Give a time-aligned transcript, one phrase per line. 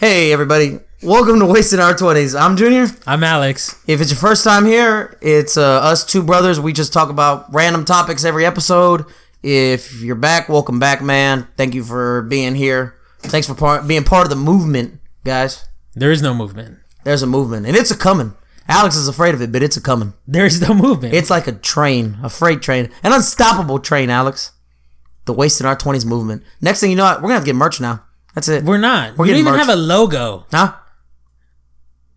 [0.00, 0.78] Hey, everybody.
[1.02, 2.34] Welcome to Wasting Our 20s.
[2.34, 2.86] I'm Junior.
[3.06, 3.78] I'm Alex.
[3.86, 6.58] If it's your first time here, it's uh, us two brothers.
[6.58, 9.04] We just talk about random topics every episode.
[9.42, 11.48] If you're back, welcome back, man.
[11.58, 12.94] Thank you for being here.
[13.18, 15.68] Thanks for par- being part of the movement, guys.
[15.94, 16.78] There is no movement.
[17.04, 18.32] There's a movement, and it's a coming.
[18.68, 20.14] Alex is afraid of it, but it's a coming.
[20.26, 21.12] There is no movement.
[21.12, 24.52] It's like a train, a freight train, an unstoppable train, Alex.
[25.26, 26.42] The Wasting Our 20s movement.
[26.62, 28.02] Next thing you know, we're going to have to get merch now.
[28.34, 28.64] That's it.
[28.64, 29.16] We're not.
[29.16, 29.60] We're we don't even merch.
[29.66, 30.46] have a logo.
[30.50, 30.74] Huh?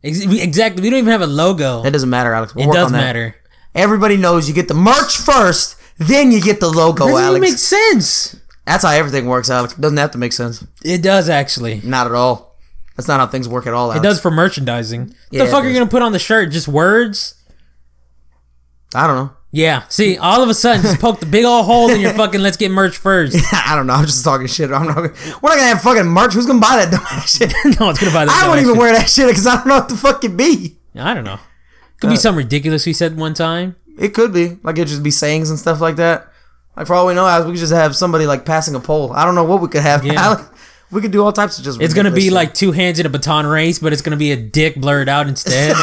[0.04, 0.82] Ex- we- Exactly.
[0.82, 1.82] We don't even have a logo.
[1.82, 2.54] That doesn't matter, Alex.
[2.56, 2.98] We'll It does that.
[2.98, 3.36] matter.
[3.76, 7.42] Everybody knows you get the merch first, then you get the logo, Doesn't even Alex.
[7.42, 8.36] make sense.
[8.66, 9.74] That's how everything works, Alex.
[9.74, 10.64] Doesn't have to make sense.
[10.84, 11.82] It does actually.
[11.84, 12.56] Not at all.
[12.96, 13.92] That's not how things work at all.
[13.92, 14.00] Alex.
[14.00, 15.16] It does for merchandising.
[15.32, 16.52] Yeah, the fuck are you gonna put on the shirt?
[16.52, 17.34] Just words?
[18.94, 19.32] I don't know.
[19.56, 19.84] Yeah.
[19.88, 22.42] See, all of a sudden, just poke the big old hole in your fucking.
[22.42, 23.38] Let's get merch first.
[23.54, 23.94] I don't know.
[23.94, 24.72] I'm just talking shit.
[24.72, 24.96] I'm not.
[24.98, 26.34] We're not gonna have fucking merch.
[26.34, 27.54] Who's gonna buy that dumbass shit?
[27.80, 28.42] no one's gonna buy that.
[28.44, 28.80] I won't even shit.
[28.82, 30.76] wear that shit because I don't know what the fuck it be.
[30.96, 31.40] I don't know.
[32.02, 33.76] Could Uh, be something ridiculous we said one time.
[34.00, 36.28] It could be like it just be sayings and stuff like that.
[36.76, 39.14] Like for all we know, we could just have somebody like passing a poll.
[39.14, 40.04] I don't know what we could have.
[40.04, 40.46] Yeah.
[40.92, 41.82] We could do all types of just.
[41.82, 42.34] It's gonna be shit.
[42.34, 45.28] like two hands in a baton race, but it's gonna be a dick blurred out
[45.28, 45.76] instead.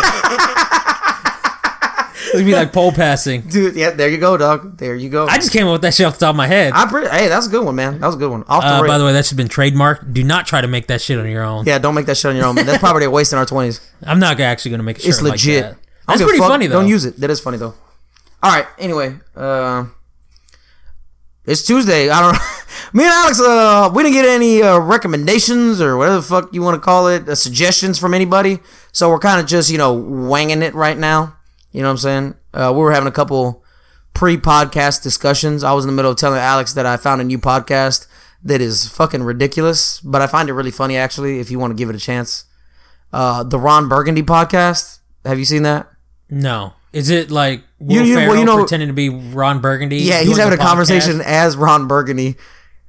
[2.33, 3.41] Gonna be like pole passing.
[3.49, 3.77] dude.
[3.77, 4.79] Yeah, there you go, dog.
[4.79, 5.27] There you go.
[5.27, 6.73] I just came up with that shit off the top of my head.
[6.75, 7.09] I'm pretty.
[7.09, 8.01] Hey, that's a good one, man.
[8.01, 8.45] That was a good one.
[8.49, 10.13] Off the Uh, by the way, that's been trademarked.
[10.13, 11.67] Do not try to make that shit on your own.
[11.67, 12.55] Yeah, don't make that shit on your own.
[12.55, 13.81] That's probably a waste in our twenties.
[14.05, 15.65] I'm not actually gonna make a shirt It's legit.
[15.65, 15.81] Like that.
[16.09, 16.49] That's pretty fuck.
[16.49, 16.81] funny though.
[16.81, 17.17] Don't use it.
[17.19, 17.75] That is funny though.
[18.43, 18.67] All right.
[18.79, 19.85] Anyway, uh,
[21.45, 22.09] it's Tuesday.
[22.11, 22.39] I don't.
[22.93, 26.63] Me and Alex, uh, we didn't get any uh, recommendations or whatever the fuck you
[26.63, 28.59] want to call it, uh, suggestions from anybody.
[28.93, 31.37] So we're kind of just you know wanging it right now.
[31.73, 32.35] You know what I'm saying?
[32.53, 33.63] Uh, we were having a couple
[34.15, 35.63] pre-podcast discussions.
[35.65, 38.07] I was in the middle of telling Alex that I found a new podcast
[38.43, 41.39] that is fucking ridiculous, but I find it really funny actually.
[41.41, 42.45] If you want to give it a chance,
[43.13, 44.99] uh, the Ron Burgundy podcast.
[45.25, 45.89] Have you seen that?
[46.29, 49.61] No, is it like You- Will you- well, Ferrell you know- pretending to be Ron
[49.61, 49.99] Burgundy?
[49.99, 50.67] Yeah, he's having a podcast?
[50.67, 52.37] conversation as Ron Burgundy,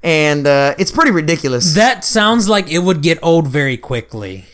[0.03, 1.75] and uh, it's pretty ridiculous.
[1.75, 4.45] That sounds like it would get old very quickly.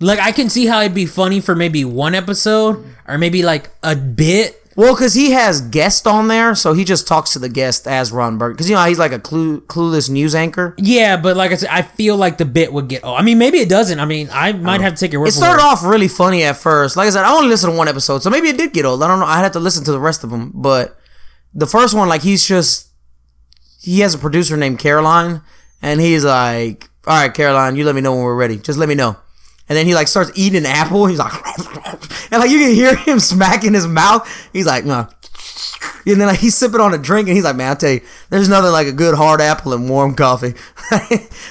[0.00, 3.68] Like I can see how it'd be funny for maybe one episode or maybe like
[3.82, 4.56] a bit.
[4.74, 8.10] well, because he has guests on there, so he just talks to the guest as
[8.10, 8.56] Ron Burgundy.
[8.56, 10.74] Because you know he's like a clue, clueless news anchor.
[10.78, 13.18] Yeah, but like I said, I feel like the bit would get old.
[13.18, 14.00] I mean, maybe it doesn't.
[14.00, 14.84] I mean, I might oh.
[14.84, 16.96] have to take your word It started off really funny at first.
[16.96, 19.02] Like I said, I only listened to one episode, so maybe it did get old.
[19.02, 19.26] I don't know.
[19.26, 20.98] I had to listen to the rest of them, but
[21.52, 22.88] the first one, like he's just
[23.82, 25.42] he has a producer named Caroline,
[25.82, 28.56] and he's like, "All right, Caroline, you let me know when we're ready.
[28.56, 29.16] Just let me know."
[29.70, 31.06] And then he like starts eating an apple.
[31.06, 31.32] He's like,
[32.32, 34.28] and like you can hear him smacking his mouth.
[34.52, 35.06] He's like, "No."
[36.06, 38.00] And then like he's sipping on a drink, and he's like, "Man, I tell you,
[38.30, 40.54] there's nothing like a good hard apple and warm coffee.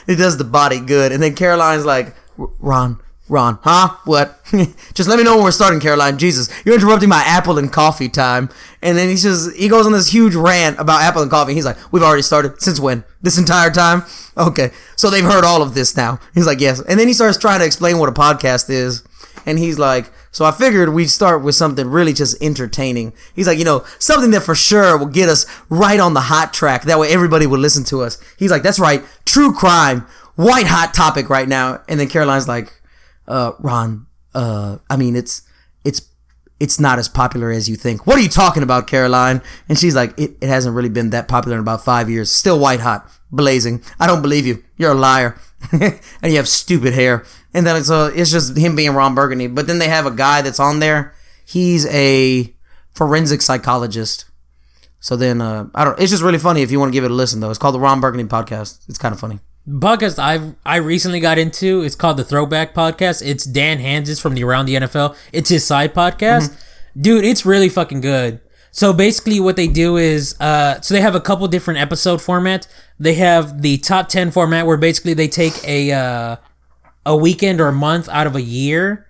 [0.06, 3.00] it does the body good." And then Caroline's like, "Ron,
[3.30, 3.96] Ron, huh?
[4.06, 4.40] What?
[4.94, 6.18] just let me know when we're starting, Caroline.
[6.18, 8.50] Jesus, you're interrupting my apple and coffee time."
[8.82, 11.54] And then he's just he goes on this huge rant about apple and coffee.
[11.54, 12.62] He's like, "We've already started.
[12.62, 13.04] Since when?
[13.22, 14.04] This entire time?
[14.36, 17.38] Okay, so they've heard all of this now." He's like, "Yes." And then he starts
[17.38, 19.04] trying to explain what a podcast is.
[19.46, 23.14] And he's like, so I figured we'd start with something really just entertaining.
[23.34, 26.54] He's like, you know, something that for sure will get us right on the hot
[26.54, 26.84] track.
[26.84, 28.22] That way everybody would listen to us.
[28.38, 30.02] He's like, that's right, true crime,
[30.36, 31.82] white hot topic right now.
[31.88, 32.79] And then Caroline's like,
[33.30, 35.44] uh, Ron, uh, I mean, it's,
[35.86, 36.10] it's,
[36.60, 38.06] it's not as popular as you think.
[38.06, 39.42] What are you talking about, Caroline?
[39.70, 42.32] And she's like, it, it hasn't really been that popular in about five years.
[42.32, 43.82] Still white hot, blazing.
[44.00, 44.64] I don't believe you.
[44.78, 45.40] You're a liar.
[45.72, 47.26] and you have stupid hair.
[47.54, 49.48] And then it's, uh, it's just him being Ron Burgundy.
[49.48, 51.14] But then they have a guy that's on there.
[51.46, 52.54] He's a
[52.92, 54.26] forensic psychologist.
[55.00, 57.12] So then, uh, I don't, it's just really funny if you want to give it
[57.12, 57.50] a listen though.
[57.50, 58.88] It's called the Ron Burgundy podcast.
[58.90, 59.40] It's kind of funny.
[59.70, 61.84] Podcast I've I recently got into.
[61.84, 63.22] It's called the Throwback Podcast.
[63.24, 65.16] It's Dan Hanzus from the Around the NFL.
[65.32, 66.50] It's his side podcast.
[67.00, 68.42] Dude, it's really fucking good.
[68.72, 72.68] So basically what they do is uh so they have a couple different episode formats.
[73.00, 76.36] They have the top 10 format where basically they take a uh
[77.06, 79.06] a weekend or a month out of a year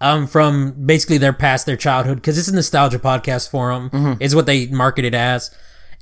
[0.00, 4.34] um from basically their past their childhood because it's a nostalgia podcast for them is
[4.34, 5.54] what they market it as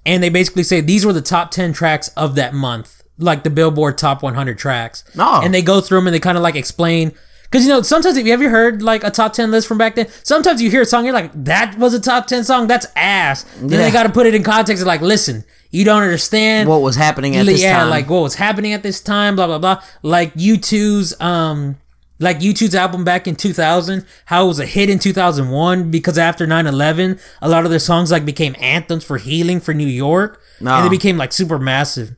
[0.05, 3.51] and they basically say these were the top 10 tracks of that month like the
[3.51, 7.13] billboard top 100 tracks and they go through them and they kind of like explain
[7.45, 9.95] because you know sometimes if you ever heard like a top 10 list from back
[9.95, 12.87] then sometimes you hear a song you're like that was a top 10 song that's
[12.97, 13.79] ass then Yeah.
[13.79, 16.97] they got to put it in context and like listen you don't understand What was
[16.97, 17.91] happening at this yeah, time?
[17.91, 19.83] like what was happening at this time, blah blah blah.
[20.03, 21.77] Like U2's um
[22.19, 26.47] like U2's album back in 2000, how it was a hit in 2001 because after
[26.47, 30.77] 9/11, a lot of their songs like became anthems for healing for New York, No.
[30.77, 32.15] and they became like super massive.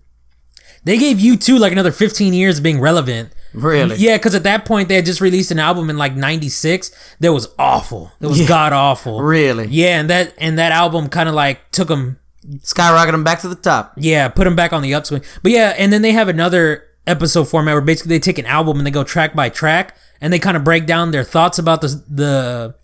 [0.85, 3.97] They gave U2 like another 15 years of being relevant Really?
[3.97, 6.91] Yeah, because at that point they had just released an album in like '96
[7.21, 8.13] that was awful.
[8.21, 8.47] It was Yeah.
[8.49, 9.23] god awful.
[9.23, 9.67] Really?
[9.69, 12.19] Yeah, and that and that album kind of like took them.
[12.61, 13.93] Skyrocketing them back to the top.
[13.97, 15.23] Yeah, put them back on the upswing.
[15.43, 18.77] But yeah, and then they have another episode format where basically they take an album
[18.79, 21.81] and they go track by track and they kind of break down their thoughts about
[21.81, 22.75] the the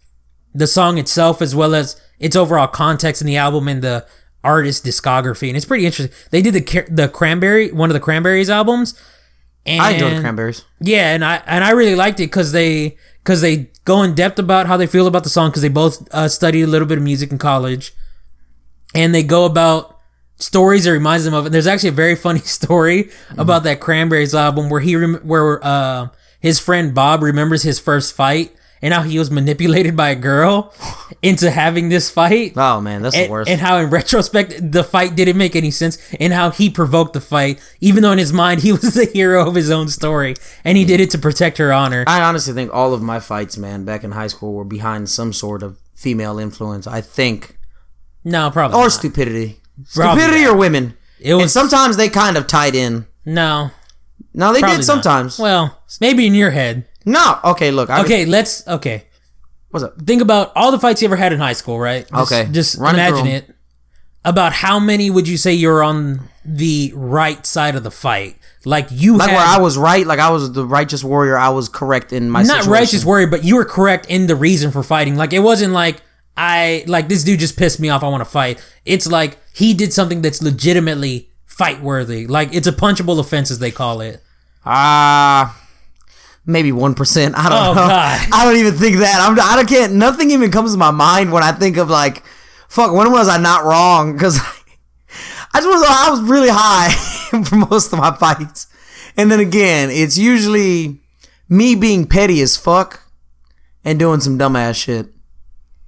[0.55, 4.07] the song itself as well as its overall context in the album and the
[4.45, 5.49] artist discography.
[5.49, 6.15] And it's pretty interesting.
[6.31, 8.99] They did the the Cranberry one of the Cranberries albums.
[9.67, 10.65] And I enjoy the cranberries.
[10.81, 14.39] Yeah, and I and I really liked it because they because they go in depth
[14.39, 16.99] about how they feel about the song because they both uh, studied a little bit
[16.99, 17.95] of music in college,
[18.95, 19.99] and they go about
[20.37, 21.51] stories that reminds them of it.
[21.51, 26.09] There's actually a very funny story about that Cranberries album where he rem- where uh
[26.41, 30.73] his friend Bob remembers his first fight and how he was manipulated by a girl
[31.23, 33.51] into having this fight Oh man, that's the worst.
[33.51, 37.21] and how in retrospect the fight didn't make any sense and how he provoked the
[37.21, 40.35] fight even though in his mind he was the hero of his own story
[40.65, 40.89] and he mm.
[40.89, 44.05] did it to protect her honor I honestly think all of my fights, man, back
[44.05, 46.87] in high school were behind some sort of female influence.
[46.87, 47.57] I think,
[48.23, 48.93] no probably or not.
[48.93, 49.61] stupidity,
[49.95, 50.55] Probably stupidity not.
[50.55, 50.97] or women.
[51.19, 53.07] it And was sometimes they kind of tied in.
[53.25, 53.71] no
[54.35, 54.93] No, they probably did not.
[54.93, 55.39] sometimes.
[55.39, 57.91] well maybe in your head no, okay, look.
[57.91, 59.05] I, okay let's okay
[59.71, 60.01] what's up?
[60.03, 62.49] think about all the fights you ever had in high school right Just- Okay.
[62.53, 63.33] just Run imagine 'em.
[63.35, 63.57] it
[64.25, 68.87] about how many would you say you're on the right side of the fight like
[68.91, 71.37] you Like had where I was right, like I was the righteous warrior.
[71.37, 72.73] I was correct in my not situation.
[72.73, 75.17] righteous warrior, but you were correct in the reason for fighting.
[75.17, 76.01] Like it wasn't like
[76.35, 78.03] I like this dude just pissed me off.
[78.03, 78.65] I want to fight.
[78.87, 82.27] It's like he did something that's legitimately fight worthy.
[82.27, 84.23] Like it's a punchable offense, as they call it.
[84.65, 85.55] Ah,
[86.47, 87.35] maybe one percent.
[87.37, 87.89] I don't Oh, know.
[87.89, 88.29] God.
[88.33, 89.21] I don't even think that.
[89.21, 89.39] I'm.
[89.41, 89.95] I don't can't.
[89.95, 92.23] Nothing even comes to my mind when I think of like,
[92.69, 92.93] fuck.
[92.93, 94.13] When was I not wrong?
[94.13, 94.39] Because
[95.55, 95.85] I just was.
[95.89, 96.91] I was really high
[97.45, 98.67] for most of my fights,
[99.17, 101.01] and then again, it's usually
[101.49, 103.03] me being petty as fuck
[103.85, 105.09] and doing some dumbass shit.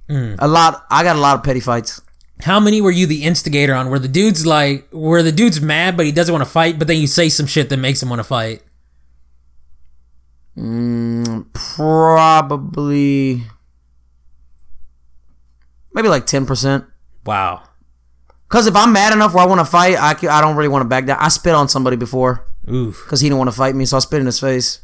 [0.09, 0.35] Hmm.
[0.39, 0.85] A lot.
[0.89, 2.01] I got a lot of petty fights.
[2.41, 3.89] How many were you the instigator on?
[3.89, 6.87] Where the dude's like, where the dude's mad but he doesn't want to fight, but
[6.87, 8.61] then you say some shit that makes him want to fight.
[11.53, 13.43] Probably.
[15.93, 16.85] Maybe like ten percent.
[17.25, 17.63] Wow.
[18.49, 20.83] Cause if I'm mad enough where I want to fight, I, I don't really want
[20.83, 21.17] to back down.
[21.19, 23.03] I spit on somebody before Oof.
[23.03, 24.81] because he didn't want to fight me, so I spit in his face.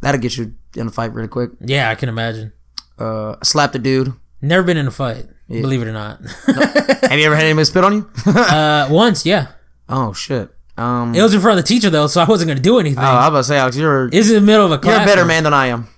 [0.00, 1.50] That'll get you in a fight really quick.
[1.60, 2.52] Yeah, I can imagine.
[2.96, 4.12] Uh, I slapped a dude.
[4.40, 6.20] Never been in a fight, believe it or not.
[6.46, 8.10] Have you ever had anybody spit on you?
[8.26, 9.48] uh, once, yeah.
[9.88, 10.53] oh shit.
[10.76, 12.98] Um, It was in front of the teacher though, so I wasn't gonna do anything.
[12.98, 14.94] oh, I was about to say, Alex, you're it's in the middle of a class.
[14.94, 15.88] you're a better man than I am.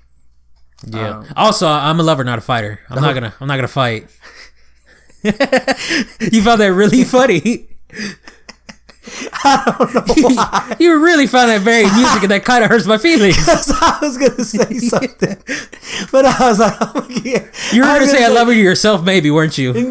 [0.87, 1.25] Yeah.
[1.35, 2.81] also, I'm a lover, not a fighter.
[2.91, 3.35] I'm not gonna.
[3.41, 4.09] I'm not gonna fight.
[5.23, 7.69] you found that really funny.
[9.45, 10.77] I don't know why.
[10.79, 13.37] you really found that very amusing, and that kind of hurts my feelings.
[13.49, 15.37] I was gonna say something,
[16.11, 17.47] but I was like, oh, yeah.
[17.73, 19.73] You were I gonna say I love you yourself, maybe, weren't you?
[19.73, 19.83] No,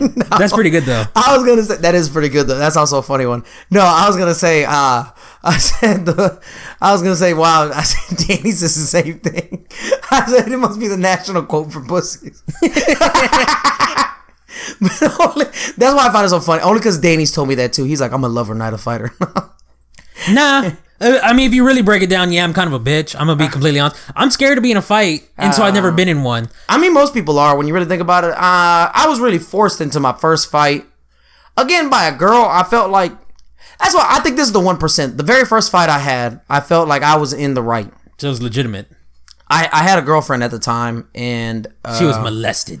[0.00, 0.24] no.
[0.38, 1.04] That's pretty good though.
[1.14, 2.58] I was gonna say that is pretty good though.
[2.58, 3.44] That's also a funny one.
[3.70, 4.64] No, I was gonna say.
[4.64, 5.04] uh
[5.44, 6.40] I said the.
[6.80, 7.34] I was gonna say.
[7.34, 7.70] Wow.
[7.74, 9.66] I said Danny says the same thing.
[10.10, 12.42] I said it must be the national quote for pussies.
[14.80, 16.62] but only, that's why I find it so funny.
[16.62, 17.84] Only because Danny's told me that too.
[17.84, 19.10] He's like, I'm a lover, not a fighter.
[20.30, 20.70] Nah.
[21.00, 23.16] Uh, I mean, if you really break it down, yeah, I'm kind of a bitch.
[23.16, 24.00] I'm gonna be completely honest.
[24.14, 26.48] I'm scared to be in a fight, and so I've never been in one.
[26.68, 28.30] I mean, most people are when you really think about it.
[28.30, 28.36] Uh,
[28.94, 30.86] I was really forced into my first fight
[31.56, 32.44] again by a girl.
[32.44, 33.10] I felt like
[33.80, 35.16] that's why I think this is the one percent.
[35.16, 37.90] The very first fight I had, I felt like I was in the right.
[38.18, 38.86] So it was legitimate.
[39.50, 42.80] I, I had a girlfriend at the time, and uh, She was molested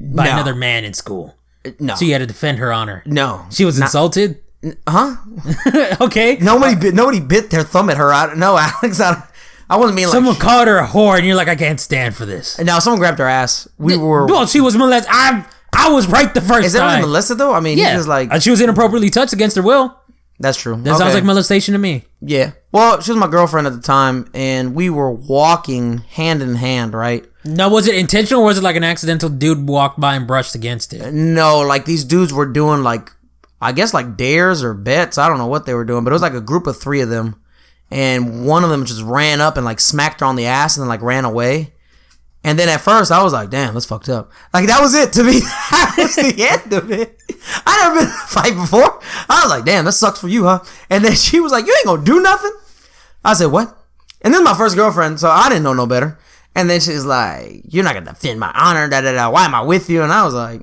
[0.00, 0.32] by no.
[0.32, 1.34] another man in school,
[1.80, 3.02] no, so you had to defend her honor.
[3.06, 4.40] no, She was insulted.
[4.88, 5.16] huh?
[6.00, 6.36] okay.
[6.40, 8.12] Nobody bit, nobody bit their thumb at her.
[8.12, 9.22] I, no, Alex, I,
[9.70, 10.14] I wasn't being like.
[10.14, 12.58] Someone called her a whore, and you're like, I can't stand for this.
[12.58, 13.68] now someone grabbed her ass.
[13.78, 14.26] We were.
[14.26, 15.10] Well, she was molested.
[15.12, 16.96] I I was right the first Is that time.
[16.98, 17.52] really molested though?
[17.52, 19.94] I mean, yeah, was like, Uh, she was inappropriately touched against her will.
[20.40, 20.76] that's true.
[20.82, 22.04] That sounds like molestation to me.
[22.20, 22.52] Yeah.
[22.72, 26.94] Well, she was my girlfriend at the time, and we were walking hand in hand,
[26.94, 27.24] right?
[27.48, 30.54] Now, was it intentional, or was it like an accidental dude walked by and brushed
[30.54, 31.12] against it?
[31.14, 33.10] No, like these dudes were doing like,
[33.60, 35.16] I guess like dares or bets.
[35.16, 37.00] I don't know what they were doing, but it was like a group of three
[37.00, 37.40] of them,
[37.90, 40.82] and one of them just ran up and like smacked her on the ass and
[40.82, 41.72] then like ran away.
[42.44, 44.30] And then at first I was like, damn, that's fucked up.
[44.52, 45.40] Like that was it to me.
[45.70, 47.18] that was the end of it.
[47.66, 49.00] I never been in a fight before.
[49.28, 50.60] I was like, damn, that sucks for you, huh?
[50.90, 52.52] And then she was like, you ain't gonna do nothing.
[53.24, 53.74] I said, what?
[54.20, 56.18] And then my first girlfriend, so I didn't know no better.
[56.54, 59.30] And then she's like, you're not gonna defend my honor, da da da.
[59.30, 60.02] Why am I with you?
[60.02, 60.62] And I was like,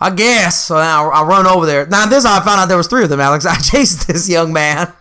[0.00, 0.66] I guess.
[0.66, 1.86] So now I run over there.
[1.86, 3.46] Now this is how I found out there was three of them, Alex.
[3.46, 4.92] I chased this young man,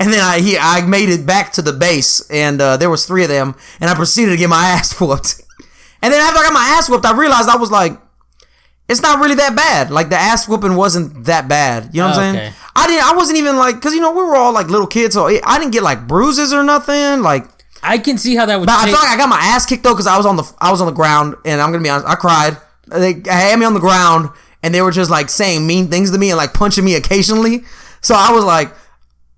[0.00, 3.04] And then I he, I made it back to the base, and uh, there was
[3.06, 5.42] three of them, and I proceeded to get my ass whooped.
[6.00, 7.98] And then after I got my ass whooped, I realized I was like,
[8.88, 9.90] it's not really that bad.
[9.90, 11.90] Like the ass whooping wasn't that bad.
[11.92, 12.38] You know what I'm Okay.
[12.38, 12.54] saying?
[12.76, 13.04] I didn't.
[13.04, 15.58] I wasn't even like, cause you know we were all like little kids, so I
[15.58, 17.20] didn't get like bruises or nothing.
[17.22, 17.44] Like,
[17.82, 18.66] I can see how that would.
[18.66, 20.36] but I shape- felt like I got my ass kicked though, cause I was on
[20.36, 22.56] the I was on the ground, and I'm gonna be honest, I cried.
[22.86, 24.30] They had me on the ground,
[24.62, 27.64] and they were just like saying mean things to me and like punching me occasionally.
[28.00, 28.72] So I was like.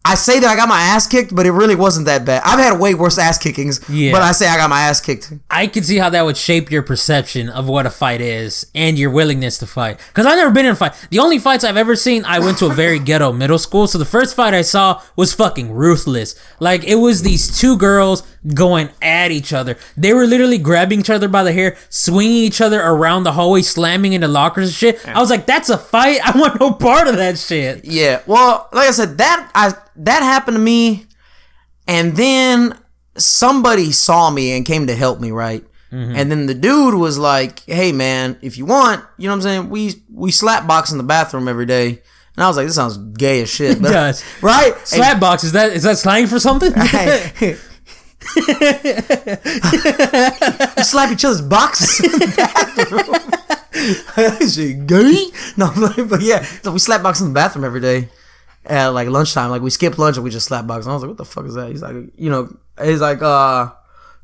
[0.03, 2.43] I say that I got my ass kicked, but it really wasn't that bad.
[2.45, 4.13] I've had way worse ass kickings, Yeah.
[4.13, 5.31] but I say I got my ass kicked.
[5.51, 8.99] I can see how that would shape your perception of what a fight is and
[8.99, 10.01] your willingness to fight.
[10.09, 10.95] Because I've never been in a fight.
[11.11, 13.87] The only fights I've ever seen, I went to a very ghetto middle school.
[13.87, 16.35] So the first fight I saw was fucking ruthless.
[16.61, 18.23] Like it was these two girls
[18.55, 19.77] going at each other.
[19.97, 23.63] They were literally grabbing each other by the hair, swinging each other around the hallway,
[23.63, 25.09] slamming into lockers and shit.
[25.09, 26.21] I was like, that's a fight.
[26.27, 27.85] I want no part of that shit.
[27.85, 28.23] Yeah.
[28.27, 31.07] Well, like I said, that I that happened to me,
[31.87, 32.79] and then
[33.17, 35.65] somebody saw me and came to help me, right?
[35.93, 36.15] Mm-hmm.
[36.15, 39.43] And then the dude was like, "Hey, man, if you want, you know what I'm
[39.43, 39.71] saying?
[39.71, 42.01] We we slap box in the bathroom every day."
[42.37, 44.25] And I was like, "This sounds gay as shit." But, does.
[44.41, 44.75] right?
[44.87, 46.73] Slap box, is that is that slang for something?
[50.77, 53.17] We slap each other's boxes in the bathroom.
[54.41, 55.27] Is it gay?
[55.57, 55.71] No,
[56.09, 58.09] but yeah, so we slap box in the bathroom every day
[58.67, 59.51] at like lunchtime.
[59.51, 60.85] Like we skip lunch and we just slap box.
[60.87, 61.71] And I was like, what the fuck is that?
[61.71, 63.71] He's like, you know, he's like, uh,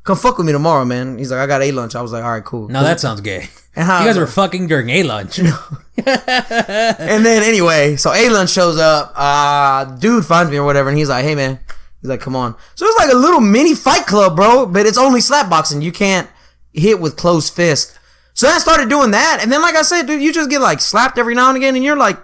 [0.03, 1.17] come fuck with me tomorrow, man.
[1.17, 1.95] He's like, I got a lunch.
[1.95, 2.67] I was like, all right, cool.
[2.69, 3.47] no, that sounds gay.
[3.75, 5.39] And how- You guys were fucking during a lunch.
[5.39, 5.49] and
[5.97, 9.13] then anyway, so a lunch shows up.
[9.15, 11.59] Uh, dude finds me or whatever, and he's like, hey man,
[12.07, 12.55] he's like, come on.
[12.75, 14.65] So it's like a little mini fight club, bro.
[14.65, 15.81] But it's only slap boxing.
[15.81, 16.29] You can't
[16.73, 17.97] hit with closed fist.
[18.33, 20.79] So I started doing that, and then like I said, dude, you just get like
[20.79, 22.19] slapped every now and again, and you're like,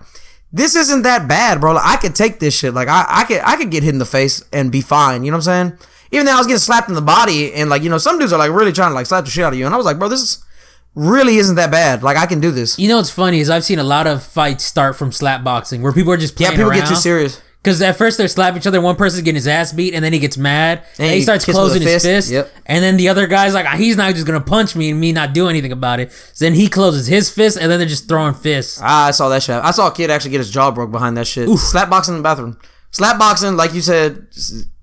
[0.51, 1.73] this isn't that bad, bro.
[1.73, 2.73] Like, I could take this shit.
[2.75, 5.23] Like I, I could, I could get hit in the face and be fine.
[5.23, 5.79] You know what I'm saying?
[6.11, 8.31] Even though I was getting slapped in the body, and like you know, some dudes
[8.31, 9.87] are like really trying to like slap the shit out of you, and I was
[9.87, 10.45] like, bro, this is
[10.93, 12.03] really isn't that bad.
[12.03, 12.77] Like I can do this.
[12.77, 15.81] You know what's funny is I've seen a lot of fights start from slap boxing
[15.81, 16.77] where people are just Yeah, people around.
[16.81, 17.41] get too serious.
[17.63, 20.11] Because at first they're slapping each other, one person's getting his ass beat, and then
[20.11, 22.05] he gets mad, and, he he starts closing his fist.
[22.05, 22.51] fist, Yep.
[22.65, 25.13] and then the other guy's like, "Ah, he's not just gonna punch me and me
[25.13, 26.11] not do anything about it.
[26.33, 28.79] So then he closes his fist, and then they're just throwing fists.
[28.83, 29.55] Ah, I saw that shit.
[29.63, 31.47] I saw a kid actually get his jaw broke behind that shit.
[31.57, 32.57] Slap boxing in the bathroom.
[32.91, 34.27] Slap boxing, like you said,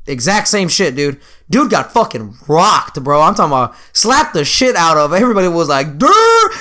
[0.06, 1.20] exact same shit, dude.
[1.50, 3.20] Dude got fucking rocked, bro.
[3.20, 5.12] I'm talking about slapped the shit out of.
[5.12, 6.08] Everybody was like, Durr!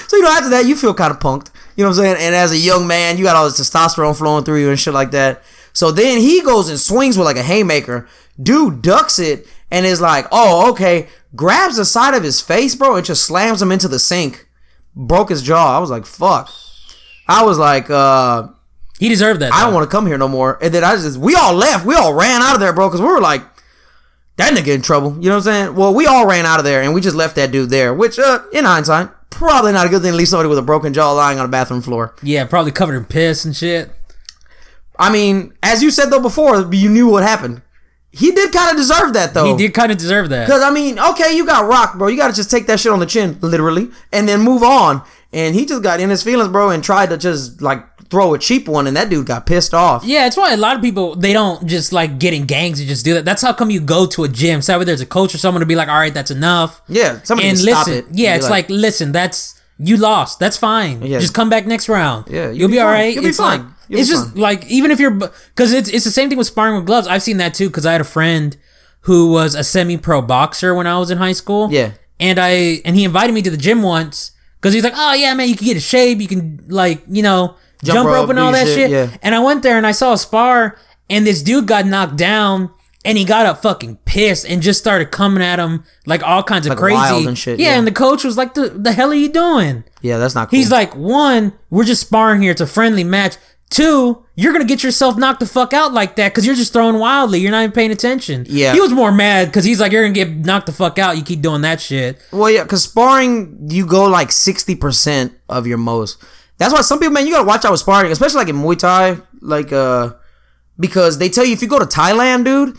[0.08, 1.50] so you know after that you feel kind of punked.
[1.78, 2.18] You know what I'm saying?
[2.20, 4.94] And as a young man, you got all this testosterone flowing through you and shit
[4.94, 5.44] like that.
[5.80, 8.06] So then he goes and swings with like a haymaker.
[8.42, 11.08] Dude ducks it and is like, oh okay,
[11.38, 14.50] grabs the side of his face, bro, and just slams him into the sink.
[14.94, 15.78] Broke his jaw.
[15.78, 16.50] I was like, fuck.
[17.30, 18.50] I was like, uh,
[19.00, 19.54] He deserved that.
[19.54, 20.58] I don't want to come here no more.
[20.62, 21.86] And then I just, we all left.
[21.86, 23.44] We all ran out of there, bro, because we were like,
[24.36, 25.12] that nigga in trouble.
[25.22, 25.76] You know what I'm saying?
[25.76, 28.20] Well, we all ran out of there and we just left that dude there, which,
[28.20, 31.12] uh, in hindsight, probably not a good thing to leave somebody with a broken jaw
[31.14, 32.16] lying on a bathroom floor.
[32.22, 33.92] Yeah, probably covered in piss and shit.
[35.00, 37.62] I mean, as you said though before, you knew what happened.
[38.12, 39.46] He did kind of deserve that though.
[39.46, 40.46] He did kind of deserve that.
[40.46, 42.08] Because I mean, okay, you got rocked, bro.
[42.08, 45.04] You got to just take that shit on the chin, literally, and then move on.
[45.32, 48.40] And he just got in his feelings, bro, and tried to just like throw a
[48.40, 50.04] cheap one, and that dude got pissed off.
[50.04, 52.90] Yeah, it's why a lot of people they don't just like get in gangs and
[52.90, 53.26] just do that.
[53.26, 54.64] That's how come you go to a gym.
[54.64, 56.82] So there's a coach or someone to be like, all right, that's enough.
[56.88, 58.06] Yeah, somebody and listen, stop it.
[58.12, 60.40] yeah, it's like, listen, that's you lost.
[60.40, 61.02] That's fine.
[61.02, 61.20] Yeah.
[61.20, 62.28] Just come back next round.
[62.30, 63.14] Yeah, you'll you'll, be be, all right.
[63.14, 63.60] You'll be it's fine.
[63.62, 64.42] like You'll it's be just fine.
[64.42, 67.08] like even if you're because it's it's the same thing with sparring with gloves.
[67.08, 68.56] I've seen that too because I had a friend
[69.02, 71.70] who was a semi-pro boxer when I was in high school.
[71.72, 71.92] Yeah.
[72.20, 75.34] and I and he invited me to the gym once because he's like, oh yeah,
[75.34, 78.30] man, you can get a shave, you can like you know Jump jump, rope, rope
[78.32, 78.92] and all that shit, shit.
[78.92, 79.16] yeah.
[79.22, 80.78] And I went there and I saw a spar,
[81.10, 82.72] and this dude got knocked down.
[83.06, 86.66] And he got up fucking pissed and just started coming at him like all kinds
[86.66, 87.78] of Like crazy wild and shit, yeah, yeah.
[87.78, 90.58] and the coach was like, "The the hell are you doing?" yeah, that's not cool.
[90.60, 92.52] He's like, "One, we're just sparring here.
[92.52, 93.38] It's a friendly match.
[93.70, 96.98] Two, you're gonna get yourself knocked the fuck out like that because you're just throwing
[97.00, 97.40] wildly.
[97.40, 98.74] You're not even paying attention." Yeah.
[98.74, 101.16] he was more mad because he's like, "You're gonna get knocked the fuck out.
[101.16, 105.66] You keep doing that shit." well, yeah, because sparring, you go like sixty percent of
[105.68, 106.22] your most.
[106.58, 108.78] That's why some people, man, you gotta watch out with sparring, especially like in Muay
[108.78, 110.14] Thai, like uh,
[110.80, 112.78] because they tell you if you go to Thailand, dude,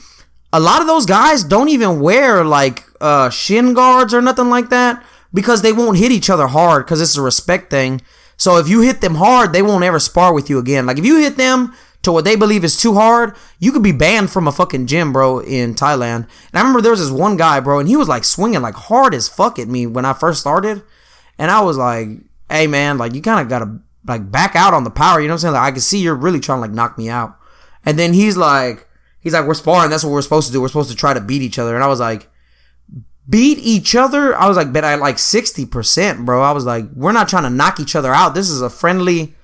[0.52, 4.70] a lot of those guys don't even wear like uh shin guards or nothing like
[4.70, 8.00] that because they won't hit each other hard because it's a respect thing.
[8.36, 10.86] So if you hit them hard, they won't ever spar with you again.
[10.86, 13.92] Like if you hit them to what they believe is too hard, you could be
[13.92, 16.26] banned from a fucking gym, bro, in Thailand.
[16.26, 18.74] And I remember there was this one guy, bro, and he was like swinging like
[18.74, 20.82] hard as fuck at me when I first started.
[21.38, 22.08] And I was like,
[22.48, 25.20] hey man, like you kind of gotta like back out on the power.
[25.20, 25.54] You know what I'm saying?
[25.54, 27.36] Like I can see you're really trying to like knock me out.
[27.84, 28.86] And then he's like,
[29.20, 29.90] he's like, we're sparring.
[29.90, 30.60] That's what we're supposed to do.
[30.60, 31.74] We're supposed to try to beat each other.
[31.74, 32.28] And I was like,
[33.28, 34.36] beat each other?
[34.36, 36.42] I was like, bet I like 60%, bro.
[36.42, 38.34] I was like, we're not trying to knock each other out.
[38.34, 39.34] This is a friendly,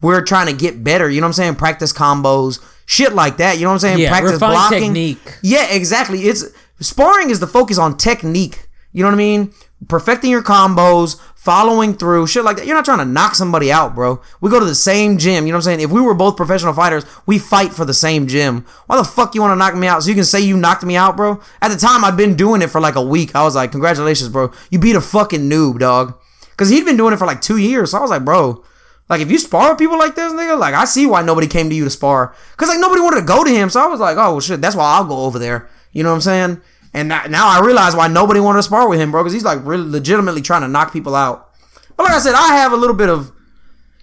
[0.00, 1.10] we're trying to get better.
[1.10, 1.54] You know what I'm saying?
[1.56, 3.56] Practice combos, shit like that.
[3.56, 3.98] You know what I'm saying?
[3.98, 4.80] Yeah, Practice blocking.
[4.80, 5.38] technique.
[5.42, 6.20] Yeah, exactly.
[6.22, 6.44] It's
[6.80, 8.68] sparring is the focus on technique.
[8.92, 9.52] You know what I mean?
[9.88, 12.66] Perfecting your combos, following through, shit like that.
[12.66, 14.20] You're not trying to knock somebody out, bro.
[14.40, 15.44] We go to the same gym.
[15.44, 15.80] You know what I'm saying?
[15.80, 18.64] If we were both professional fighters, we fight for the same gym.
[18.86, 20.02] Why the fuck you want to knock me out?
[20.02, 21.40] So you can say you knocked me out, bro?
[21.60, 23.34] At the time, I'd been doing it for like a week.
[23.34, 24.52] I was like, congratulations, bro.
[24.70, 26.16] You beat a fucking noob, dog.
[26.50, 27.90] Because he'd been doing it for like two years.
[27.90, 28.62] So I was like, bro,
[29.08, 31.68] like if you spar with people like this, nigga, like I see why nobody came
[31.68, 32.34] to you to spar.
[32.56, 33.68] Cause like nobody wanted to go to him.
[33.68, 35.68] So I was like, oh shit, that's why I'll go over there.
[35.92, 36.62] You know what I'm saying?
[36.94, 39.22] And now now I realize why nobody wanted to spar with him, bro.
[39.22, 41.50] Cause he's like really legitimately trying to knock people out.
[41.96, 43.32] But like I said, I have a little bit of,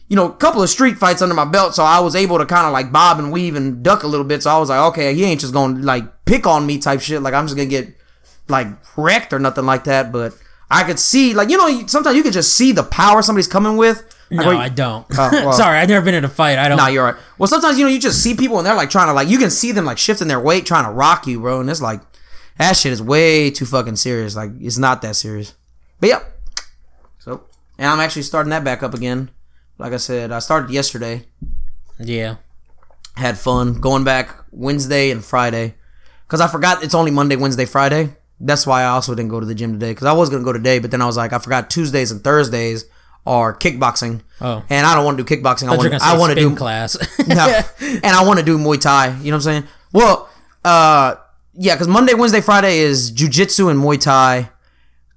[0.08, 2.46] you know, a couple of street fights under my belt, so I was able to
[2.46, 4.41] kind of like bob and weave and duck a little bit.
[4.43, 7.22] So I was like, okay, he ain't just gonna like pick on me type shit.
[7.22, 7.89] Like I'm just gonna get
[8.48, 8.67] like
[8.98, 10.12] wrecked or nothing like that.
[10.12, 10.36] But
[10.72, 13.77] I could see, like you know, sometimes you can just see the power somebody's coming
[13.77, 14.03] with.
[14.31, 15.05] Like, No, I don't.
[15.17, 15.53] Oh, well.
[15.53, 16.60] Sorry, I've never been in a fight.
[16.60, 16.77] I don't.
[16.77, 17.15] Nah, you're right.
[17.39, 19.38] Well, sometimes you know you just see people and they're like trying to like you
[19.39, 21.60] can see them like shifting their weight, trying to rock you, bro.
[21.62, 22.01] And it's like
[22.60, 24.36] that shit is way too fucking serious.
[24.36, 25.56] Like it's not that serious.
[26.00, 26.39] But yep.
[27.18, 27.46] So
[27.78, 29.32] and I'm actually starting that back up again.
[29.78, 31.25] Like I said, I started yesterday.
[31.98, 32.36] yeah.
[33.16, 35.75] Had fun going back Wednesday and Friday
[36.28, 38.16] because I forgot it's only Monday, Wednesday, Friday.
[38.39, 40.54] That's why I also didn't go to the gym today because I was gonna go
[40.54, 42.86] today, but then I was like I forgot Tuesdays and Thursdays
[43.25, 44.22] are kickboxing.
[44.42, 44.63] Oh.
[44.70, 45.68] and I don't want to do kickboxing.
[45.68, 46.98] I want gonna I want to do class.
[47.28, 47.62] no.
[47.82, 49.08] and I want to do Muay Thai.
[49.18, 49.63] You know what I'm saying?
[49.92, 50.30] Well,
[50.63, 51.16] uh,
[51.62, 54.50] yeah, because Monday, Wednesday, Friday is jujitsu and Muay Thai.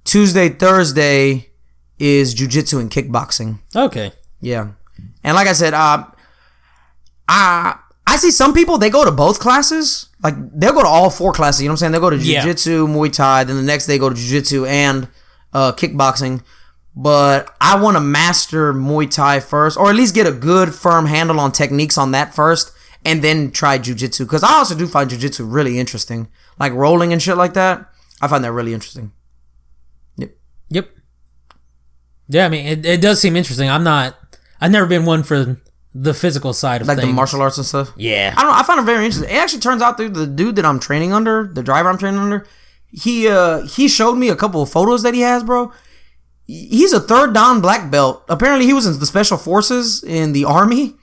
[0.03, 1.49] Tuesday, Thursday
[1.97, 3.59] is jujitsu and kickboxing.
[3.75, 4.11] okay.
[4.41, 4.71] Yeah,
[5.23, 6.03] and like I said, uh,
[7.27, 10.09] I I see some people they go to both classes.
[10.21, 11.61] Like they'll go to all four classes.
[11.61, 11.91] You know what I'm saying?
[11.93, 12.43] They'll go to Yeah.
[12.43, 13.45] jujitsu, Muay Thai.
[13.45, 15.07] Then the next day go to jujitsu and
[15.53, 16.43] uh, kickboxing.
[16.95, 21.05] But I want to master Muay Thai first, or at least get a good firm
[21.07, 22.71] handle on techniques on that first,
[23.05, 24.19] and then try jujitsu.
[24.19, 26.27] Because I also do find jujitsu really interesting,
[26.59, 27.89] like rolling and shit like that.
[28.21, 29.11] I find that really interesting.
[30.17, 30.31] Yep.
[30.69, 30.89] Yep.
[32.29, 33.69] Yeah, I mean, it, it does seem interesting.
[33.69, 34.15] I'm not.
[34.61, 35.57] I've never been one for
[35.93, 36.97] the physical side of things.
[36.97, 37.11] Like things.
[37.11, 37.91] the martial arts and stuff.
[37.95, 38.33] Yeah.
[38.35, 38.57] I don't know.
[38.57, 39.29] I found it very interesting.
[39.29, 42.19] It actually turns out that the dude that I'm training under, the driver I'm training
[42.19, 42.47] under,
[42.91, 45.71] he uh he showed me a couple of photos that he has, bro.
[46.45, 48.23] He's a third dan black belt.
[48.29, 50.95] Apparently, he was in the special forces in the army,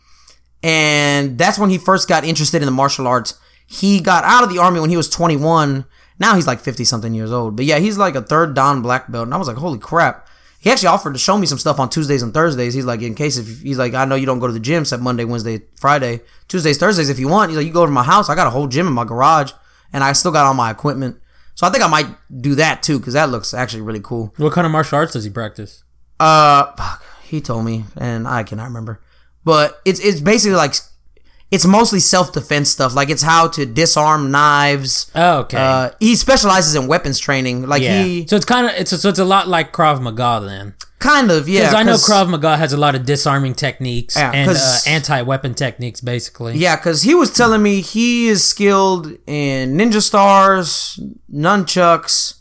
[0.63, 3.39] and that's when he first got interested in the martial arts.
[3.67, 5.85] He got out of the army when he was 21.
[6.19, 7.57] Now he's like 50 something years old.
[7.57, 10.27] But yeah, he's like a third dan black belt, and I was like, holy crap.
[10.59, 12.75] He actually offered to show me some stuff on Tuesdays and Thursdays.
[12.75, 14.83] He's like, in case if he's like, I know you don't go to the gym
[14.83, 17.51] except Monday, Wednesday, Friday, Tuesdays, Thursdays if you want.
[17.51, 18.29] He's like, you go over to my house.
[18.29, 19.53] I got a whole gym in my garage,
[19.93, 21.17] and I still got all my equipment.
[21.55, 22.07] So I think I might
[22.41, 24.35] do that too because that looks actually really cool.
[24.37, 25.85] What kind of martial arts does he practice?
[26.19, 29.01] Uh, fuck, he told me, and I cannot remember.
[29.45, 30.75] But it's it's basically like
[31.51, 32.95] it's mostly self defense stuff.
[32.95, 35.11] Like it's how to disarm knives.
[35.15, 35.59] Oh, okay.
[35.59, 37.67] Uh, he specializes in weapons training.
[37.67, 38.03] Like yeah.
[38.03, 40.75] he so it's kind of it's so it's a lot like Krav Maga then.
[41.01, 41.61] kind of yeah.
[41.63, 45.55] Because I know Krav Maga has a lot of disarming techniques Yeah, and uh, anti-weapon
[45.55, 46.57] techniques, basically.
[46.57, 51.01] Yeah, because he was telling me he is skilled in ninja stars,
[51.33, 52.35] nunchucks,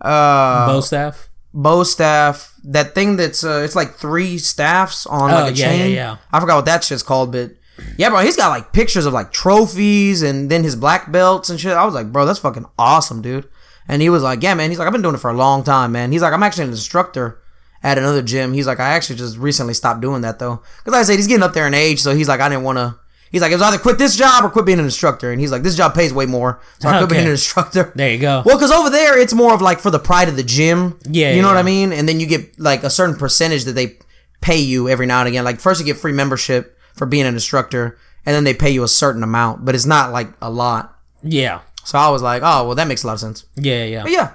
[0.00, 1.28] uh, Bow staff.
[1.52, 2.54] bow staff.
[2.70, 5.78] That thing that's uh, it's like three staffs on Oh, like a yeah, chain.
[5.80, 6.16] yeah, yeah.
[6.32, 7.52] I forgot what that shit's called, but
[7.96, 11.58] yeah, bro, he's got like pictures of like trophies and then his black belts and
[11.58, 11.72] shit.
[11.72, 13.48] I was like, bro, that's fucking awesome, dude.
[13.88, 14.68] And he was like, yeah, man.
[14.70, 16.12] He's like, I've been doing it for a long time, man.
[16.12, 17.40] He's like, I'm actually an instructor
[17.82, 18.52] at another gym.
[18.52, 21.26] He's like, I actually just recently stopped doing that though, because like I said he's
[21.28, 22.96] getting up there in age, so he's like, I didn't want to.
[23.30, 25.30] He's like, it was either quit this job or quit being an instructor.
[25.30, 27.14] And he's like, this job pays way more, so I quit Okay.
[27.16, 27.92] being an instructor.
[27.94, 28.42] There you go.
[28.44, 30.98] Well, because over there it's more of like for the pride of the gym.
[31.08, 31.56] Yeah, you know what.
[31.56, 31.92] I mean.
[31.92, 33.98] And then you get like a certain percentage that they
[34.40, 35.44] pay you every now and again.
[35.44, 38.82] Like first you get free membership for being an instructor, and then they pay you
[38.82, 40.96] a certain amount, but it's not like a lot.
[41.22, 41.60] Yeah.
[41.84, 43.44] So I was like, oh well, that makes a lot of sense.
[43.56, 44.02] Yeah, yeah.
[44.02, 44.32] But yeah,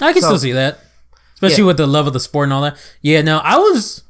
[0.00, 0.78] I can So- still see that.
[1.34, 1.66] Especially Yeah.
[1.68, 2.76] with the love of the sport and all that.
[3.00, 4.04] Yeah, no, I was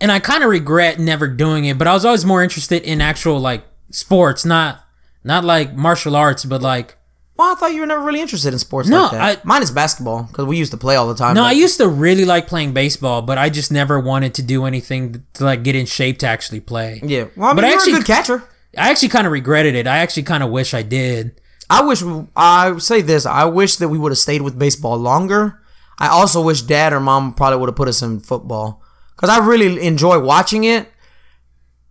[0.00, 3.00] and I kind of regret never doing it, but I was always more interested in
[3.00, 4.84] actual like sports, not
[5.24, 6.96] not like martial arts, but like
[7.36, 9.38] well, I thought you were never really interested in sports No, like that.
[9.38, 11.34] I- Mine is basketball because we used to play all the time.
[11.34, 14.42] No, but- I used to really like playing baseball, but I just never wanted to
[14.42, 17.00] do anything to like get in shape to actually play.
[17.02, 17.24] yeah.
[17.36, 18.42] Well, I mean, But I you're actually- a good catcher.
[18.76, 19.86] I actually kind of regretted it.
[19.86, 21.40] I actually kind of wish I did.
[21.70, 22.02] I wish
[22.36, 23.24] I say this.
[23.26, 25.60] I wish that we would have stayed with baseball longer.
[25.98, 28.82] I also wish dad or mom probably would have put us in football
[29.20, 30.88] because I really enjoy watching it.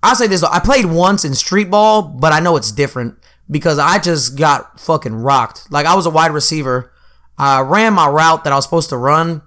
[0.02, 3.16] I'll say this though, I played once in street ball, but I know it's different.
[3.52, 5.72] because I just got fucking rocked.
[5.72, 6.92] Like I was a wide receiver.
[7.38, 9.42] I ran my route that I was supposed to run,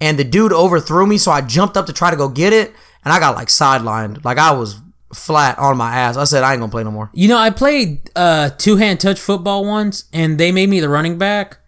[0.00, 2.74] and the dude overthrew me, so I jumped up to try to go get it,
[3.04, 4.24] and I got like sidelined.
[4.24, 4.80] Like I was
[5.14, 6.16] flat on my ass.
[6.16, 7.08] I said I ain't gonna play no more.
[7.14, 10.88] You know, I played uh, two hand touch football once, and they made me the
[10.88, 11.58] running back.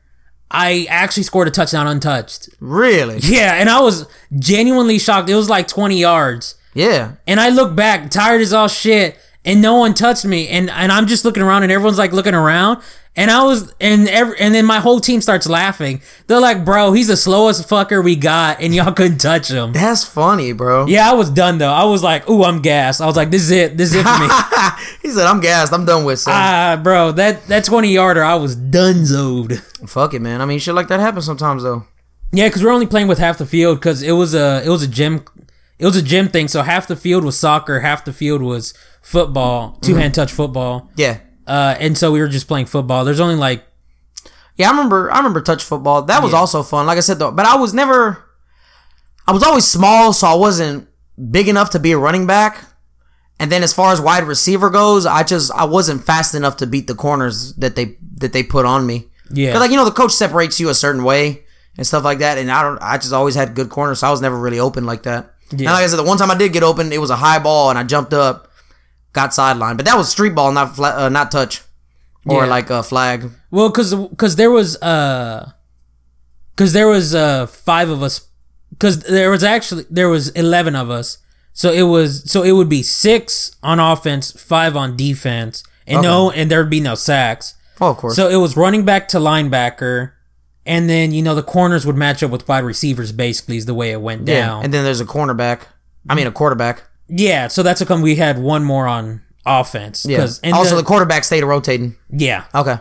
[0.50, 2.48] I actually scored a touchdown untouched.
[2.61, 3.18] Really?
[3.22, 4.06] Yeah, and I was
[4.38, 5.28] genuinely shocked.
[5.28, 6.54] It was like 20 yards.
[6.74, 7.12] Yeah.
[7.26, 10.48] And I look back, tired as all shit, and no one touched me.
[10.48, 12.83] And and I'm just looking around and everyone's like looking around.
[13.16, 16.03] And I was and every and then my whole team starts laughing.
[16.27, 19.72] They're like, bro, he's the slowest fucker we got, and y'all couldn't touch him.
[19.72, 20.87] That's funny, bro.
[20.87, 21.72] Yeah, I was done though.
[21.72, 23.01] I was like, ooh, I'm gassed.
[23.01, 23.77] I was like, this is it.
[23.77, 24.29] This is it for me.
[25.03, 25.72] he said, "I'm gassed.
[25.72, 29.59] I'm done with." Ah, bro, that that 20 yarder, I was donezoed.
[29.88, 30.40] Fuck it, man.
[30.40, 31.85] I mean, shit like that happens sometimes, though.
[32.31, 34.83] Yeah, because we're only playing with half the field because it was a it was
[34.83, 35.24] a gym
[35.78, 36.48] it was a gym thing.
[36.48, 40.90] So half the field was soccer, half the field was football, two hand touch football.
[40.96, 41.18] Yeah.
[41.46, 43.04] Uh, and so we were just playing football.
[43.04, 43.64] There's only like
[44.56, 45.10] Yeah, I remember.
[45.10, 46.02] I remember touch football.
[46.02, 46.86] That was also fun.
[46.86, 48.24] Like I said though, but I was never.
[49.26, 50.88] I was always small, so I wasn't
[51.30, 52.64] big enough to be a running back.
[53.40, 56.66] And then as far as wide receiver goes, I just I wasn't fast enough to
[56.66, 59.08] beat the corners that they that they put on me.
[59.30, 59.58] Yeah.
[59.58, 61.44] like you know the coach separates you a certain way
[61.76, 62.78] and stuff like that, and I don't.
[62.82, 65.34] I just always had good corners, so I was never really open like that.
[65.50, 65.72] And Yeah.
[65.72, 67.70] like I said, the one time I did get open, it was a high ball,
[67.70, 68.48] and I jumped up,
[69.12, 71.62] got sidelined, but that was street ball, not fla- uh, not touch,
[72.26, 72.50] or Yeah.
[72.50, 73.30] like a flag.
[73.50, 75.50] well, cause cause there was uh,
[76.56, 78.20] cause there was uh five of us,
[78.78, 81.18] cause there was actually there was eleven of us.
[81.54, 86.30] So it was so it would be six on offense, five on defense, and no,
[86.30, 87.54] and there'd be no sacks.
[87.80, 88.16] Oh, of course.
[88.16, 90.11] So it was running back to linebacker,
[90.68, 93.11] and then you know the corners would match up with wide receivers.
[93.11, 94.37] Basically, is the way it went down.
[94.59, 95.62] yeah, and then there's a cornerback.
[96.09, 96.85] I mean, a quarterback.
[97.09, 100.07] yeah, so that's how come we had one more on offense.
[100.09, 100.20] Yeah.
[100.52, 101.96] also, the- the quarterback stayed rotating.
[102.11, 102.44] yeah.
[102.54, 102.76] Okay.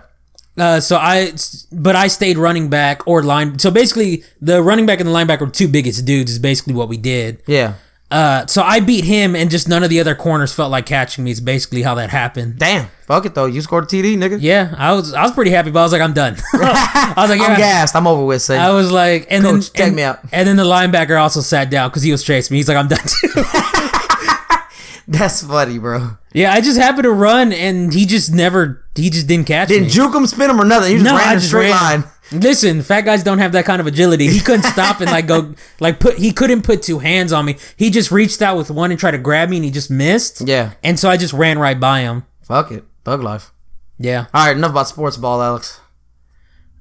[0.58, 1.34] Uh, so I,
[1.72, 3.60] but I stayed running back or line.
[3.60, 6.32] So basically, the running back and the linebacker were two biggest dudes.
[6.32, 7.44] Is basically what we did.
[7.46, 7.74] Yeah.
[8.10, 11.26] Uh, so I beat him, and just none of the other corners felt like catching
[11.26, 11.32] me.
[11.32, 12.58] Is basically how that happened.
[12.58, 12.88] Damn.
[13.02, 13.46] Fuck it though.
[13.46, 14.38] You scored a TD, nigga.
[14.40, 16.36] Yeah, I was I was pretty happy, but I was like, I'm done.
[16.54, 17.96] I was like, I'm gassed.
[17.96, 18.42] I'm over with.
[18.42, 18.58] Say.
[18.58, 20.20] I was like, and Coach, then check and, me out.
[20.32, 22.60] and then the linebacker also sat down because he was chasing me.
[22.60, 23.30] He's like, I'm done too.
[25.10, 26.18] That's funny, bro.
[26.34, 29.76] yeah, I just happened to run, and he just never, he just didn't catch me.
[29.76, 29.94] Didn't me.
[29.94, 30.92] juke him, spin him, or nothing.
[30.92, 32.02] He just no, ran I a straight ran.
[32.02, 32.04] line.
[32.32, 34.28] Listen, fat guys don't have that kind of agility.
[34.28, 36.18] He couldn't stop and like go, like put.
[36.18, 37.58] He couldn't put two hands on me.
[37.78, 40.42] He just reached out with one and tried to grab me, and he just missed.
[40.48, 40.74] Yeah.
[40.84, 42.26] And so I just ran right by him.
[42.44, 42.84] Fuck it.
[43.04, 43.52] Bug life.
[44.00, 44.56] Yeah, All right.
[44.56, 45.80] Enough about sports ball, Alex.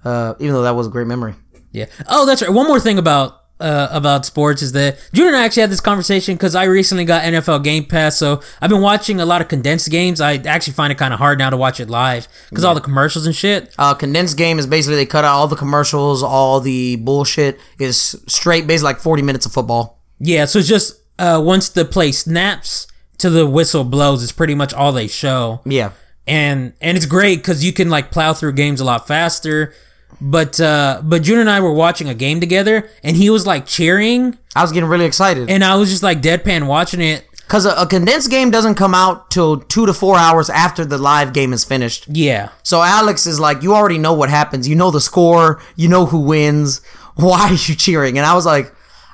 [0.05, 1.35] Uh, even though that was a great memory.
[1.73, 1.87] yeah.
[2.09, 2.51] Oh, that's right.
[2.51, 5.81] One more thing about uh, about sports is that Junior and I actually had this
[5.81, 9.49] conversation because I recently got NFL Game Pass, so I've been watching a lot of
[9.49, 10.21] condensed games.
[10.21, 12.81] I actually find it kind of hard now to watch it live because all the
[12.81, 13.75] commercials and shit.
[13.79, 17.59] Uh, condensed game is basically they cut out all the commercials, all the bullshit.
[17.79, 20.01] Is straight, basically like 40 minutes of football.
[20.19, 22.87] Yeah, so it's just uh, once the play snaps
[23.19, 25.61] to the whistle blows, it's pretty much all they show.
[25.65, 25.93] Yeah.
[26.27, 29.73] and and it's great because you can like plow through games a lot faster.
[30.21, 33.67] But uh but June and I were watching a game together, and he was like
[33.67, 37.27] cheering, I was getting really excited and I was just like deadpan watching it.
[37.47, 40.97] because a, a condensed game doesn't come out till two to four hours after the
[40.99, 42.07] live game is finished.
[42.09, 44.67] Yeah, So Alex is like, you already know what happens.
[44.67, 45.61] You know the score.
[45.77, 46.81] You know who wins.
[47.17, 48.17] Why are you cheering?
[48.19, 48.73] And I was like,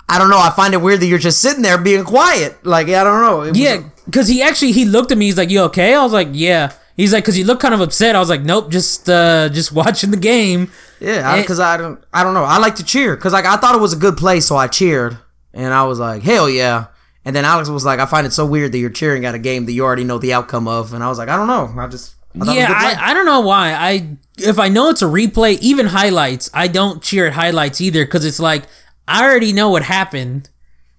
[0.08, 0.38] I don't know.
[0.38, 2.64] I find it weird that you're just sitting there being quiet.
[2.64, 3.42] Like, I don't know.
[3.42, 5.26] It was- yeah, because he actually he looked at me.
[5.26, 7.80] He's like, "You okay?" I was like, "Yeah." He's like, "Cause you look kind of
[7.80, 11.40] upset." I was like, "Nope, just uh just watching the game." yeah.
[11.40, 12.02] Because I, don't.
[12.12, 12.44] I don't know.
[12.44, 14.68] I like to cheer because like I thought it was a good play, so I
[14.68, 15.18] cheered,
[15.52, 16.86] and I was like, hell yeah.
[17.24, 19.38] And then Alex was like, I find it so weird that you're cheering at a
[19.38, 21.72] game that you already know the outcome of, and I was like, I don't know.
[21.80, 22.68] I just I Yeah.
[22.70, 23.72] I, I don't know why.
[23.72, 28.04] I if I know it's a replay, even highlights, I don't cheer at highlights either
[28.04, 28.64] because it's like
[29.06, 30.48] I already know what happened.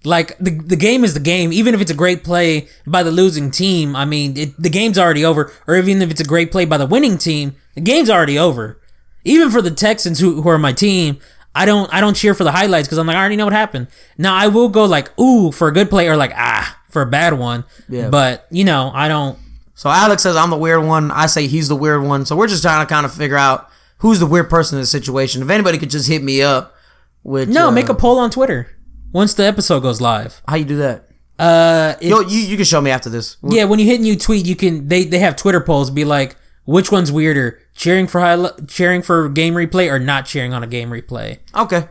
[0.04, 1.52] Like the the game is the game.
[1.52, 4.98] Even if it's a great play by the losing team, I mean it, the game's
[4.98, 5.50] already over.
[5.66, 8.80] Or even if it's a great play by the winning team, the game's already over.
[9.24, 11.18] Even for the Texans who, who are my team,
[11.54, 13.54] I don't I don't cheer for the highlights because I'm like I already know what
[13.54, 13.88] happened.
[14.18, 17.06] Now I will go like ooh for a good play or like ah for a
[17.06, 17.64] bad one.
[17.88, 18.10] Yeah.
[18.10, 19.38] But you know I don't.
[19.74, 21.10] So Alex says I'm the weird one.
[21.12, 22.26] I say he's the weird one.
[22.26, 24.86] So we're just trying to kind of figure out who's the weird person in the
[24.86, 25.42] situation.
[25.42, 26.74] If anybody could just hit me up
[27.22, 28.68] with No, uh, make a poll on Twitter
[29.14, 30.42] once the episode goes live.
[30.46, 31.08] how you do that.
[31.38, 33.38] Uh, Yo, you you can show me after this.
[33.42, 35.90] yeah, when you hit new tweet, you can they they have Twitter polls.
[35.90, 40.52] Be like, which one's weirder, cheering for high, cheering for game replay or not cheering
[40.52, 41.38] on a game replay?
[41.54, 41.88] Okay.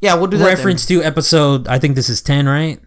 [0.00, 0.44] Yeah, we'll do that.
[0.44, 0.54] then.
[0.54, 1.66] Reference to episode.
[1.68, 2.78] I think this is ten, right?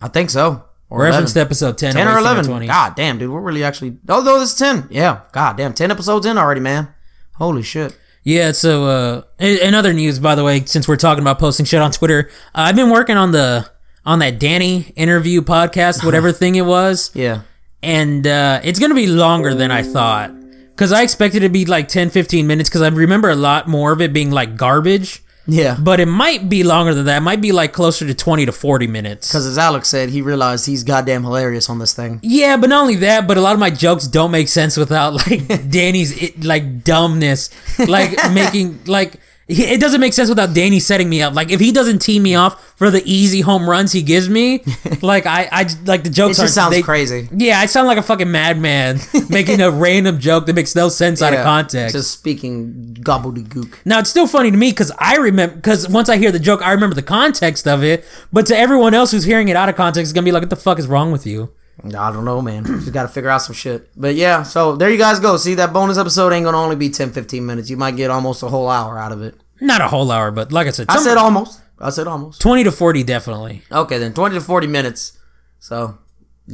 [0.00, 0.64] I think so.
[0.88, 1.34] Or Reference 11.
[1.34, 2.46] to episode 10, 10 or 11.
[2.46, 2.66] 20s.
[2.66, 3.30] God damn, dude.
[3.30, 3.96] We're really actually.
[4.08, 4.88] Oh, no, this is 10.
[4.90, 5.20] Yeah.
[5.30, 5.72] God damn.
[5.72, 6.88] 10 episodes in already, man.
[7.34, 7.96] Holy shit.
[8.22, 11.80] Yeah, so uh in other news by the way, since we're talking about posting shit
[11.80, 13.68] on Twitter, uh, I've been working on the
[14.04, 17.42] on that Danny interview podcast, whatever thing it was, Yeah.
[17.82, 20.30] and uh it's going to be longer than I thought.
[20.76, 23.68] Cuz I expected it to be like 10 15 minutes cuz I remember a lot
[23.68, 25.76] more of it being like garbage, Yeah.
[25.80, 27.18] but it might be longer than that.
[27.18, 29.28] It might be like closer to 20 to 40 minutes.
[29.28, 32.20] Because as Alex said, he realized he's goddamn hilarious on this thing.
[32.22, 35.14] Yeah, but not only that, but a lot of my jokes don't make sense without
[35.14, 37.50] like Danny's it, like dumbness,
[37.88, 39.14] like making like
[39.50, 41.34] it doesn't make sense without Danny setting me up.
[41.34, 44.62] Like if he doesn't tee me off for the easy home runs he gives me,
[45.02, 46.38] like I, I like the jokes.
[46.38, 47.28] It just sounds they- crazy.
[47.34, 51.20] Yeah, I sound like a fucking madman making a random joke that makes no sense
[51.20, 51.94] out of context.
[51.94, 53.78] Just speaking gobbledygook.
[53.84, 56.62] Now it's still funny to me because I remember because once I hear the joke,
[56.62, 58.04] I remember the context of it.
[58.32, 60.50] But to everyone else who's hearing it out of context, it's gonna be like, "What
[60.50, 61.50] the fuck is wrong with you?"
[61.84, 62.64] I don't know, man.
[62.66, 63.90] Just got to figure out some shit.
[63.96, 65.36] But yeah, so there you guys go.
[65.36, 67.70] See, that bonus episode ain't going to only be 10, 15 minutes.
[67.70, 69.34] You might get almost a whole hour out of it.
[69.60, 71.60] Not a whole hour, but like I said, I said almost.
[71.78, 72.40] I said almost.
[72.42, 73.62] twenty to forty definitely.
[73.72, 75.18] Okay, then 20 to 40 minutes.
[75.58, 75.98] So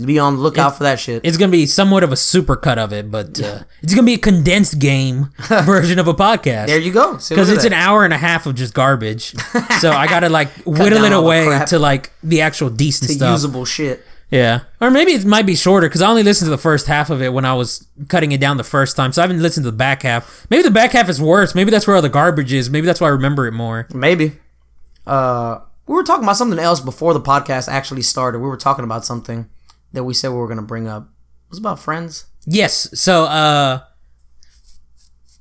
[0.05, 1.23] be on the lookout for that shit.
[1.25, 4.15] It's gonna be somewhat of a super cut of it, but uh, it's gonna be
[4.15, 5.31] a condensed game
[5.65, 6.67] version of a podcast.
[6.67, 7.15] there you go.
[7.15, 9.35] Because it's an hour and a half of just garbage.
[9.81, 13.31] so I gotta like whittle it away to like the actual decent The stuff.
[13.33, 14.05] usable shit.
[14.31, 17.11] Yeah, or maybe it might be shorter because I only listened to the first half
[17.11, 19.13] of it when I was cutting it down the first time.
[19.13, 20.47] So I haven't listened to the back half.
[20.51, 21.55] Maybe the back half is worse.
[21.55, 22.69] Maybe that's where all the garbage is.
[22.69, 23.87] Maybe that's why I remember it more.
[23.95, 24.33] Maybe.
[25.07, 28.41] Uh, we were talking about something else before the podcast actually started.
[28.41, 29.49] We were talking about something
[29.93, 31.05] that we said we were going to bring up.
[31.05, 32.27] It was about friends.
[32.45, 32.89] Yes.
[33.01, 33.81] So, uh,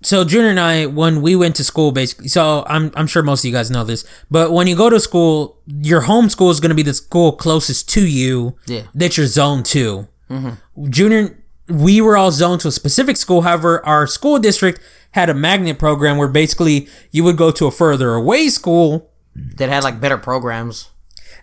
[0.05, 3.41] so Junior and I, when we went to school, basically, so I'm I'm sure most
[3.41, 6.59] of you guys know this, but when you go to school, your home school is
[6.59, 8.55] going to be the school closest to you.
[8.67, 8.83] Yeah.
[8.93, 10.07] That you're zoned to.
[10.29, 10.89] Mm-hmm.
[10.91, 13.41] Junior, we were all zoned to a specific school.
[13.41, 14.79] However, our school district
[15.11, 19.69] had a magnet program where basically you would go to a further away school That
[19.69, 20.91] had like better programs.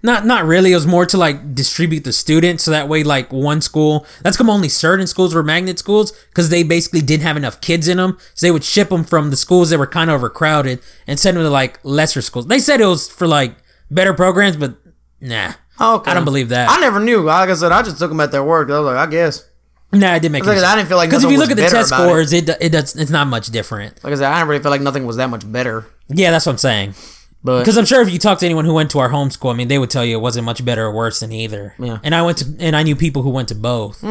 [0.02, 0.72] Not not really.
[0.72, 4.06] It was more to like distribute the students, so that way like one school.
[4.22, 7.88] That's come only certain schools were magnet schools because they basically didn't have enough kids
[7.88, 10.80] in them, so they would ship them from the schools that were kind of overcrowded
[11.06, 12.46] and send them to like lesser schools.
[12.46, 13.54] They said it was for like
[13.90, 14.74] better programs, but
[15.20, 15.52] nah.
[15.80, 16.10] Okay.
[16.10, 16.68] I don't believe that.
[16.70, 17.22] I never knew.
[17.22, 18.70] Like I said, I just took them at their word.
[18.70, 19.48] I was like, I guess.
[19.94, 21.56] Nah, it didn't make Like, any I didn't feel like because if you look at
[21.56, 22.04] the test about it.
[22.04, 24.02] scores, it it does it's not much different.
[24.02, 25.84] Like I said, I didn't really feel like nothing was that much better.
[26.08, 26.94] Yeah, that's what I'm saying.
[27.44, 29.50] But Because I'm sure if you talk to anyone who went to our home school,
[29.50, 31.74] I mean, they would tell you it wasn't much better or worse than either.
[31.78, 31.98] Yeah.
[32.04, 34.04] And I went to, and I knew people who went to both.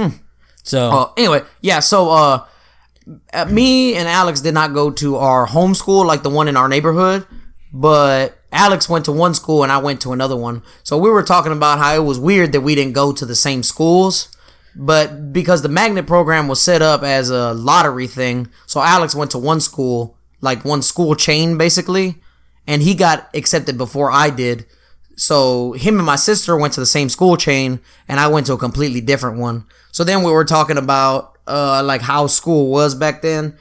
[0.63, 1.80] So uh, anyway, yeah.
[1.80, 2.46] So uh,
[3.34, 6.58] uh, me and Alex did not go to our home school, like the one in
[6.58, 7.26] our neighborhood,
[7.74, 10.62] but Alex went to one school and I went to another one.
[10.84, 13.36] So we were talking about how it was weird that we didn't go to the
[13.36, 14.28] same schools.
[14.76, 19.32] But because the magnet program was set up as a lottery thing, so Alex went
[19.32, 22.21] to one school, like one school chain basically,
[22.67, 24.65] and he got accepted before I did.
[25.15, 28.54] So him and my sister went to the same school chain, and I went to
[28.54, 29.65] a completely different one.
[29.91, 33.58] So then we were talking about uh, like how school was back then.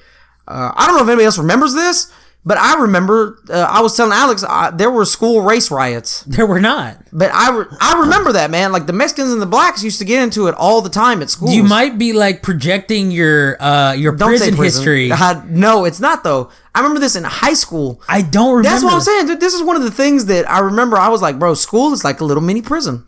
[0.46, 2.12] Uh, I don't know if anybody else remembers this,
[2.44, 6.22] but I remember uh, I was telling Alex uh, there were school race riots.
[6.26, 6.96] there were not.
[7.12, 8.72] But I, re- I remember that man.
[8.72, 11.30] Like the Mexicans and the blacks used to get into it all the time at
[11.30, 11.50] school.
[11.50, 15.10] You might be like projecting your uh your Don't prison, history.
[15.20, 16.50] Uh, no, it's not though.
[16.74, 18.00] I remember this in high school.
[18.08, 18.68] I don't remember.
[18.68, 19.38] That's what I'm saying.
[19.38, 20.96] This is one of the things that I remember.
[20.96, 23.06] I was like, bro, school is like a little mini prison.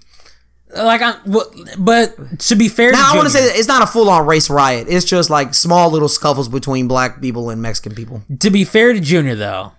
[0.74, 1.16] Like I,
[1.78, 4.26] but to be fair, Now I want to say that it's not a full on
[4.26, 4.86] race riot.
[4.88, 8.22] It's just like small little scuffles between black people and Mexican people.
[8.40, 9.72] to be fair to Junior though,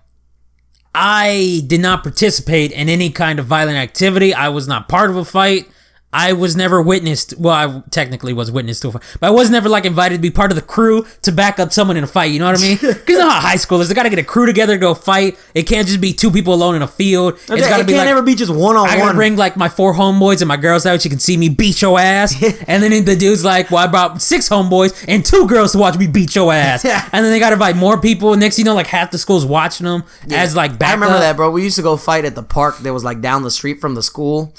[0.94, 4.32] I did not participate in any kind of violent activity.
[4.32, 5.68] I was not part of a fight.
[6.14, 7.34] I was never witnessed.
[7.36, 10.20] Well, I technically was witnessed to a fight, but I was never like invited to
[10.20, 12.30] be part of the crew to back up someone in a fight.
[12.30, 12.78] You know what I mean?
[12.94, 14.94] Because you know how high schoolers they got to get a crew together to go
[14.94, 15.36] fight.
[15.52, 17.34] It can't just be two people alone in a field.
[17.34, 18.90] It's it got to can't be like ever be just one on one.
[18.90, 19.16] I gotta one.
[19.16, 21.04] bring like my four homeboys and my girls out.
[21.04, 22.40] You can see me beat your ass.
[22.68, 25.98] and then the dude's like, "Well, I brought six homeboys and two girls to watch
[25.98, 28.36] me beat your ass." And then they gotta invite more people.
[28.36, 30.42] Next, you know, like half the school's watching them yeah.
[30.42, 30.90] as like backup.
[30.90, 31.50] I remember that, bro.
[31.50, 33.94] We used to go fight at the park that was like down the street from
[33.94, 34.54] the school.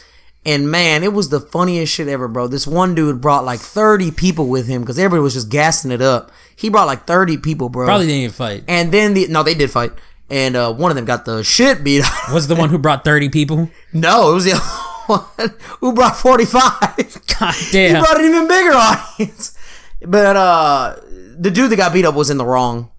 [0.46, 2.48] And man, it was the funniest shit ever, bro.
[2.48, 6.04] This one dude brought like 30 people with him because everybody was just gassing it
[6.04, 6.32] up.
[6.56, 7.86] He brought like 30 people, bro.
[7.86, 8.64] Probably didn't even fight.
[8.68, 9.92] And then the no, they did fight.
[10.30, 12.04] And uh, one of them got the shit beat.
[12.32, 13.70] Was the one who brought thirty people?
[13.94, 14.64] no, it was the other
[15.38, 16.62] one who brought 45.
[17.40, 17.96] God damn.
[17.96, 19.58] he brought an even bigger audience.
[20.02, 20.96] But uh
[21.38, 22.92] the dude that got beat up was in the wrong.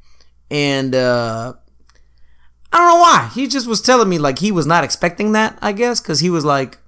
[0.51, 1.55] And uh
[2.73, 3.31] I don't know why.
[3.35, 6.31] He just was telling me like he was not expecting that, I guess, cuz he
[6.31, 6.79] was like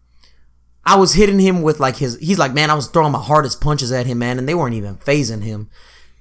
[0.85, 2.19] I was hitting him with like his.
[2.19, 4.75] He's like, man, I was throwing my hardest punches at him, man, and they weren't
[4.75, 5.69] even phasing him.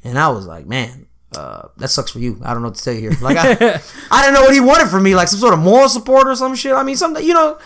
[0.04, 2.40] And I was like, man, uh, that sucks for you.
[2.44, 3.18] I don't know what to tell you here.
[3.22, 3.52] Like, I,
[4.12, 6.36] I didn't know what he wanted from me, like some sort of moral support or
[6.36, 6.74] some shit.
[6.74, 7.58] I mean, something, you know,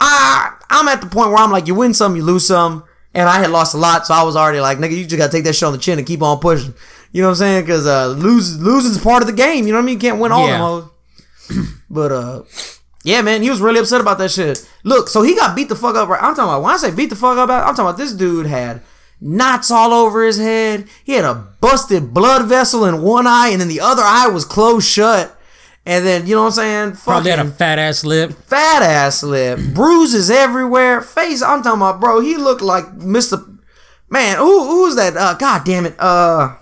[0.00, 2.84] I, I'm at the point where I'm like, you win some, you lose some.
[3.16, 5.30] And I had lost a lot, so I was already like, nigga, you just gotta
[5.30, 6.74] take that shit on the chin and keep on pushing.
[7.12, 7.62] You know what I'm saying?
[7.62, 9.66] Because uh, lose losing's part of the game.
[9.68, 9.94] You know what I mean?
[9.94, 10.64] You can't win all Yeah.
[10.64, 10.90] of
[11.48, 11.82] them.
[11.88, 12.42] but uh,
[13.04, 14.66] yeah, man, he was really upset about that shit.
[14.82, 16.08] Look, so he got beat the fuck up.
[16.08, 16.22] Right?
[16.22, 18.46] I'm talking about when I say beat the fuck up, I'm talking about this dude
[18.46, 18.82] had
[19.20, 20.88] knots all over his head.
[21.04, 24.46] He had a busted blood vessel in one eye, and then the other eye was
[24.46, 25.38] closed shut.
[25.84, 26.92] And then you know what I'm saying?
[26.96, 28.32] Probably had a fat ass lip.
[28.32, 31.42] fat ass lip, bruises everywhere, face.
[31.42, 32.20] I'm talking about, bro.
[32.20, 33.58] He looked like Mr.
[34.08, 35.14] Man, who who's that?
[35.14, 35.94] Uh, God damn it.
[35.98, 36.56] Uh,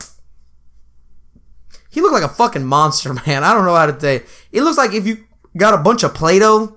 [1.89, 3.45] he looked like a fucking monster, man.
[3.45, 4.25] I don't know how to say.
[4.51, 5.25] It looks like if you
[5.57, 6.77] got a bunch of Play-Doh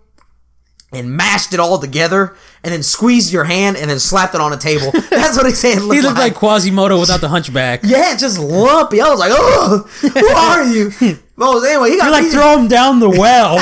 [0.91, 4.53] and mashed it all together and then squeezed your hand and then slapped it on
[4.53, 4.91] a table.
[5.09, 5.79] That's what he said.
[5.79, 7.81] He looked like Quasimodo without the hunchback.
[7.83, 9.01] yeah, just lumpy.
[9.01, 10.91] I was like, oh, who are you?
[11.37, 13.57] Well, oh, anyway, he got You're like throw him down the well.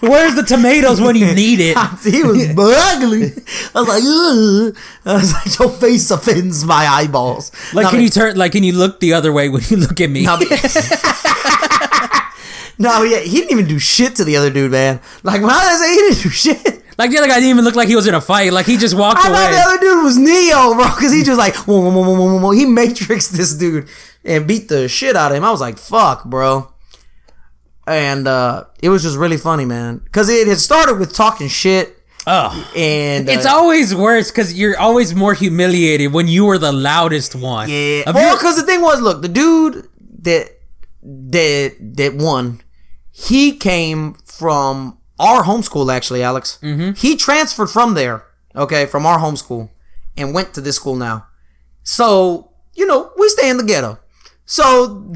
[0.00, 1.76] Where's the tomatoes when you need it?
[2.02, 3.32] he was ugly.
[3.74, 4.76] I was like, Ugh.
[5.04, 7.52] I was like, your face offends my eyeballs.
[7.74, 8.36] Like, No, can I mean- you turn?
[8.36, 10.22] Like, can you look the other way when you look at me?
[10.24, 10.48] No, I mean-
[12.78, 15.00] no, yeah, he didn't even do shit to the other dude, man.
[15.22, 16.84] Like when I say he didn't do shit.
[16.98, 18.52] Like the other guy didn't even look like he was in a fight.
[18.52, 19.50] Like he just walked I thought away.
[19.52, 22.50] the other dude was Neo, bro, because he just like whoa, whoa, whoa, whoa, whoa,
[22.50, 23.88] he matrixed this dude
[24.24, 25.44] and beat the shit out of him.
[25.44, 26.70] I was like, fuck, bro.
[27.86, 31.98] And uh it was just really funny, man, because it had started with talking shit,
[32.26, 32.66] Ugh.
[32.76, 37.34] and uh, It's always worse because you're always more humiliated when you were the loudest
[37.34, 37.68] one.
[37.70, 38.10] Yeah.
[38.12, 39.88] Well, because the thing was, look, the dude
[40.22, 40.50] that
[41.02, 42.60] that that won,
[43.10, 46.58] he came from our homeschool, actually, Alex.
[46.62, 46.92] Mm-hmm.
[46.92, 48.24] He transferred from there,
[48.56, 49.70] okay, from our homeschool,
[50.16, 51.26] and went to this school now.
[51.82, 53.98] So you know, we stay in the ghetto.
[54.46, 55.12] So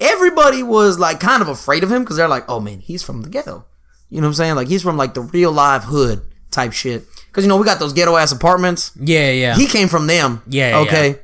[0.00, 3.22] everybody was like kind of afraid of him because they're like, oh man, he's from
[3.22, 3.64] the ghetto.
[4.08, 4.54] You know what I'm saying?
[4.56, 7.04] Like he's from like the real live hood type shit.
[7.28, 9.54] Because you know we got those ghetto ass apartments yeah, yeah.
[9.56, 10.42] he came from them.
[10.46, 11.08] Yeah, Okay.
[11.08, 11.16] yeah.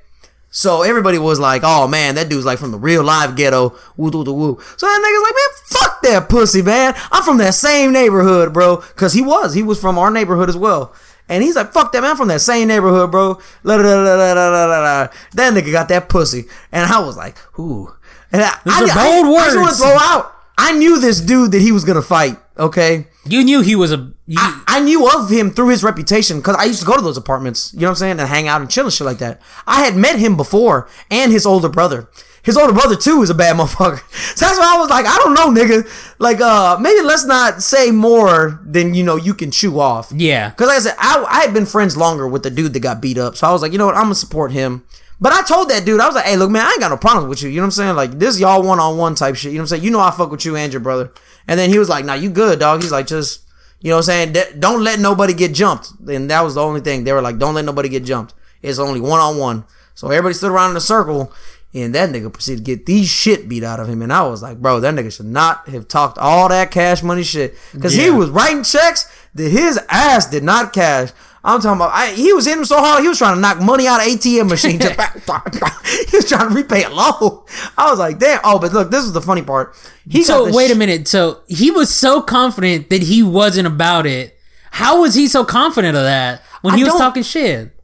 [0.50, 4.11] So everybody was like, "Oh man, that dude's like from the real live ghetto." Woo
[4.11, 4.58] woo woo.
[4.76, 6.94] So that nigga's like, "Man, fuck that pussy, man.
[7.12, 10.56] I'm from that same neighborhood, bro." Cause he was, he was from our neighborhood as
[10.56, 10.94] well.
[11.28, 12.12] And he's like, "Fuck that, man.
[12.12, 17.37] I'm from that same neighborhood, bro." That nigga got that pussy, and I was like,
[17.58, 17.94] "Ooh."
[18.32, 19.78] And I, Those I, are I, bold I just want words.
[19.78, 20.34] to throw out.
[20.56, 22.38] I knew this dude that he was gonna fight.
[22.59, 23.07] Okay.
[23.25, 24.12] you knew he was a.
[24.27, 27.03] You, I, I knew of him through his reputation because I used to go to
[27.03, 29.18] those apartments, you know what I'm saying, and hang out and chill and shit like
[29.18, 29.40] that.
[29.66, 32.09] I had met him before and his older brother.
[32.42, 34.01] His older brother too is a bad motherfucker.
[34.37, 35.87] So that's why I was like, I don't know, nigga.
[36.18, 40.11] Like, uh, maybe let's not say more than you know you can chew off.
[40.14, 40.51] yeah.
[40.51, 43.01] Because like I said, I, I had been friends longer with the dude that got
[43.01, 43.37] beat up.
[43.37, 44.85] So I was like, you know what, I'm gonna support him.
[45.21, 46.97] But I told that dude, I was like, hey, look, man, I ain't got no
[46.97, 47.49] problems with you.
[47.49, 47.97] You know what I'm saying?
[47.97, 49.51] Like, this y'all one on one type shit.
[49.51, 49.83] You know what I'm saying?
[49.83, 51.12] You know I fuck with you and your brother.
[51.48, 52.82] And then he was like, nah, you good, dog.
[52.82, 53.42] He's like, just,
[53.80, 54.61] you know what I'm saying?
[54.61, 55.90] Don't let nobody get jumped.
[56.06, 57.04] And that was the only thing.
[57.04, 58.34] They were like, don't let nobody get jumped.
[58.62, 59.64] It's only one on one.
[59.94, 61.32] So everybody stood around in a circle.
[61.74, 64.00] And that nigga proceeded to get these shit beat out of him.
[64.00, 67.22] And I was like, bro, that nigga should not have talked all that cash money
[67.22, 67.54] shit.
[67.72, 71.11] Because he was writing checks that his ass did not cash.
[71.44, 73.61] I'm talking about, I, he was hitting him so hard, he was trying to knock
[73.61, 74.79] money out of ATM machine.
[74.79, 74.98] Just
[76.11, 77.44] he was trying to repay a loan.
[77.77, 78.40] I was like, damn.
[78.44, 79.77] Oh, but look, this is the funny part.
[80.09, 81.07] He So wait a minute.
[81.09, 84.38] So he was so confident that he wasn't about it.
[84.70, 87.74] How was he so confident of that when he I was talking shit?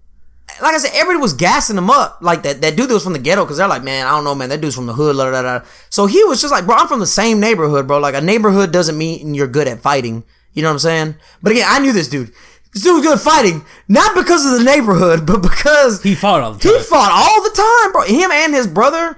[0.62, 2.18] like I said, everybody was gassing him up.
[2.20, 4.24] Like that, that dude that was from the ghetto, because they're like, man, I don't
[4.24, 5.64] know, man, that dude's from the hood, la, la, la, la.
[5.90, 7.98] So he was just like, bro, I'm from the same neighborhood, bro.
[7.98, 10.24] Like a neighborhood doesn't mean you're good at fighting.
[10.52, 11.14] You know what I'm saying?
[11.42, 12.32] But again, I knew this dude.
[12.74, 16.40] This dude was good at fighting, not because of the neighborhood, but because He fought
[16.42, 16.72] all the time.
[16.72, 18.02] he fought all the time, bro.
[18.02, 19.16] Him and his brother,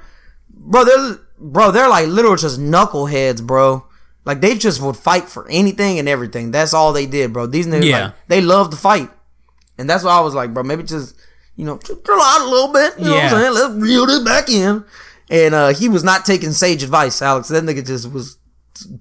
[0.51, 3.85] bro, they're bro, they're like literal just knuckleheads, bro.
[4.27, 6.51] Like they just would fight for anything and everything.
[6.51, 7.47] That's all they did, bro.
[7.47, 8.05] These niggas, Yeah.
[8.07, 9.09] like, they love to fight,
[9.79, 11.14] and that's why I was like, bro, maybe just
[11.57, 12.99] you know just chill out a little bit.
[12.99, 13.25] You know Yeah.
[13.25, 13.55] what I'm saying?
[13.55, 14.85] Let's reel this back in.
[15.30, 17.49] And uh he was not taking sage advice, Alex.
[17.49, 18.37] That nigga just was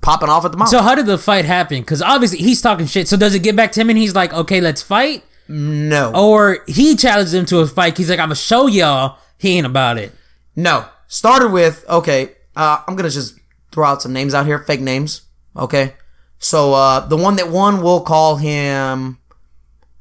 [0.01, 0.69] popping off at the mouth.
[0.69, 1.79] So how did the fight happen?
[1.81, 3.07] Because obviously he's talking shit.
[3.07, 5.23] So does it get back to him and he's like, okay, let's fight?
[5.47, 7.97] no, Or he challenged him to a fight.
[7.97, 10.11] He's like, I'm gonna show y'all he ain't about it.
[10.55, 10.85] No.
[11.07, 12.31] Started with okay.
[12.55, 13.37] Uh, I'm gonna just
[13.71, 15.21] throw out some names out here, fake names.
[15.55, 15.93] Okay.
[16.39, 19.19] So uh, the one that won, we'll call him.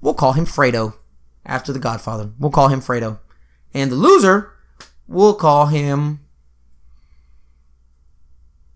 [0.01, 0.95] We'll call him Fredo,
[1.47, 2.31] after the Godfather.
[2.39, 3.19] We'll call him Fredo,
[3.73, 4.53] and the loser,
[5.09, 6.21] we'll call him.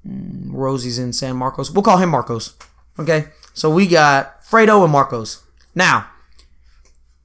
[0.09, 1.71] Hmm, Rosie's in San Marcos.
[1.71, 2.55] We'll call him Marcos.
[2.99, 3.27] Okay.
[3.53, 5.43] So we got Fredo and Marcos.
[5.75, 6.09] Now,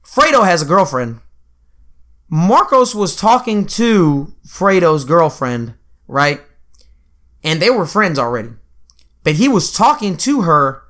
[0.04, 1.20] Fredo has a girlfriend.
[2.28, 5.74] Marcos was talking to Fredo's girlfriend,
[6.08, 6.40] right?
[7.42, 8.50] And they were friends already.
[9.22, 10.82] But he was talking to her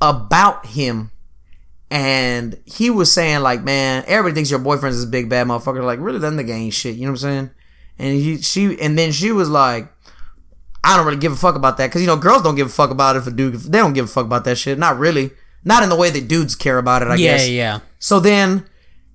[0.00, 1.10] about him.
[1.90, 5.84] And he was saying, like, man, everybody thinks your boyfriend's this big bad motherfucker.
[5.84, 6.96] Like, really, then the ain't shit.
[6.96, 7.50] You know what I'm saying?
[7.98, 9.93] And he, she, and then she was like,
[10.84, 11.90] I don't really give a fuck about that.
[11.90, 13.94] Cause, you know, girls don't give a fuck about it if a dude, they don't
[13.94, 14.78] give a fuck about that shit.
[14.78, 15.30] Not really.
[15.64, 17.48] Not in the way that dudes care about it, I Yeah, guess.
[17.48, 17.54] yeah.
[17.54, 17.80] Yeah.
[17.98, 18.66] So then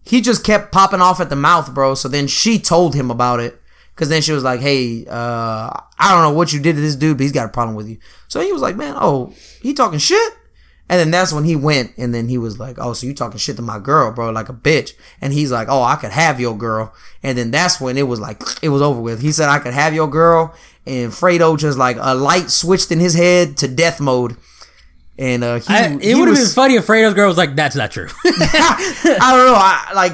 [0.04, 1.94] he just kept popping off at the mouth, bro.
[1.94, 3.62] So then she told him about it.
[3.96, 6.96] Cause then she was like, "Hey, uh, I don't know what you did to this
[6.96, 7.98] dude, but he's got a problem with you."
[8.30, 10.34] So he was like, "Man, oh, he talking shit."
[10.90, 13.38] And then that's when he went, and then he was like, "Oh, so you talking
[13.38, 16.40] shit to my girl, bro, like a bitch?" And he's like, "Oh, I could have
[16.40, 19.22] your girl." And then that's when it was like, it was over with.
[19.22, 20.54] He said, "I could have your girl,"
[20.88, 24.36] and Fredo just like a light switched in his head to death mode.
[25.20, 27.76] And uh, he, I, it would have been funny if Fredo's girl was like, "That's
[27.76, 29.54] not true." I don't know.
[29.56, 30.14] I like.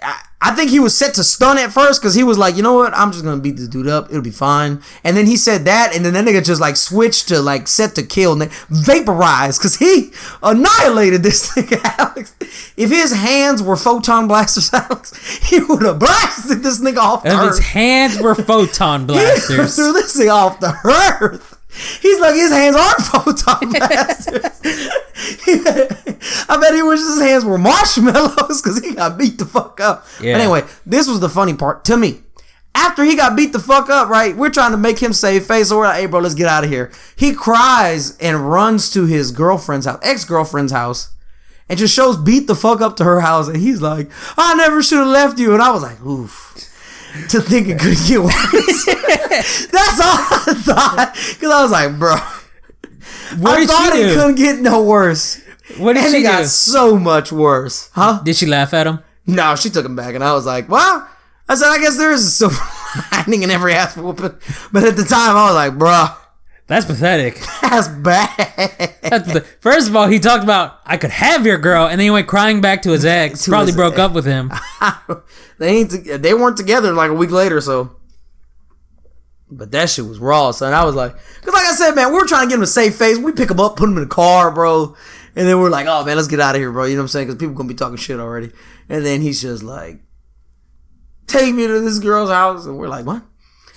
[0.00, 2.62] I, I think he was set to stun at first because he was like, you
[2.62, 2.94] know what?
[2.94, 4.10] I'm just gonna beat this dude up.
[4.10, 4.80] It'll be fine.
[5.02, 7.96] And then he said that, and then that nigga just like switched to like set
[7.96, 10.12] to kill, and vaporize because he
[10.44, 12.32] annihilated this nigga Alex.
[12.76, 15.16] If his hands were photon blasters, Alex,
[15.48, 19.74] he would have blasted this nigga off the if his hands were photon blasters.
[19.74, 21.54] Threw this thing off the earth.
[22.00, 24.60] He's like his hands aren't photon blasters.
[26.48, 30.06] I bet he wishes his hands were marshmallows because he got beat the fuck up.
[30.20, 30.34] Yeah.
[30.34, 32.22] But anyway, this was the funny part to me.
[32.74, 34.36] After he got beat the fuck up, right?
[34.36, 35.70] We're trying to make him save face.
[35.70, 36.92] So we're like, hey, bro, let's get out of here.
[37.16, 41.10] He cries and runs to his girlfriend's house, ex girlfriend's house,
[41.70, 43.48] and just shows beat the fuck up to her house.
[43.48, 45.54] And he's like, I never should have left you.
[45.54, 46.52] And I was like, oof
[47.30, 48.84] to think it could get worse.
[49.72, 51.12] That's all I thought.
[51.14, 52.16] Because I was like, bro,
[53.40, 54.14] What I thought it do?
[54.14, 55.40] couldn't get no worse.
[55.78, 57.90] What did And she it got so much worse.
[57.92, 58.20] Huh?
[58.24, 59.00] Did she laugh at him?
[59.26, 60.14] No, she took him back.
[60.14, 61.08] And I was like, well,
[61.48, 62.62] I said, I guess there is a silver
[63.12, 64.36] lining in every ass whooping.
[64.72, 66.06] But at the time, I was like, bro,
[66.68, 67.34] That's pathetic.
[67.62, 68.36] that's bad.
[69.02, 72.04] That's pathet- First of all, he talked about I could have your girl, and then
[72.06, 73.44] he went crying back to his ex.
[73.44, 74.00] To probably his broke ex.
[74.00, 74.52] up with him.
[75.58, 75.90] they ain't.
[75.90, 77.60] To, they weren't together like a week later.
[77.60, 77.96] So,
[79.50, 80.72] but that shit was raw, son.
[80.72, 82.66] I was like, because like I said, man, we are trying to get him a
[82.66, 83.18] safe face.
[83.18, 84.96] We pick him up, put him in the car, bro,
[85.36, 86.84] and then we're like, oh man, let's get out of here, bro.
[86.84, 87.26] You know what I'm saying?
[87.28, 88.50] Because people gonna be talking shit already.
[88.88, 90.00] And then he's just like,
[91.26, 93.22] take me to this girl's house, and we're like, what?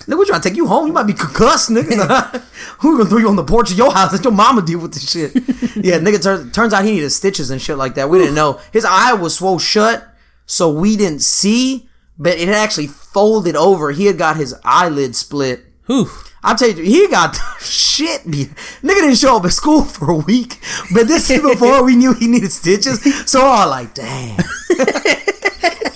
[0.05, 0.88] Nigga, we're trying to take you home.
[0.88, 2.41] You might be concussed, nigga.
[2.80, 4.14] Who gonna throw you on the porch of your house?
[4.14, 5.36] Let your mama deal with this shit.
[5.76, 6.24] yeah, nigga.
[6.24, 8.10] Tur- turns out he needed stitches and shit like that.
[8.10, 10.07] We didn't know his eye was swole shut,
[10.45, 11.89] so we didn't see.
[12.18, 13.91] But it had actually folded over.
[13.91, 15.66] He had got his eyelid split.
[15.86, 16.10] Whew.
[16.44, 18.50] I'll tell you, he got shit beat.
[18.82, 20.60] Nigga didn't show up at school for a week,
[20.94, 23.02] but this is before we knew he needed stitches.
[23.30, 24.38] So I like, damn.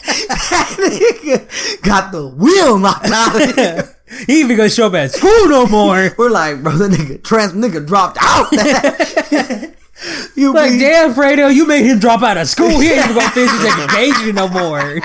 [0.01, 3.85] that nigga got the wheel knocked out of him.
[4.27, 6.13] He even gonna show up at school no more.
[6.19, 8.51] We're like, bro, the nigga trans nigga dropped out.
[10.35, 12.79] you Like, be- damn, Fredo, you made him drop out of school.
[12.79, 15.01] He ain't even gonna finish his education no more.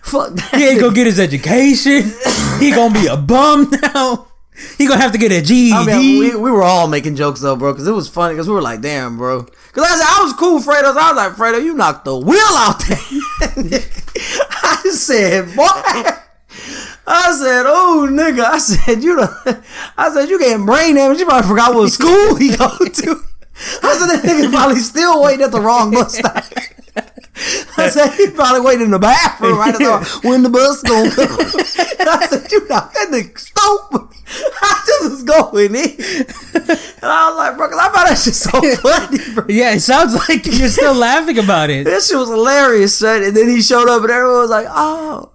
[0.00, 0.54] fuck that.
[0.54, 2.14] He ain't gonna get his education.
[2.60, 4.28] He gonna be a bum now.
[4.78, 5.72] He gonna have to get a GED.
[5.72, 8.34] I mean, we, we were all making jokes though, bro, because it was funny.
[8.34, 10.92] Because we were like, "Damn, bro." Because I said I was cool, Fredo.
[10.92, 12.98] So I was like, "Fredo, you knocked the wheel out there."
[14.62, 15.64] I said, "Boy,"
[17.06, 19.28] I said, "Oh, nigga," I said, "You," know,
[19.96, 21.18] I said, "You getting brain damage?
[21.18, 23.24] You probably forgot what school he go to."
[23.82, 26.44] I said, "That nigga probably still waiting at the wrong bus stop."
[27.76, 31.26] I said, he probably waiting in the bathroom right the when the bus gonna come.
[32.06, 34.03] I said, you know, that nigga stupid.
[34.84, 35.96] I just was going in.
[37.04, 38.50] And I was like, bro, cause I found that shit so
[38.82, 39.44] funny, bro.
[39.48, 41.84] yeah, it sounds like you're still laughing about it.
[41.84, 43.22] This shit was hilarious, son.
[43.22, 45.32] And then he showed up and everyone was like, oh.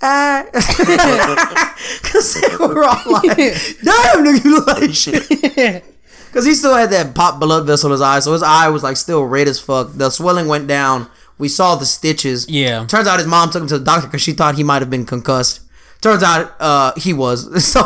[0.00, 0.44] Ah.
[2.02, 5.84] Cause they were all like, damn nigga, you look like shit.
[6.32, 8.82] Cause he still had that pop blood vessel in his eye, so his eye was
[8.82, 9.92] like still red as fuck.
[9.94, 11.08] The swelling went down.
[11.38, 12.48] We saw the stitches.
[12.48, 12.84] Yeah.
[12.86, 14.90] Turns out his mom took him to the doctor because she thought he might have
[14.90, 15.60] been concussed.
[16.00, 17.48] Turns out uh, he was.
[17.72, 17.82] So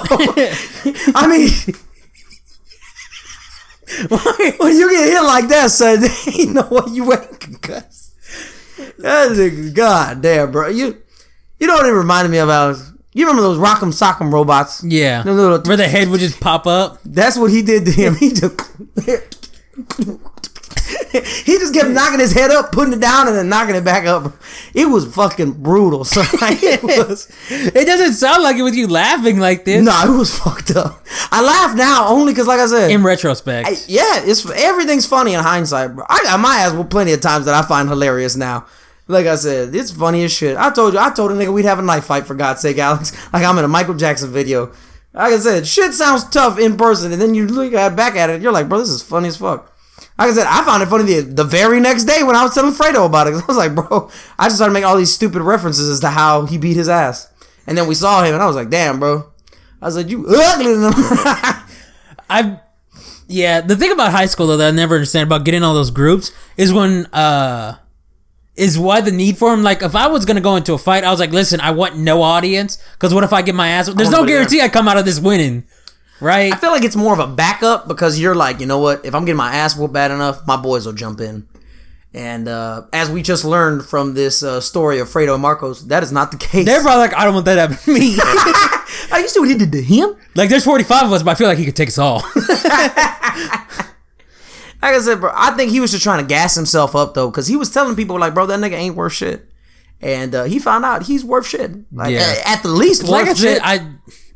[1.15, 1.49] I mean,
[4.59, 8.15] when you get hit like that, son, there ain't no way you ain't concussed.
[8.99, 10.69] That nigga, god damn, bro.
[10.69, 11.03] You
[11.59, 12.49] you know what it reminded me of?
[12.49, 14.83] I was, you remember those Rock'em Sock'em robots?
[14.83, 15.23] Yeah.
[15.23, 16.99] Them little- Where the head would just pop up.
[17.05, 18.15] That's what he did to him.
[18.17, 18.57] He just
[21.45, 24.07] he just kept knocking his head up, putting it down, and then knocking it back
[24.07, 24.33] up.
[24.75, 26.05] It was fucking brutal.
[26.13, 27.31] So like, it was.
[27.51, 29.85] It doesn't sound like it with you laughing like this.
[29.85, 31.05] No, it was fucked up.
[31.31, 33.69] I laugh now only because, like I said, In retrospect.
[33.69, 35.95] I- yeah, it's everything's funny in hindsight.
[35.95, 36.05] Bro.
[36.09, 38.67] I got my ass with plenty of times that I find hilarious now.
[39.09, 40.57] Like I said, it's funny as shit.
[40.57, 42.79] I told you, I told a nigga we'd have a knife fight for God's sake,
[42.79, 43.13] Alex.
[43.33, 44.73] Like I'm in a Michael Jackson video.
[45.15, 48.41] Like I said, shit sounds tough in person, and then you look back at it,
[48.41, 49.72] you're like, bro, this is funny as fuck.
[50.23, 52.55] Like I said, I found it funny the, the very next day when I was
[52.55, 53.35] telling Fredo about it.
[53.43, 54.09] I was like, bro,
[54.39, 57.29] I just started making all these stupid references as to how he beat his ass.
[57.67, 59.33] And then we saw him, and I was like, damn, bro.
[59.81, 60.75] I was like, you ugly.
[62.31, 62.61] I
[63.27, 65.91] yeah, the thing about high school though that I never understand about getting all those
[65.91, 67.79] groups is when uh
[68.55, 69.65] is why the need for them.
[69.65, 71.99] Like if I was gonna go into a fight, I was like, listen, I want
[71.99, 73.89] no audience because what if I get my ass?
[73.89, 74.37] There's no it there.
[74.37, 75.65] guarantee I come out of this winning,
[76.23, 76.53] right?
[76.53, 79.05] I feel like it's more of a backup because you're like, you know what?
[79.05, 81.47] If I'm getting my ass whooped bad enough, my boys will jump in.
[82.15, 86.03] And uh, as we just learned from this uh, story of Fredo and Marcos, that
[86.03, 86.67] is not the case.
[86.67, 88.17] They're probably like, I don't want that to happen to me.
[89.11, 90.15] I you see what he did to him?
[90.35, 92.23] like there's 45 of us, but I feel like he could take us all.
[94.83, 97.31] Like I said, bro, I think he was just trying to gas himself up though,
[97.31, 99.47] because he was telling people like, bro, that nigga ain't worth shit.
[100.01, 101.71] And uh, he found out he's worth shit.
[101.95, 102.35] Like Yeah.
[102.45, 103.63] at, at the least like I worth said, shit.
[103.65, 103.93] I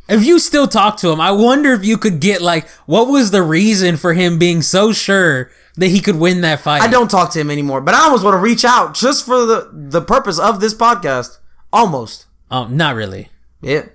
[0.09, 3.31] if you still talk to him, I wonder if you could get like what was
[3.31, 6.83] the reason for him being so sure that he could win that fight.
[6.83, 9.45] I don't talk to him anymore, but I almost want to reach out just for
[9.45, 11.39] the the purpose of this podcast.
[11.73, 12.27] Almost.
[12.51, 13.31] Oh, not really.
[13.61, 13.87] Yeah.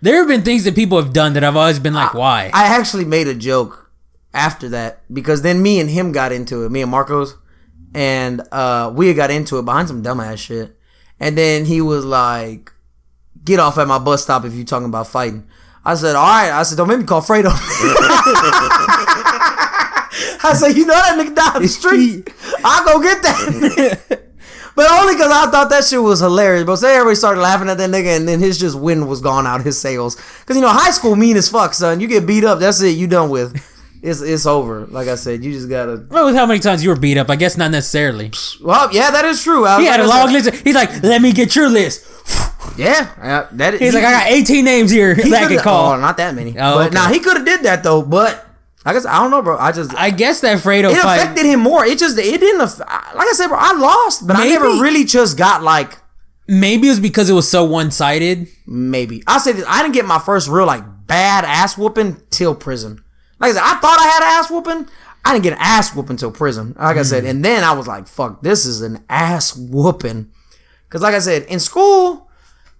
[0.00, 2.50] There have been things that people have done that I've always been like, why?
[2.52, 3.90] I actually made a joke
[4.34, 7.36] after that because then me and him got into it, me and Marcos,
[7.94, 10.76] and uh, we got into it behind some dumbass shit.
[11.20, 12.72] And then he was like,
[13.44, 15.46] "Get off at my bus stop if you talking about fighting."
[15.84, 17.50] I said, "All right." I said, "Don't make me call Fredo."
[20.44, 22.28] I said, "You know that nigga down the street.
[22.64, 24.20] I'll go get that."
[24.74, 26.64] But only because I thought that shit was hilarious.
[26.64, 29.46] But say everybody started laughing at that nigga, and then his just wind was gone
[29.46, 30.16] out his sails.
[30.40, 32.00] Because you know, high school mean as fuck, son.
[32.00, 32.96] You get beat up, that's it.
[32.96, 33.54] You done with.
[34.02, 34.86] It's it's over.
[34.86, 36.04] Like I said, you just gotta.
[36.10, 38.32] Well, with how many times you were beat up, I guess not necessarily.
[38.60, 39.64] Well, yeah, that is true.
[39.78, 40.52] He had a long list.
[40.56, 42.04] He's like, let me get your list.
[42.76, 43.74] Yeah, uh, that.
[43.74, 45.92] He's like, I got 18 names here he that I can call.
[45.92, 46.50] Oh, not that many.
[46.52, 46.94] Oh, but okay.
[46.94, 48.02] now he could have did that though.
[48.02, 48.46] But
[48.84, 49.56] I guess I don't know, bro.
[49.56, 51.16] I just I guess that Fredo it fight.
[51.16, 51.84] affected him more.
[51.84, 52.58] It just it didn't.
[52.58, 55.98] Like I said, bro, I lost, but I never really just got like
[56.48, 58.48] Maybe it was because it was so one sided.
[58.66, 59.22] maybe.
[59.26, 63.02] I'll say this: I didn't get my first real like bad ass whooping till prison.
[63.42, 64.88] Like I said, I thought I had an ass whooping.
[65.24, 66.76] I didn't get an ass whooping till prison.
[66.78, 67.30] Like I said, hmm.
[67.30, 70.30] and then I was like, "Fuck, this is an ass whooping."
[70.88, 72.30] Because like I said, in school,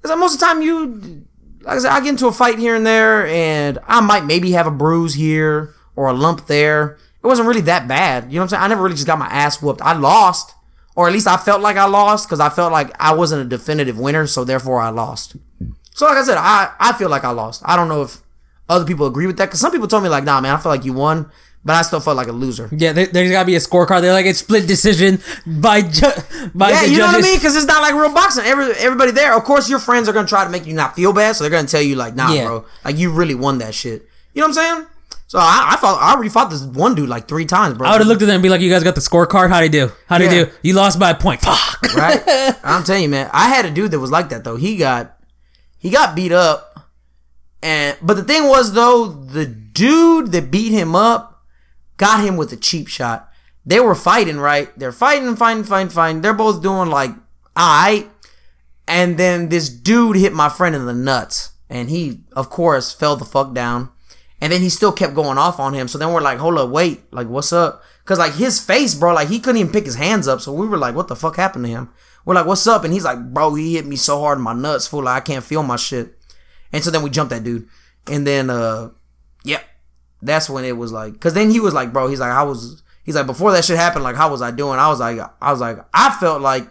[0.01, 1.27] because most of the time you,
[1.63, 4.53] like I said, I get into a fight here and there, and I might maybe
[4.53, 6.97] have a bruise here or a lump there.
[7.23, 8.25] It wasn't really that bad.
[8.25, 8.63] You know what I'm saying?
[8.63, 9.83] I never really just got my ass whooped.
[9.83, 10.55] I lost,
[10.95, 13.49] or at least I felt like I lost because I felt like I wasn't a
[13.49, 15.35] definitive winner, so therefore I lost.
[15.95, 17.63] So like I said, I I feel like I lost.
[17.65, 18.23] I don't know if
[18.73, 20.73] other people agree with that because some people told me like, nah, man, I feel
[20.73, 21.31] like you won,
[21.65, 22.69] but I still felt like a loser.
[22.73, 24.01] Yeah, there, there's got to be a scorecard.
[24.01, 26.07] They're like, it's split decision by ju-
[26.55, 27.37] by Yeah, you know what I mean?
[27.37, 28.45] Because it's not like real boxing.
[28.45, 31.13] Every everybody there, of course, your friends are gonna try to make you not feel
[31.13, 32.47] bad, so they're gonna tell you like, nah, Yeah.
[32.47, 34.09] bro, like you really won that shit.
[34.35, 34.87] You know what I'm saying?
[35.29, 35.99] So I, I fought.
[36.03, 37.89] I already fought this one dude like three times, bro.
[37.89, 39.49] I would have looked at them and be like, you guys got the scorecard?
[39.49, 39.91] How'd he do?
[40.07, 40.45] How'd he Yeah.
[40.45, 40.51] do?
[40.63, 41.41] You lost by a point.
[41.41, 41.81] Fuck.
[41.97, 42.21] right?
[42.65, 43.31] I'm telling you, man.
[43.33, 44.57] I had a dude that was like that though.
[44.57, 45.17] He got
[45.79, 46.72] he got beat up,
[47.63, 51.45] and but the thing was though, the dude that beat him up
[51.97, 53.31] got him with a cheap shot.
[53.65, 54.77] They were fighting, right?
[54.79, 56.21] They're fighting, fighting, fighting, fighting.
[56.21, 57.13] They're both doing like
[57.59, 58.11] alright,
[58.89, 63.17] and then this dude hit my friend in the nuts, and he, of course, fell
[63.17, 63.91] the fuck down.
[64.41, 65.87] And then he still kept going off on him.
[65.87, 67.85] So then we're like, hold up, wait, like what's up?
[68.05, 70.41] Cause like his face, bro, like he couldn't even pick his hands up.
[70.41, 71.91] So we were like, what the fuck happened to him?
[72.25, 72.83] We're like, what's up?
[72.83, 75.05] And he's like, bro, he hit me so hard in my nuts, fool.
[75.05, 76.19] Like I can't feel my shit.
[76.73, 77.69] And so then we jumped that dude.
[78.09, 78.91] And then, uh,
[79.45, 79.65] yep,
[80.21, 82.83] that's when it was like, cause then he was like, bro, he's like, I was,
[83.05, 84.79] he's like, before that shit happened, like, how was I doing?
[84.79, 86.69] I was like, I was like, I felt like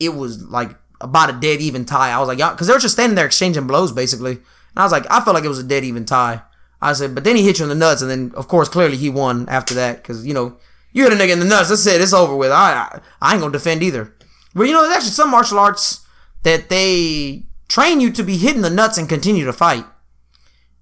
[0.00, 2.10] it was like about a dead even tie.
[2.10, 4.32] I was like, y'all, cause they were just standing there exchanging blows basically.
[4.32, 4.42] And
[4.76, 6.42] I was like, I felt like it was a dead even tie.
[6.80, 8.96] I said, but then he hit you in the nuts, and then of course clearly
[8.96, 10.56] he won after that, cause you know
[10.92, 11.68] you hit a nigga in the nuts.
[11.68, 12.00] That's it.
[12.00, 12.50] It's over with.
[12.50, 14.12] I I, I ain't gonna defend either.
[14.54, 16.04] But you know, there's actually some martial arts
[16.42, 19.84] that they train you to be hitting the nuts and continue to fight.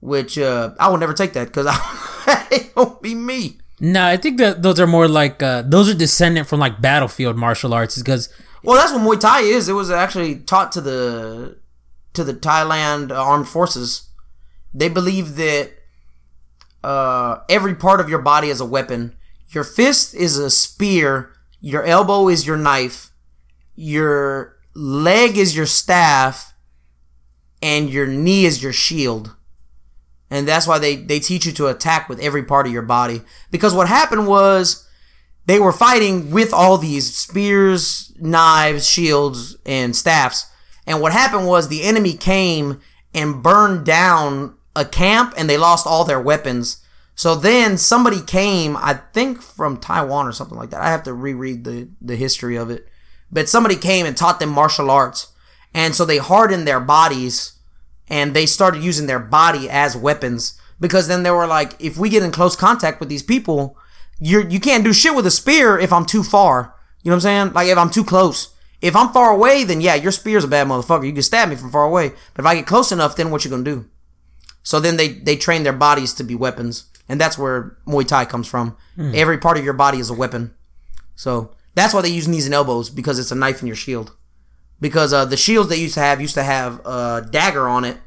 [0.00, 1.66] Which uh, I will never take that because
[2.50, 3.58] it won't be me.
[3.80, 7.36] No, I think that those are more like uh, those are descendant from like battlefield
[7.36, 8.28] martial arts because
[8.62, 9.68] Well, that's what Muay Thai is.
[9.68, 11.58] It was actually taught to the
[12.12, 14.08] to the Thailand armed forces.
[14.74, 15.72] They believe that
[16.84, 19.16] uh, every part of your body is a weapon.
[19.50, 21.32] Your fist is a spear.
[21.60, 23.10] Your elbow is your knife.
[23.74, 26.49] Your leg is your staff.
[27.62, 29.36] And your knee is your shield.
[30.30, 33.22] And that's why they, they teach you to attack with every part of your body.
[33.50, 34.88] Because what happened was
[35.46, 40.46] they were fighting with all these spears, knives, shields, and staffs.
[40.86, 42.80] And what happened was the enemy came
[43.12, 46.84] and burned down a camp and they lost all their weapons.
[47.14, 50.80] So then somebody came, I think from Taiwan or something like that.
[50.80, 52.88] I have to reread the, the history of it.
[53.32, 55.29] But somebody came and taught them martial arts.
[55.74, 57.52] And so they hardened their bodies
[58.08, 62.08] and they started using their body as weapons because then they were like, if we
[62.08, 63.76] get in close contact with these people,
[64.18, 66.74] you're, you can't do shit with a spear if I'm too far.
[67.02, 67.52] You know what I'm saying?
[67.52, 68.54] Like if I'm too close.
[68.82, 71.06] If I'm far away, then yeah, your spear's a bad motherfucker.
[71.06, 72.10] You can stab me from far away.
[72.34, 73.88] But if I get close enough, then what you gonna do?
[74.62, 76.86] So then they, they train their bodies to be weapons.
[77.08, 78.76] And that's where Muay Thai comes from.
[78.96, 79.12] Hmm.
[79.14, 80.54] Every part of your body is a weapon.
[81.16, 84.12] So that's why they use knees and elbows because it's a knife in your shield.
[84.80, 87.98] Because uh, the shields they used to have used to have a dagger on it.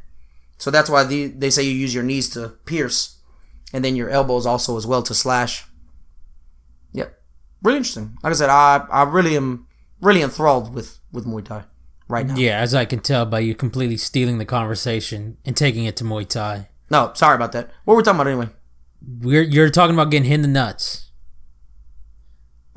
[0.57, 3.19] So that's why the, they say you use your knees to pierce.
[3.73, 5.65] And then your elbows also as well to slash.
[6.93, 7.19] Yep.
[7.61, 8.17] Really interesting.
[8.23, 9.67] Like I said, I, I really am
[10.01, 11.63] really enthralled with, with Muay Thai
[12.07, 12.35] right now.
[12.35, 16.03] Yeah, as I can tell by you completely stealing the conversation and taking it to
[16.03, 16.69] Muay Thai.
[16.89, 17.71] No, sorry about that.
[17.85, 18.49] What were we talking about anyway?
[19.19, 21.09] We're you're talking about getting hit in the nuts.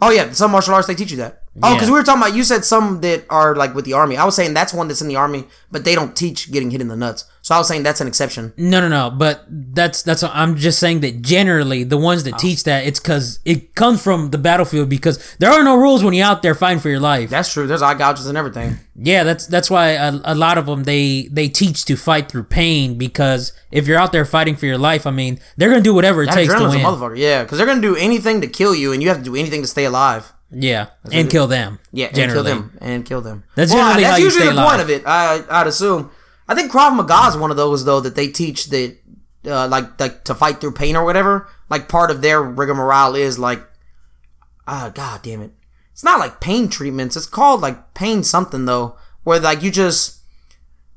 [0.01, 1.45] Oh yeah, some martial arts they teach you that.
[1.63, 1.75] Oh, Yeah.
[1.75, 4.17] because we were talking about you said some that are like with the army.
[4.17, 6.81] I was saying that's one that's in the army, but they don't teach getting hit
[6.81, 7.25] in the nuts.
[7.41, 8.53] So I was saying that's an exception.
[8.57, 9.09] No, no, no.
[9.11, 10.23] But that's that's.
[10.23, 12.31] I'm just saying that generally the ones Oh.
[12.31, 16.03] that teach that it's because it comes from the battlefield because there are no rules
[16.05, 17.31] when you're out there fighting for your life.
[17.31, 17.67] That's true.
[17.67, 18.79] There's eye gouges and everything.
[18.97, 22.45] Yeah, that's that's why a, a lot of them they they teach to fight through
[22.45, 25.95] pain because if you're out there fighting for your life, I mean they're gonna do
[25.95, 26.81] whatever it That takes to win.
[26.81, 27.17] motherfucker.
[27.17, 29.63] Yeah, because they're gonna do anything to kill you, and you have to do anything
[29.63, 30.33] to stay alive.
[30.51, 31.81] Yeah, and kill them.
[31.93, 33.45] Yeah, and kill them and kill them.
[33.57, 35.03] That's well, generally that's how you usually the point of it.
[35.07, 36.11] I I'd assume.
[36.49, 38.97] I think Krav Maga is one of those though that they teach that
[39.45, 41.49] uh, like like to fight through pain or whatever.
[41.69, 43.61] Like part of their rigmarole is like,
[44.69, 45.53] ah, god damn it.
[45.93, 47.17] It's not like pain treatments.
[47.17, 50.21] It's called like pain something though, where like you just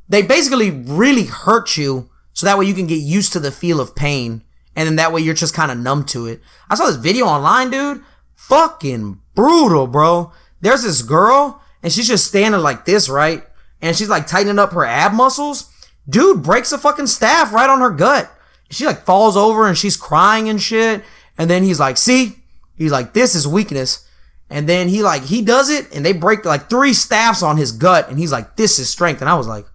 [0.07, 3.79] they basically really hurt you so that way you can get used to the feel
[3.79, 4.43] of pain
[4.75, 6.41] and then that way you're just kind of numb to it.
[6.69, 8.01] I saw this video online, dude.
[8.39, 10.31] Fucking brutal, bro.
[10.61, 13.43] There's this girl and she's just standing like this, right?
[13.81, 15.69] And she's like tightening up her ab muscles.
[16.09, 18.31] Dude breaks a fucking staff right on her gut.
[18.71, 21.03] She like falls over and she's crying and shit.
[21.37, 22.37] And then he's like, see?
[22.75, 24.07] He's like, this is weakness.
[24.49, 27.71] And then he like, he does it and they break like three staffs on his
[27.71, 28.09] gut.
[28.09, 29.19] And he's like, this is strength.
[29.19, 29.65] And I was like,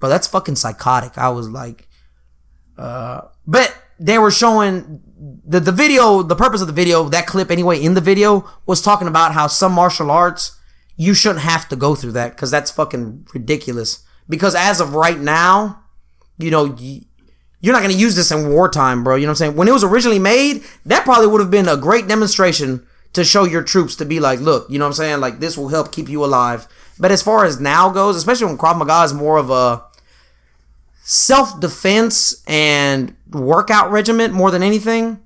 [0.00, 1.16] bro, that's fucking psychotic.
[1.16, 1.86] I was like,
[2.76, 7.50] uh, but they were showing the, the video, the purpose of the video, that clip
[7.50, 10.58] anyway in the video was talking about how some martial arts,
[10.96, 14.04] you shouldn't have to go through that because that's fucking ridiculous.
[14.28, 15.84] Because as of right now,
[16.38, 16.76] you know,
[17.60, 19.16] you're not going to use this in wartime, bro.
[19.16, 19.56] You know what I'm saying?
[19.56, 23.44] When it was originally made, that probably would have been a great demonstration to show
[23.44, 25.20] your troops to be like, look, you know what I'm saying?
[25.20, 26.66] Like, this will help keep you alive.
[26.98, 29.82] But as far as now goes, especially when Krav Maga is more of a
[31.10, 35.18] self defense and workout regiment more than anything,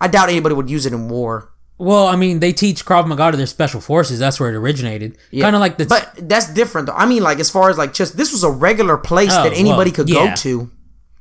[0.00, 1.52] I doubt anybody would use it in war.
[1.78, 4.18] Well, I mean they teach Krav Maga to their special forces.
[4.18, 5.16] That's where it originated.
[5.30, 5.44] Yeah.
[5.44, 6.94] Kind of like the But that's different though.
[6.94, 9.52] I mean, like as far as like just this was a regular place Oh, that
[9.52, 10.30] anybody well, could yeah.
[10.30, 10.70] go to.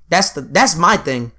[0.09, 1.31] That's the that's my thing.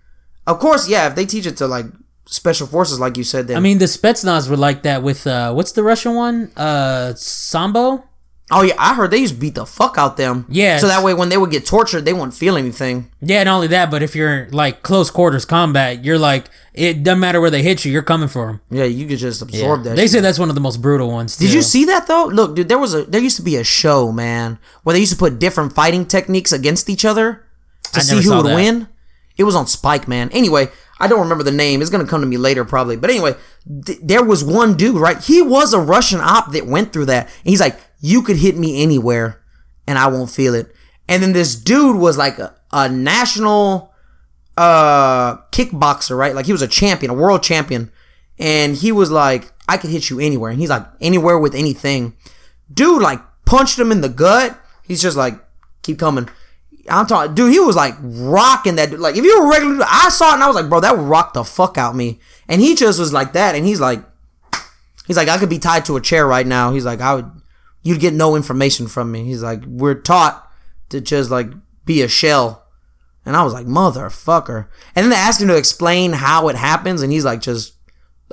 [0.46, 1.08] Of course, yeah.
[1.08, 1.86] If they teach it to like
[2.26, 5.52] special forces, like you said, then I mean the Spetsnaz were like that with uh
[5.52, 6.52] what's the Russian one?
[6.56, 8.04] Uh Sambo?
[8.50, 10.46] Oh yeah, I heard they just beat the fuck out them.
[10.48, 10.78] Yeah.
[10.78, 13.10] So that way, when they would get tortured, they wouldn't feel anything.
[13.20, 17.20] Yeah, not only that, but if you're like close quarters combat, you're like it doesn't
[17.20, 18.60] matter where they hit you, you're coming for them.
[18.70, 19.96] Yeah, you could just absorb that.
[19.96, 20.10] They shit.
[20.12, 21.36] say that's one of the most brutal ones.
[21.36, 21.56] Did too.
[21.56, 22.26] you see that though?
[22.26, 25.12] Look, dude, there was a there used to be a show, man, where they used
[25.12, 27.44] to put different fighting techniques against each other
[27.92, 28.54] to I see who would that.
[28.54, 28.88] win.
[29.36, 30.30] It was on Spike, man.
[30.32, 30.68] Anyway,
[30.98, 31.80] I don't remember the name.
[31.80, 32.96] It's gonna come to me later, probably.
[32.96, 33.34] But anyway,
[33.86, 35.22] th- there was one dude, right?
[35.22, 38.56] He was a Russian op that went through that, and he's like, "You could hit
[38.56, 39.40] me anywhere,
[39.86, 40.74] and I won't feel it."
[41.08, 43.92] And then this dude was like a, a national
[44.56, 46.34] uh kickboxer, right?
[46.34, 47.90] Like he was a champion, a world champion.
[48.38, 50.50] And he was like, I could hit you anywhere.
[50.50, 52.14] And he's like, anywhere with anything.
[52.72, 54.58] Dude, like, punched him in the gut.
[54.84, 55.34] He's just like,
[55.82, 56.28] keep coming.
[56.88, 58.90] I'm talking, dude, he was like rocking that.
[58.90, 59.00] dude.
[59.00, 61.34] Like, if you were regular, I saw it and I was like, bro, that rocked
[61.34, 62.18] the fuck out me.
[62.48, 63.54] And he just was like that.
[63.54, 64.02] And he's like,
[65.06, 66.72] he's like, I could be tied to a chair right now.
[66.72, 67.30] He's like, I would,
[67.82, 69.24] you'd get no information from me.
[69.24, 70.50] He's like, we're taught
[70.90, 71.48] to just like
[71.84, 72.64] be a shell.
[73.24, 74.68] And I was like, motherfucker.
[74.94, 77.74] And then they asked him to explain how it happens, and he's like, just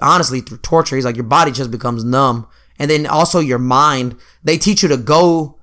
[0.01, 0.95] honestly through torture.
[0.95, 2.47] He's like your body just becomes numb,
[2.79, 4.17] and then also your mind.
[4.43, 5.59] They teach you to go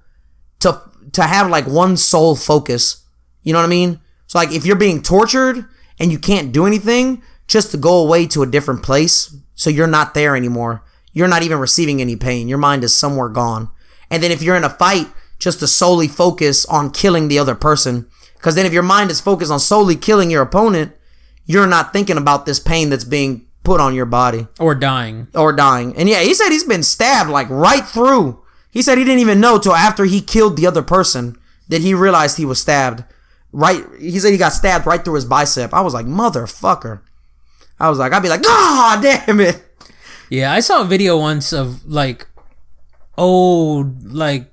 [0.60, 3.04] to to have like one sole focus.
[3.42, 4.00] You know what I mean?
[4.26, 5.66] So like if you're being tortured
[5.98, 9.86] and you can't do anything, just to go away to a different place, so you're
[9.86, 10.84] not there anymore.
[11.12, 12.48] You're not even receiving any pain.
[12.48, 13.70] Your mind is somewhere gone.
[14.10, 15.08] And then if you're in a fight,
[15.38, 18.06] just to solely focus on killing the other person.
[18.34, 20.92] Because then if your mind is focused on solely killing your opponent,
[21.46, 25.28] you're not thinking about this pain that's being put on your body Or dying.
[25.34, 25.96] or dying.
[25.96, 28.42] And yeah, he said he's been stabbed like right through.
[28.70, 31.36] He said he didn't even know till after he killed the other person
[31.68, 33.04] that he realized he was stabbed.
[33.52, 35.74] Right, he said he got stabbed right through his bicep.
[35.74, 37.00] I was like, motherfucker.
[37.78, 39.62] I was like, I'd be like, God damn it.
[40.32, 42.26] Yeah, I saw a video once of like
[43.18, 44.50] old like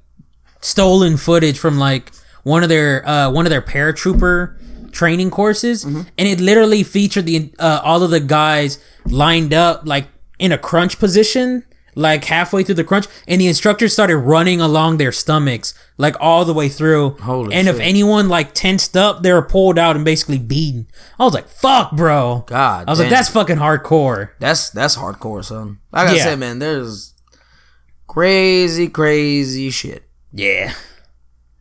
[0.60, 2.12] stolen footage from like
[2.44, 7.54] one of their uh one of their paratrooper training courses and it literally featured the
[7.60, 11.64] uh, all of the guys lined up like in a crunch position
[11.96, 16.46] like halfway through the crunch and the instructors started running along their stomachs like all
[16.46, 20.06] the way through Holy and if anyone like tensed up they were pulled out and
[20.06, 20.88] basically beaten
[21.20, 25.44] i was like fuck bro God i was like that's fucking hardcore That's that's hardcore,
[25.44, 25.80] son.
[25.92, 26.24] Like I Yeah.
[26.24, 27.14] said, man, there's
[28.08, 30.04] crazy, crazy shit.
[30.32, 30.74] Yeah.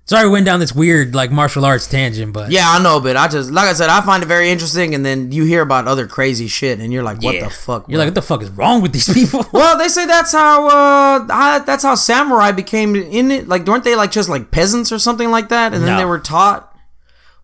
[0.08, 3.14] Sorry, we went down this weird like martial arts tangent, but Yeah, I know, but
[3.18, 5.86] I just like I said, I find it very interesting, and then you hear about
[5.86, 7.44] other crazy shit, and you're like, what Yeah.
[7.44, 7.86] the fuck?
[7.90, 9.44] You're like, what the fuck is wrong with these people?
[9.52, 13.48] Well, they say that's how uh how, that's how samurai became in it.
[13.48, 15.74] Like, weren't they like just like peasants or something like that?
[15.74, 16.64] And then they were taught.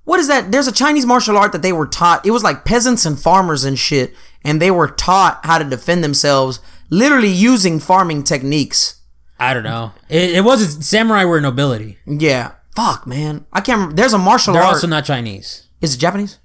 [0.04, 0.50] What is that?
[0.50, 2.24] There's a Chinese martial art that they were taught.
[2.26, 6.02] It was like peasants and farmers and shit, and they were taught how to defend
[6.02, 8.93] themselves, literally using farming techniques.
[9.38, 9.92] I don't know.
[10.08, 11.98] It, it wasn't samurai were nobility.
[12.06, 13.46] Yeah, fuck, man.
[13.52, 13.78] I can't.
[13.78, 13.96] remember.
[13.96, 14.74] There's a martial They're art.
[14.74, 15.66] also not Chinese.
[15.80, 16.38] is it Japanese?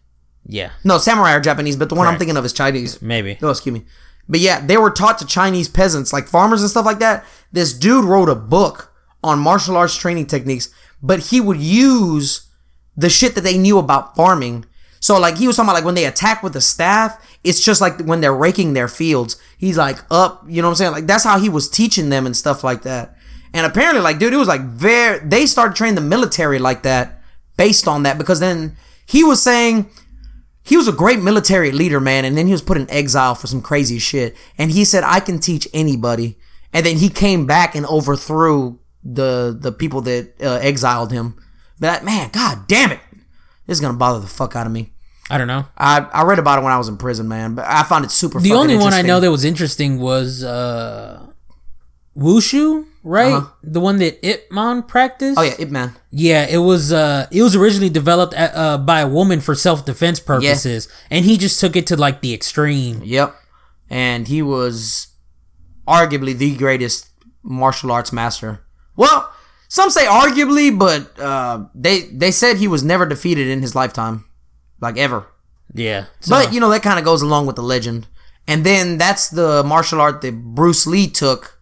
[0.51, 3.01] Yeah, No, samurai are Japanese, but the one I'm thinking of is Chinese.
[3.03, 3.37] maybe.
[3.39, 3.85] No, excuse me.
[4.27, 7.23] But yeah, they were taught to Chinese peasants, like farmers and stuff like that.
[7.51, 8.91] This dude wrote a book
[9.23, 10.69] on martial arts training techniques,
[11.03, 12.47] but he would use
[12.97, 14.65] the shit that they knew about farming.
[14.99, 17.81] So like he was talking about like when they attack with the staff, it's just
[17.81, 19.41] like when they're raking their fields.
[19.57, 20.91] He's like up, you know what I'm saying?
[20.91, 23.15] Like that's how he was teaching them and stuff like that.
[23.53, 25.19] And apparently, like, dude, it was like very.
[25.19, 27.21] They started training the military like that,
[27.57, 29.89] based on that, because then he was saying
[30.63, 33.47] he was a great military leader, man, and then he was put in exile for
[33.47, 34.35] some crazy shit.
[34.57, 36.37] And he said, "I can teach anybody."
[36.71, 41.35] And then he came back and overthrew the the people that uh, exiled him.
[41.79, 42.99] But man, god damn it,
[43.69, 44.93] this is gonna bother the fuck out of me.
[45.29, 45.65] I don't know.
[45.77, 48.09] I I read about it when I was in prison, man, but I found it
[48.09, 48.39] super.
[48.39, 51.23] The only one I know that was interesting was uh
[52.17, 53.33] Wushu, right?
[53.33, 53.51] Uh-huh.
[53.61, 55.37] The one that Ip Man practiced.
[55.37, 55.95] Oh yeah, Ip Man.
[56.09, 60.19] Yeah, it was uh it was originally developed at, uh, by a woman for self-defense
[60.21, 63.03] purposes and he just took it to like the extreme.
[63.03, 63.35] Yep,
[63.87, 65.09] and he was
[65.87, 67.09] arguably the greatest
[67.43, 68.61] martial arts master.
[68.95, 69.31] Well,
[69.69, 74.25] some say arguably, but uh, they they said he was never defeated in his lifetime,
[74.81, 75.27] like ever.
[75.73, 76.05] Yeah.
[76.19, 78.07] So, But you know that kind of goes along with the legend.
[78.47, 81.59] And then that's the martial art that Bruce Lee took,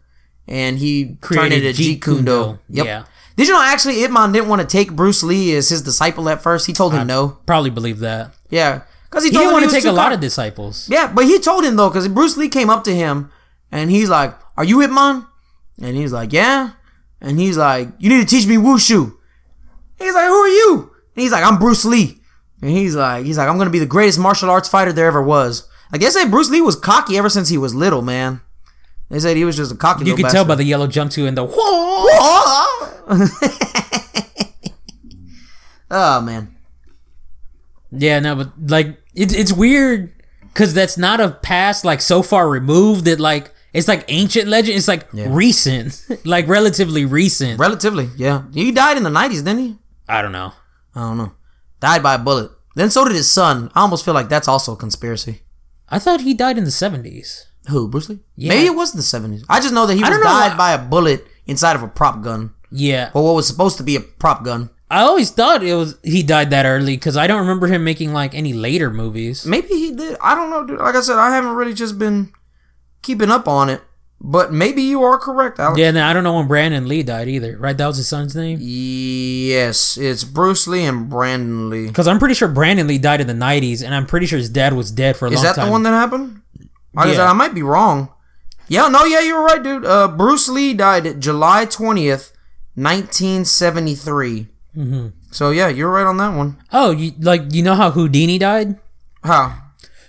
[0.47, 2.60] and he turned it Created into Jeet Kune Do.
[2.70, 2.86] Yep.
[2.86, 3.03] Yeah.
[3.36, 6.30] Did you know actually Ip Man didn't want to take Bruce Lee as his disciple
[6.30, 6.66] at first?
[6.66, 7.39] He told him no.
[7.45, 8.34] probably believe that.
[8.49, 10.88] Yeah, because he, He didn't want to take a lot of disciples.
[10.89, 13.32] Yeah, but he told him though, because Bruce Lee came up to him,
[13.70, 15.26] and he's like, "Are you Ip Man?"
[15.82, 16.72] And he's like, "Yeah."
[17.22, 19.15] And he's like, "You need to teach me wushu."
[19.97, 22.20] He's like, "Who are you?" And he's like, "I'm Bruce Lee."
[22.61, 25.22] And he's like, "He's like, I'm gonna be the greatest martial arts fighter there ever
[25.22, 28.41] was." I guess say Bruce Lee was cocky ever since he was little, man.
[29.09, 30.05] They said he was just a cocky.
[30.05, 31.47] You could tell by the yellow jumpsuit and the
[35.91, 36.55] oh man.
[37.91, 42.49] Yeah, no, but like it's it's weird because that's not a past like so far
[42.49, 44.78] removed that like it's like ancient legend.
[44.78, 47.60] It's like recent, like relatively recent.
[47.60, 48.44] Relatively, yeah.
[48.54, 49.78] He died in the '90s, didn't he?
[50.10, 50.54] I don't know.
[50.96, 51.34] I don't know.
[51.80, 52.52] Died by a bullet.
[52.76, 53.72] Then so did his son.
[53.76, 55.42] I almost feel like that's also a conspiracy.
[55.90, 57.48] I thought he died in the seventies.
[57.70, 58.20] Who, Bruce Lee?
[58.36, 58.50] Yeah.
[58.50, 59.44] Maybe it was the 70s.
[59.50, 62.54] I just know that he was died by a bullet inside of a prop gun.
[62.72, 64.70] Yeah, Or what was supposed to be a prop gun.
[64.90, 68.14] I always thought it was he died that early because I don't remember him making
[68.14, 69.46] like any later movies.
[69.46, 70.18] Maybe he did.
[70.22, 70.80] I don't know, dude.
[70.80, 72.32] Like I said, I haven't really just been
[73.08, 73.82] keeping up on it.
[74.20, 75.80] But maybe you are correct, Alex.
[75.80, 77.55] Yeah, and I don't know when Brandon Lee died either.
[77.58, 78.58] Right, that was his son's name.
[78.60, 81.88] Yes, it's Bruce Lee and Brandon Lee.
[81.88, 84.49] Because I'm pretty sure Brandon Lee died in the '90s, and I'm pretty sure his
[84.49, 85.51] dad was dead for a Is long time.
[85.51, 86.41] Is that the one that happened?
[86.95, 87.30] I Yeah.
[87.30, 88.10] I might be wrong.
[88.68, 89.86] Yeah, no, yeah, you're right, dude.
[89.86, 92.34] Uh, Bruce Lee died July 20th,
[92.74, 94.47] 1973.
[94.76, 95.08] Mm-hmm.
[95.32, 96.58] So, yeah, you're right on that one.
[96.74, 98.76] oh, you, like you know how Houdini died?
[99.24, 99.66] How?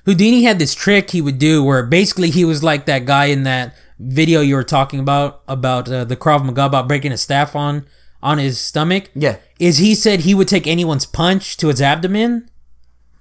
[0.09, 3.43] Houdini had this trick he would do where basically he was like that guy in
[3.43, 7.55] that video you were talking about about uh, the Krav Maga about breaking a staff
[7.55, 7.85] on
[8.23, 9.11] on his stomach.
[9.15, 9.37] Yeah.
[9.59, 12.49] is he said he would take anyone's punch to his abdomen.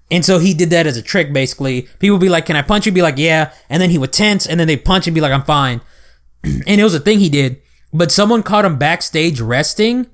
[0.10, 1.90] And so he did that as a trick, basically.
[2.00, 2.94] People would be like, Can I punch you?
[2.94, 3.52] Be like, Yeah.
[3.70, 5.82] And then he would tense, and then they punch and be like, I'm fine.
[6.46, 7.62] and it was a thing he did.
[7.92, 10.08] But someone caught him backstage resting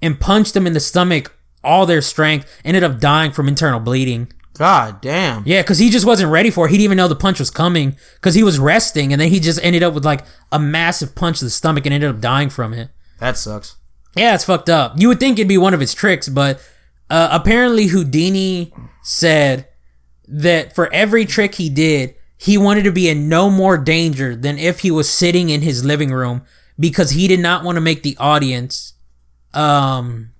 [0.00, 4.32] and punched him in the stomach, all their strength, ended up dying from internal bleeding.
[4.62, 5.42] God damn.
[5.44, 6.70] Yeah, because he just wasn't ready for it.
[6.70, 9.40] He didn't even know the punch was coming because he was resting, and then he
[9.40, 12.48] just ended up with like a massive punch to the stomach and ended up dying
[12.48, 12.90] from it.
[13.18, 13.74] That sucks.
[14.14, 14.92] Yeah, it's fucked up.
[14.98, 16.60] You would think it'd be one of his tricks, but
[17.10, 19.66] uh, apparently Houdini said
[20.28, 24.58] that for every trick he did, he wanted to be in no more danger than
[24.58, 26.42] if he was sitting in his living room
[26.78, 28.92] because he did not want to make the audience
[29.54, 30.31] um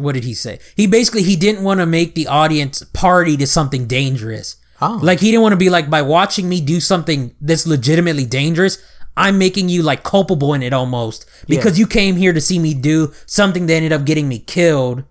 [0.00, 0.58] what did he say?
[0.76, 4.56] He basically he didn't want to make the audience party to something dangerous.
[4.82, 4.98] Oh.
[5.02, 8.78] Like he didn't want to be like by watching me do something that's legitimately dangerous,
[9.16, 12.72] I'm making you like culpable in it almost because you came here to see me
[12.74, 15.04] do something that ended up getting me killed.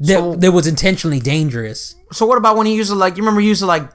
[0.00, 1.94] That So- that was intentionally dangerous.
[2.12, 3.16] So what about when he used to like?
[3.16, 3.88] You remember he used to like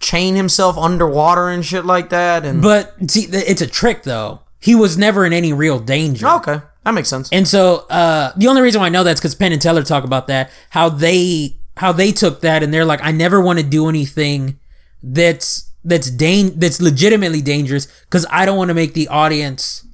[0.00, 2.44] chain himself underwater and shit like that?
[2.44, 4.40] And But see, it's a trick though.
[4.58, 6.26] He was never in any real danger.
[6.28, 7.28] okay, that makes sense.
[7.32, 10.04] And so uh, the only reason why I know that's because Penn and Teller talk
[10.04, 13.64] about that how they how they took that and they're like, I never want to
[13.64, 14.58] do anything
[15.02, 19.84] that's that's dan- that's legitimately dangerous because I don't want to make the audience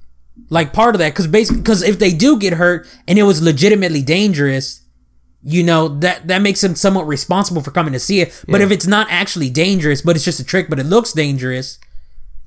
[0.51, 3.43] like part of that because basically because if they do get hurt and it was
[3.43, 4.83] legitimately dangerous.
[5.45, 8.45] You know that that makes them somewhat responsible for coming to see it.
[8.49, 8.67] But Yeah.
[8.67, 11.79] if it's not actually dangerous, but it's just a trick, but it looks dangerous,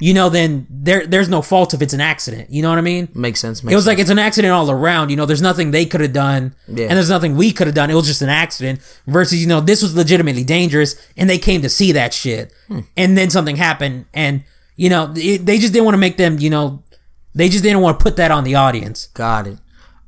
[0.02, 2.50] you know, then there there's no fault if it's an accident.
[2.50, 3.08] You know what I mean?
[3.14, 3.64] makes sense.
[3.64, 3.92] Makes It was sense.
[3.94, 5.10] like it's an accident all around.
[5.12, 6.88] You know, there's nothing they could have done, Yeah.
[6.88, 7.90] and there's nothing we could have done.
[7.90, 8.80] It was just an accident.
[9.08, 12.80] Versus, you know, this was legitimately dangerous, and they came to see that shit, Hmm.
[12.98, 14.44] and then something happened, and
[14.76, 16.40] you know, it, they just didn't want to make them.
[16.40, 16.84] You know,
[17.36, 19.08] they just didn't want to put that on the audience.
[19.14, 19.58] Got it.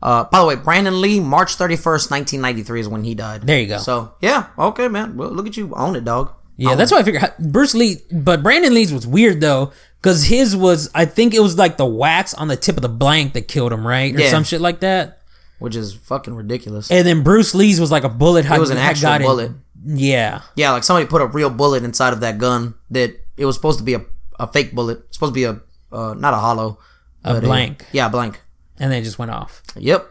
[0.02, 3.14] Uh, by the way, Brandon Lee, March thirty first, nineteen ninety three, is when he
[3.16, 3.44] died.
[3.48, 3.78] There you go.
[3.78, 5.16] So yeah, okay, man.
[5.16, 6.34] Well, look at you, own it, dog.
[6.58, 10.56] Yeah, that's why I figured Bruce Lee, but Brandon Lee's was weird though, because his
[10.56, 13.48] was I think it was like the wax on the tip of the blank that
[13.48, 14.30] killed him, right, or Yeah.
[14.30, 15.20] some shit like that.
[15.60, 16.92] Which is fucking ridiculous.
[16.92, 18.46] And then Bruce Lee's was like a bullet.
[18.46, 19.52] It was an actual bullet.
[19.86, 20.42] Yeah.
[20.56, 23.80] Yeah, like somebody put a real bullet inside of that gun that it was supposed
[23.80, 24.02] to be a,
[24.40, 25.14] a fake bullet.
[25.14, 25.60] Supposed to be a
[25.92, 26.80] uh, not a hollow,
[27.24, 27.86] A blank.
[27.92, 28.42] yeah, blank.
[28.80, 29.62] and then it just went off.
[29.78, 30.06] Yep.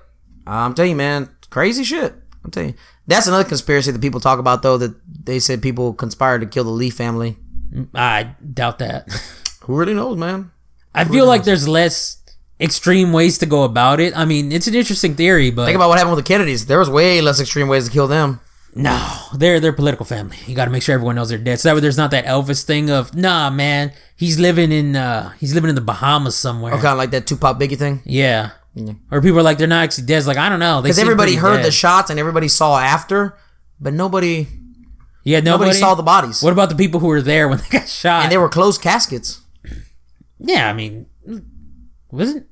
[0.47, 2.15] I'm telling you, man, crazy shit.
[2.45, 2.75] I'm telling you.
[3.07, 6.65] That's another conspiracy that people talk about, though, that they said people conspired to kill
[6.65, 7.37] the Lee family.
[7.95, 9.09] I doubt that.
[9.63, 10.51] Who really knows, man?
[10.95, 12.19] I feel like there's less
[12.61, 14.17] extreme ways to go about it.
[14.17, 16.67] I mean, it's an interesting theory, but Think about what happened with the Kennedys.
[16.67, 18.41] There was way less extreme ways to kill them.
[18.75, 18.99] no,
[19.35, 20.37] they're they're political family.
[20.47, 21.61] You got to make sure everyone knows they're dead.
[21.61, 25.31] So that way, there's not that Elvis thing of nah, man, he's living in uh
[25.41, 26.73] he's living in the Bahamas somewhere.
[26.73, 28.01] Kind of like that Tupac Biggie thing.
[28.05, 28.51] Yeah.
[29.11, 30.19] Or people are like they're not actually dead.
[30.19, 30.81] It's like I don't know.
[30.83, 31.67] Because everybody heard dead.
[31.67, 33.37] the shots and everybody saw after,
[33.81, 34.47] but nobody
[35.25, 36.43] Yeah, nobody, nobody saw the bodies.
[36.43, 38.23] What about the people who were there when they got shot?
[38.25, 39.41] And they were closed caskets.
[40.39, 41.07] yeah, I mean,
[42.11, 42.47] wasn't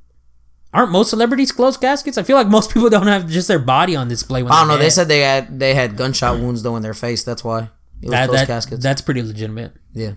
[0.72, 2.16] aren't most celebrities closed caskets?
[2.18, 4.42] I feel like most people don't have just their body on display.
[4.42, 4.74] When I don't know.
[4.74, 7.24] they're They said they had they had gunshot wounds though in their face.
[7.24, 7.70] That's why
[8.02, 8.82] it was that, closed that- caskets.
[8.82, 9.72] that's pretty legitimate.
[9.94, 10.12] yeah.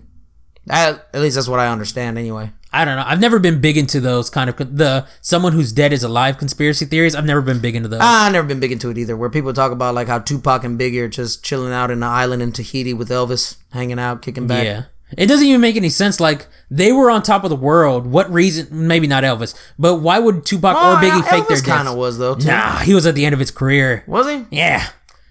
[0.70, 2.16] At, at least that's what I understand.
[2.16, 2.50] Anyway.
[2.74, 3.04] I don't know.
[3.06, 6.84] I've never been big into those kind of the someone who's dead is alive conspiracy
[6.84, 7.14] theories.
[7.14, 8.00] I've never been big into those.
[8.02, 9.16] Ah, I've never been big into it either.
[9.16, 12.02] Where people talk about like how Tupac and Biggie are just chilling out in an
[12.02, 14.64] island in Tahiti with Elvis, hanging out, kicking back.
[14.64, 14.82] yeah.
[15.16, 16.18] It doesn't even make any sense.
[16.18, 18.06] Like they were on top of the world.
[18.06, 18.66] What reason?
[18.88, 22.18] Maybe not Elvis, but why would Tupac or Biggie fake their Elvis kind of was
[22.18, 22.34] though.
[22.34, 22.48] Too.
[22.48, 24.02] Nah, he was at the end of his career.
[24.08, 24.44] Was he?
[24.50, 24.88] Yeah,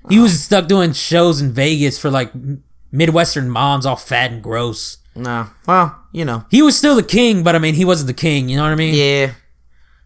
[0.07, 2.31] he was stuck doing shows in Vegas for like
[2.91, 4.97] Midwestern moms, all fat and gross.
[5.15, 5.47] Nah.
[5.67, 6.45] Well, you know.
[6.49, 8.49] He was still the king, but I mean, he wasn't the king.
[8.49, 8.93] You know what I mean?
[8.95, 9.33] Yeah.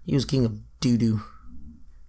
[0.05, 1.22] He was king of doo doo.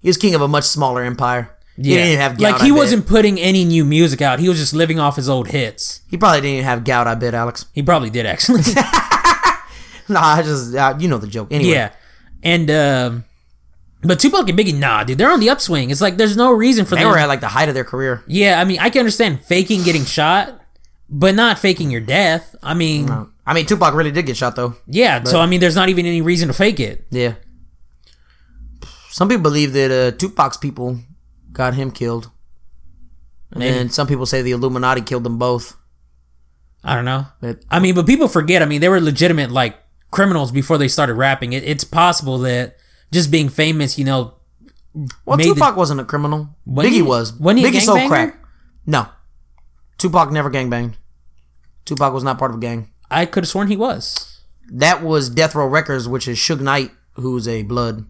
[0.00, 1.54] He was king of a much smaller empire.
[1.76, 2.52] He didn't even have gout.
[2.54, 4.40] like he I wasn't putting any new music out.
[4.40, 6.00] He was just living off his old hits.
[6.10, 7.06] He probably didn't even have gout.
[7.06, 7.66] I bet, Alex.
[7.72, 8.62] He probably did actually.
[10.10, 11.48] Nah, I just uh, you know the joke.
[11.50, 11.70] Anyway.
[11.70, 11.92] yeah,
[12.42, 13.24] and um,
[14.02, 15.90] but Tupac and Biggie, nah, dude, they're on the upswing.
[15.90, 17.10] It's like there's no reason for They them.
[17.10, 18.24] were at like the height of their career.
[18.26, 20.62] yeah, I mean, I can understand faking getting shot,
[21.08, 22.54] but not faking your death.
[22.62, 23.08] I mean,
[23.46, 24.76] I mean, Tupac really did get shot though.
[24.86, 25.22] yeah.
[25.24, 27.06] So I mean, there's not even any reason to fake it.
[27.10, 27.34] Yeah.
[29.10, 30.98] Some people believe that uh, Tupac's people
[31.52, 32.30] got him killed.
[33.50, 33.74] And Maybe.
[33.74, 35.76] then some people say the Illuminati killed them both.
[36.84, 37.26] I don't know.
[37.40, 38.62] But I mean, but people forget.
[38.62, 39.76] I mean, they were legitimate like
[40.10, 41.52] criminals before they started rapping.
[41.54, 42.76] It, it's possible that
[43.10, 44.34] just being famous, you know,
[45.24, 46.54] well, made the- Tupac wasn't a criminal.
[46.68, 47.30] Biggie he- was.
[47.30, 48.38] he Biggie sold crack.
[48.86, 49.08] No.
[49.98, 50.94] Tupac never gangbanged.
[51.84, 52.90] Tupac was not part of a gang.
[53.10, 54.40] I could have sworn he was.
[54.70, 58.06] That was Death Row Records, which is Suge Knight, who's a blood.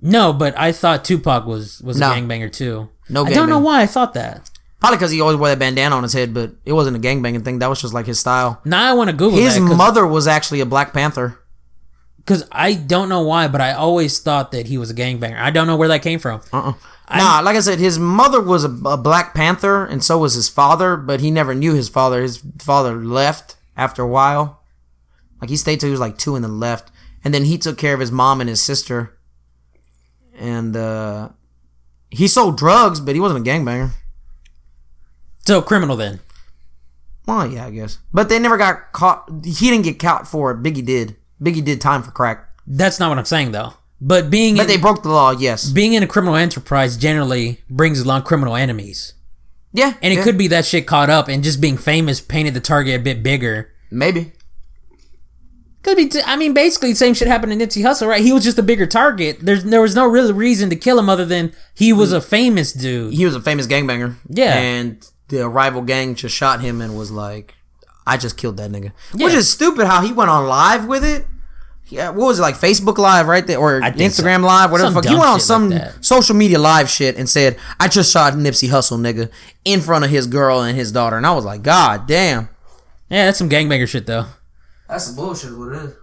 [0.00, 2.12] No, but I thought Tupac was was No.
[2.12, 2.90] a gangbanger too.
[3.08, 4.50] No gang I don't know why I thought that.
[4.80, 7.42] Probably because he always wore that bandana on his head, but it wasn't a gangbanging
[7.42, 7.58] thing.
[7.60, 8.60] That was just like his style.
[8.66, 11.38] Now I want to Google His mother was actually a Black Panther.
[12.18, 15.38] because I don't know why, but I always thought that he was a gangbanger.
[15.38, 16.42] I don't know where that came from.
[16.52, 16.74] Uh-uh.
[17.10, 20.48] Nah, like I said, his mother was a, a Black Panther, and so was his
[20.48, 20.96] father.
[20.96, 22.22] But he never knew his father.
[22.22, 24.62] His father left after a while.
[25.40, 26.90] Like he stayed till he was like two and then left,
[27.22, 29.18] and then he took care of his mom and his sister.
[30.36, 31.28] And uh
[32.10, 33.90] he sold drugs, but he wasn't a gangbanger.
[35.46, 36.20] So criminal then.
[37.26, 37.98] Well, yeah, I guess.
[38.12, 39.28] But they never got caught.
[39.44, 40.62] He didn't get caught for it.
[40.62, 41.16] Biggie did.
[41.42, 42.48] Biggie did time for crack.
[42.66, 43.74] That's not what I'm saying though.
[44.06, 45.30] But being But in, they broke the law.
[45.30, 45.70] Yes.
[45.70, 49.14] being in a criminal enterprise generally brings along criminal enemies,
[49.72, 49.94] Yeah.
[50.02, 52.60] and it yeah, could be that shit caught up and just being famous painted the
[52.60, 53.70] target a bit bigger.
[53.90, 54.32] maybe.
[55.82, 56.08] Could be.
[56.08, 58.22] T- I mean, basically, the same shit happened to Nipsey Hussle, right?
[58.22, 59.38] He was just a bigger target.
[59.42, 62.72] There's there was no real reason to kill him other than he was a famous
[62.72, 63.12] dude.
[63.12, 64.16] He was a famous gangbanger.
[64.28, 64.54] Yeah.
[64.54, 67.54] And the rival gang just shot him and was like,
[68.06, 69.26] "I just killed that nigga," Yeah.
[69.26, 69.86] which is stupid.
[69.86, 71.26] How he went on live with it.
[71.94, 74.46] Yeah, what was it like Facebook Live right there or Instagram so.
[74.46, 74.88] Live, whatever.
[74.88, 75.10] Some the fuck.
[75.10, 78.68] He went on some like social media live shit and said, "I just shot Nipsey
[78.68, 79.30] Hussle, nigga,
[79.64, 82.48] in front of his girl and his daughter," and I was like, "God damn."
[83.08, 84.26] Yeah, that's some gangbanger shit though.
[84.88, 85.50] That's some bullshit.
[85.50, 85.94] Is what it is.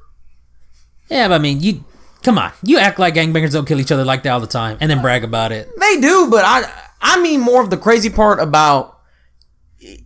[1.09, 1.83] Yeah, but I mean, you
[2.23, 4.77] come on, you act like gangbangers don't kill each other like that all the time,
[4.79, 5.67] and then brag about it.
[5.77, 6.71] They do, but I
[7.01, 8.97] I mean more of the crazy part about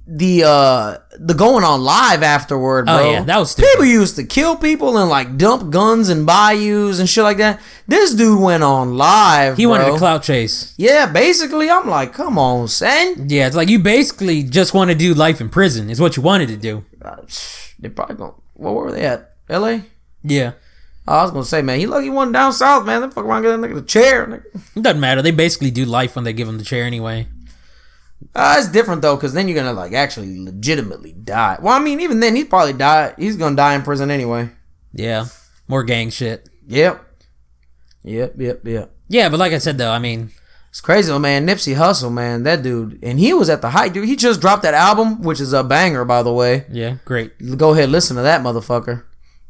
[0.08, 2.96] the uh the going on live afterward, bro.
[2.96, 3.70] Oh, yeah, that was stupid.
[3.72, 7.60] People used to kill people and like dump guns in bayous and shit like that.
[7.88, 9.58] This dude went on live.
[9.58, 9.96] He wanted bro.
[9.96, 10.74] a clout chase.
[10.78, 13.28] Yeah, basically, I'm like, come on, son.
[13.30, 16.24] Yeah, it's like you basically just want to do life in prison is what you
[16.24, 16.86] wanted to do.
[17.04, 17.18] Uh,
[17.78, 19.34] They probably going Where were they at?
[19.50, 19.84] L.A.
[20.24, 20.54] Yeah,
[21.08, 23.02] I was gonna say, man, he lucky one down south, man.
[23.02, 24.46] They fuck around get that nigga the chair.
[24.76, 25.22] It doesn't matter.
[25.22, 27.28] They basically do life when they give him the chair anyway.
[28.34, 31.58] Uh, it's different though, because then you're gonna like actually legitimately die.
[31.62, 33.14] Well, I mean, even then, he's probably die.
[33.18, 34.50] He's gonna die in prison anyway.
[34.94, 35.26] Yeah,
[35.68, 36.48] more gang shit.
[36.68, 37.04] Yep.
[38.04, 38.34] Yep.
[38.38, 38.62] Yep.
[38.66, 38.92] Yep.
[39.08, 40.32] Yeah, but like I said though, I mean,
[40.70, 41.48] It's crazy, though, man.
[41.48, 44.08] Nipsey Hussle, man, that dude, and he was at the height, dude.
[44.08, 46.66] He just dropped that album, which is a banger, by the way.
[46.70, 47.32] yeah, great.
[47.58, 49.06] Go ahead, listen to that motherfucker.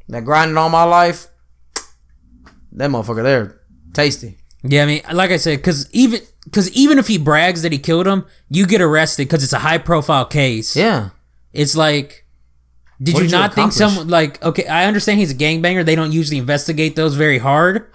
[0.09, 1.27] That grinding all my life.
[2.73, 3.61] That motherfucker there,
[3.93, 4.37] tasty.
[4.67, 7.77] Yeah, I mean, like I said, because even because even if he brags that he
[7.77, 10.75] killed him, you get arrested because it's a high profile case.
[10.75, 11.09] Yeah.
[11.53, 12.25] It's like,
[13.01, 14.65] did What you did you not think someone like okay?
[14.67, 15.85] I understand he's a gangbanger.
[15.85, 17.91] They don't usually investigate those very hard.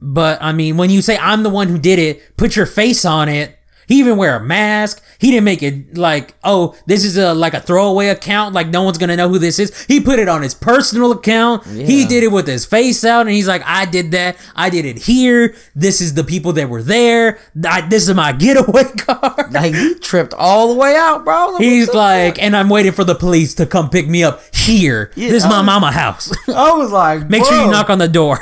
[0.00, 3.04] But I mean, when you say I'm the one who did it, put your face
[3.04, 3.58] on it.
[3.86, 5.02] He even wear a mask.
[5.18, 8.54] He didn't make it like, oh, this is a like a throwaway account.
[8.54, 9.84] Like no one's gonna know who this is.
[9.84, 11.64] He put it on his personal account.
[11.66, 14.36] He did it with his face out, and he's like, I did that.
[14.56, 15.54] I did it here.
[15.74, 17.38] This is the people that were there.
[17.64, 19.48] I, this is my getaway car.
[19.50, 21.50] Like, he tripped all the way out, bro.
[21.52, 25.10] Like, He's like, and I'm waiting for the police to come pick me up here.
[25.14, 26.32] this is my mama house.
[26.48, 28.38] I was like, Make sure you knock on the door.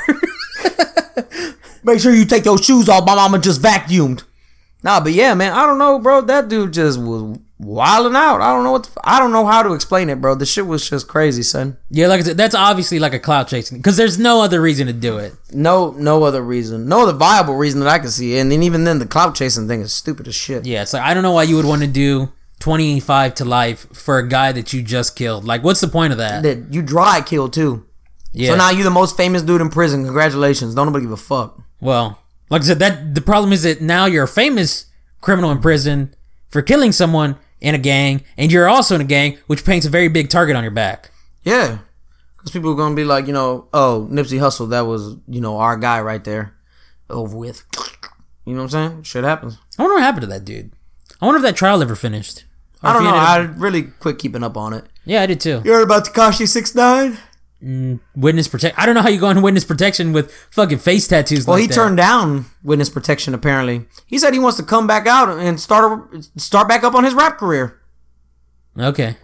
[1.83, 3.05] Make sure you take your shoes off.
[3.05, 4.23] My mama just vacuumed.
[4.83, 6.21] Nah, but yeah, man, I don't know, bro.
[6.21, 8.41] That dude just was wilding out.
[8.41, 8.83] I don't know what.
[8.85, 10.33] The, I don't know how to explain it, bro.
[10.35, 11.77] The shit was just crazy, son.
[11.89, 14.87] yeah, like I said, that's obviously like a clout chasing because there's no other reason
[14.87, 15.33] to do it.
[15.53, 16.87] No, no other reason.
[16.87, 18.37] No other viable reason that I can see.
[18.37, 20.65] And then even then, the clout chasing thing is stupid as shit.
[20.65, 23.87] Yeah, it's like I don't know why you would want to do 25 to life
[23.93, 25.45] for a guy that you just killed.
[25.45, 26.43] Like, what's the point of that?
[26.43, 27.85] That you dry kill too.
[28.33, 28.51] Yeah.
[28.51, 30.05] So now you the most famous dude in prison.
[30.05, 30.73] Congratulations.
[30.73, 31.61] Don't nobody give a fuck.
[31.81, 32.17] well,
[32.51, 34.85] like I said, that the problem is that now you're a famous
[35.21, 36.13] criminal in prison
[36.49, 39.89] for killing someone in a gang, and you're also in a gang, which paints a
[39.89, 41.11] very big target on your back.
[41.43, 41.79] Yeah.
[42.35, 45.39] Because people are going to be like, you know, oh, Nipsey Hussle, that was, you
[45.39, 46.55] know, our guy right there.
[47.09, 47.63] Over with.
[48.45, 49.03] You know what I'm saying?
[49.03, 49.57] Shit happens.
[49.77, 50.71] I wonder what happened to that dude.
[51.21, 52.45] I wonder if that trial ever finished.
[52.81, 53.15] I don't know.
[53.15, 54.85] ended I really quit keeping up on it.
[55.05, 55.61] yeah, I did too.
[55.63, 57.17] You heard about Tekashi Six Nine?
[57.63, 58.79] Mm, witness protect.
[58.79, 61.45] I don't know how you go into witness protection with fucking face tattoos.
[61.45, 61.73] Well, like he that.
[61.75, 63.33] turned down witness protection.
[63.33, 66.95] Apparently, he said he wants to come back out and start a, start back up
[66.95, 67.79] on his rap career.
[68.77, 69.15] Okay.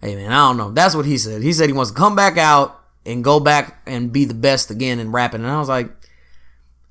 [0.00, 0.72] Hey man, I don't know.
[0.72, 1.42] That's what he said.
[1.42, 4.70] He said he wants to come back out and go back and be the best
[4.70, 5.42] again in rapping.
[5.42, 5.92] And I was like,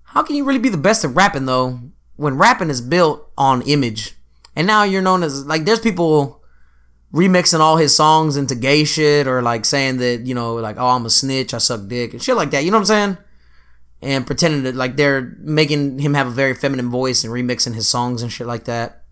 [0.04, 1.80] how can you really be the best at rapping though
[2.16, 4.16] when rapping is built on image?
[4.56, 6.41] And now you're known as like there's people
[7.14, 10.88] remixing all his songs into gay shit or like saying that, you know, like, oh,
[10.88, 12.64] I'm a snitch, I suck dick and shit like that.
[12.64, 13.18] You know what I'm saying?
[14.02, 17.88] And pretending that like they're making him have a very feminine voice and remixing his
[17.88, 19.04] songs and shit like that.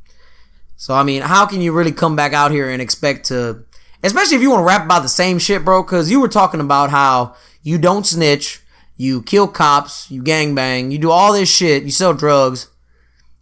[0.77, 3.65] So I mean, how can you really come back out here and expect to,
[4.01, 5.83] especially if you want to rap about the same shit, bro?
[5.83, 8.61] Because you were talking about how you don't snitch,
[8.95, 12.69] you kill cops, you gangbang, you do all this shit, you sell drugs.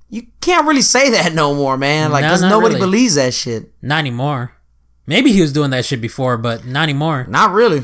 [0.09, 2.11] You can't really say that no more, man.
[2.11, 2.85] Like, because nobody really.
[2.85, 3.71] believes that shit.
[3.81, 4.53] Not anymore.
[5.05, 7.25] Maybe he was doing that shit before, but not anymore.
[7.29, 7.83] Not really.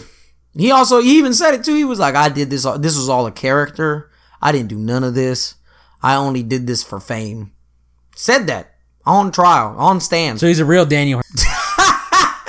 [0.55, 1.75] He also he even said it too.
[1.75, 2.63] He was like, "I did this.
[2.79, 4.11] This was all a character.
[4.41, 5.55] I didn't do none of this.
[6.01, 7.53] I only did this for fame."
[8.15, 8.73] Said that
[9.05, 10.39] on trial, on stand.
[10.39, 11.21] So he's a real Daniel.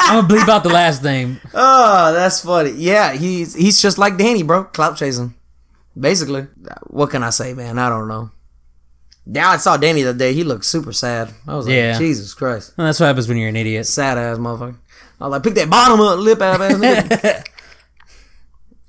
[0.06, 1.40] I'm gonna bleep out the last name.
[1.54, 2.72] Oh, that's funny.
[2.72, 4.64] Yeah, he's he's just like Danny, bro.
[4.64, 5.34] Clout chasing,
[5.98, 6.46] basically.
[6.88, 7.78] What can I say, man?
[7.78, 8.30] I don't know.
[9.26, 10.34] Yeah, I saw Danny the other day.
[10.34, 11.32] He looked super sad.
[11.48, 11.98] I was like, Yeah.
[11.98, 13.86] Jesus Christ, Well, that's what happens when you're an idiot.
[13.86, 14.76] sad ass motherfucker.
[15.20, 16.72] I was like, pick that bottom up, lip ass ass.
[16.78, 17.44] nigga.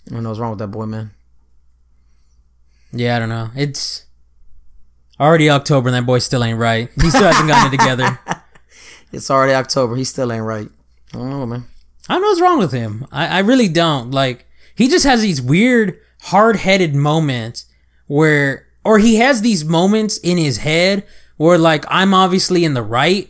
[0.07, 1.11] I don't know what's wrong with that boy, man.
[2.91, 3.49] Yeah, I don't know.
[3.55, 4.05] It's
[5.19, 6.89] already October and that boy still ain't right.
[7.01, 8.19] He still hasn't gotten it together.
[9.11, 9.95] It's already October.
[9.95, 10.67] He still ain't right.
[11.13, 11.65] I don't know, man.
[12.09, 13.05] I don't know what's wrong with him.
[13.13, 14.11] I, I really don't.
[14.11, 17.65] Like, he just has these weird, hard headed moments
[18.07, 21.03] where, or he has these moments in his head
[21.37, 23.29] where, like, I'm obviously in the right,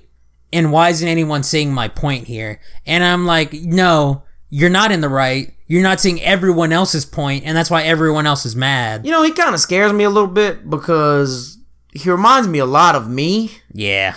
[0.54, 2.60] and why isn't anyone seeing my point here?
[2.86, 5.54] And I'm like, no, you're not in the right.
[5.68, 9.06] You're not seeing everyone else's point, and that's why everyone else is mad.
[9.06, 11.58] You know, he kind of scares me a little bit because
[11.94, 13.52] he reminds me a lot of me.
[13.74, 14.16] Yeah,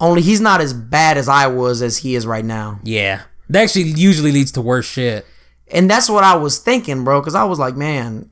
[0.00, 2.80] Only he's not as bad as I was as he is right now.
[2.84, 3.22] yeah.
[3.48, 5.24] That actually usually leads to worse shit.
[5.70, 7.20] And that's what I was thinking, bro.
[7.20, 8.28] Because I was like, man,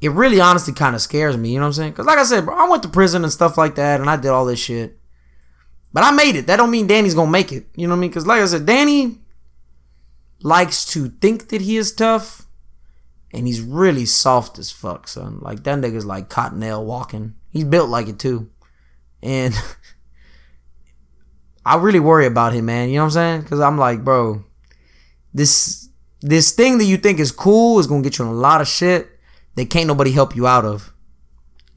[0.00, 1.50] it really honestly kind of scares me.
[1.50, 1.90] You know what I'm saying?
[1.92, 4.16] Because like I said, bro, I went to prison and stuff like that, and I
[4.16, 4.98] did all this shit.
[5.92, 6.46] But I made it.
[6.46, 7.66] That don't mean Danny's gonna make it.
[7.76, 8.10] You know what I mean?
[8.10, 9.18] Because like I said, Danny
[10.42, 12.46] likes to think that he is tough,
[13.32, 15.38] and he's really soft as fuck, son.
[15.40, 17.34] Like that nigga's like Cottonelle walking.
[17.50, 18.50] He's built like it too,
[19.22, 19.54] and
[21.66, 22.88] I really worry about him, man.
[22.88, 23.40] You know what I'm saying?
[23.42, 24.44] Because I'm like, bro,
[25.34, 25.90] this
[26.22, 28.68] this thing that you think is cool is gonna get you in a lot of
[28.68, 29.09] shit
[29.60, 30.92] that can't nobody help you out of.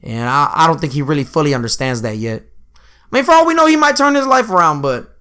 [0.02, 2.42] And I, I don't think he really fully understands that yet.
[2.76, 5.16] I mean, for all we know, he might turn his life around, but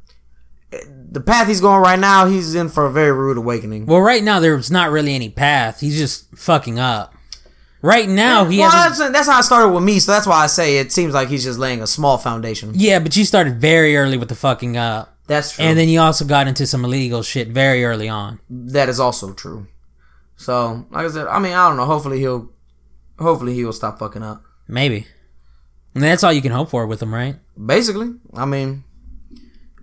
[1.11, 3.85] the path he's going right now, he's in for a very rude awakening.
[3.85, 5.81] Well, right now there's not really any path.
[5.81, 7.13] He's just fucking up.
[7.81, 8.97] Right now he well, has.
[8.97, 11.27] that's, that's how it started with me, so that's why I say it seems like
[11.27, 12.71] he's just laying a small foundation.
[12.75, 15.65] Yeah, but you started very early with the fucking up, That's true.
[15.65, 18.39] and then you also got into some illegal shit very early on.
[18.49, 19.67] that is also true.
[20.37, 21.85] So, like I said, I mean, I don't know.
[21.85, 22.49] Hopefully he'll,
[23.23, 24.43] hopefully he will stop fucking up.
[24.67, 25.07] Maybe.
[25.95, 27.35] And that's all you can hope for with him, right?
[27.63, 28.83] Basically, I mean,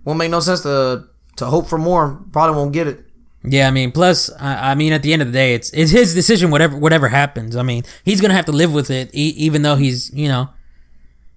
[0.03, 2.21] won't make no sense to to hope for more.
[2.31, 3.05] Probably won't get it.
[3.43, 5.91] Yeah, I mean, plus, I, I mean, at the end of the day, it's it's
[5.91, 6.51] his decision.
[6.51, 9.75] Whatever whatever happens, I mean, he's gonna have to live with it, e- even though
[9.77, 10.49] he's you know,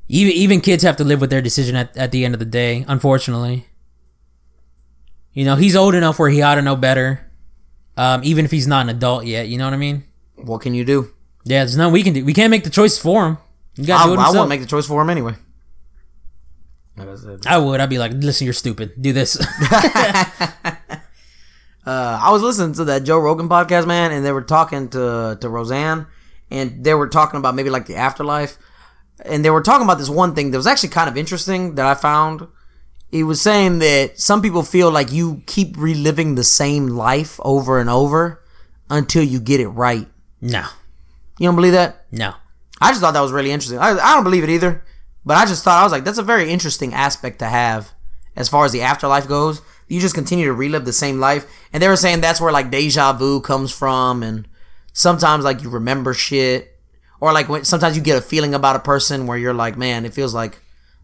[0.09, 2.45] even even kids have to live with their decision at at the end of the
[2.45, 2.85] day.
[2.89, 3.69] Unfortunately,
[5.33, 7.31] you know, he's old enough where he ought to know better,
[7.97, 9.49] um, even if he's not an adult yet.
[9.49, 10.03] You know what I mean?
[10.35, 11.14] What can you do?
[11.45, 12.25] Yeah, there's nothing we can do.
[12.25, 13.39] We can't make the choice for him.
[13.77, 14.35] You I, gotta do it I himself.
[14.35, 15.35] wouldn't make the choice for him anyway.
[16.97, 17.81] Like I said, I would.
[17.81, 18.93] I'd be like, listen, you're stupid.
[19.01, 19.37] Do this.
[19.73, 20.97] uh,
[21.87, 25.49] I was listening to that Joe Rogan podcast, man, and they were talking to to
[25.49, 26.07] Roseanne,
[26.51, 28.57] and they were talking about maybe like the afterlife,
[29.25, 31.87] and they were talking about this one thing that was actually kind of interesting that
[31.87, 32.47] I found.
[33.11, 37.79] He was saying that some people feel like you keep reliving the same life over
[37.79, 38.43] and over
[38.91, 40.09] until you get it right.
[40.41, 40.65] no,
[41.39, 42.07] You don't believe that?
[42.11, 42.35] no.
[42.81, 43.79] I just thought that was really interesting.
[43.79, 44.85] I, I don't believe it either,
[45.25, 47.93] but I just thought I was like, that's a very interesting aspect to have
[48.37, 49.63] as far as the afterlife goes.
[49.89, 52.71] You just continue to relive the same life, and they were saying that's where like
[52.71, 54.49] deja vu comes from, and
[54.93, 56.79] sometimes like you remember shit,
[57.21, 60.05] or like when sometimes you get a feeling about a person where you're like, man,
[60.05, 60.61] it feels like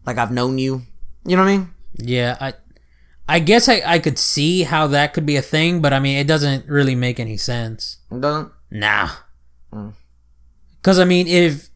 [0.07, 0.83] like I've known you.
[1.25, 1.71] You know what I mean?
[1.95, 2.55] Yeah, I,
[3.29, 6.17] I guess I, I could see how that could be a thing, but I mean,
[6.17, 7.99] it doesn't really make any sense.
[8.11, 8.51] It doesn't.
[8.71, 9.11] Nah.
[9.73, 9.95] Mm.
[10.81, 11.69] Because I mean, if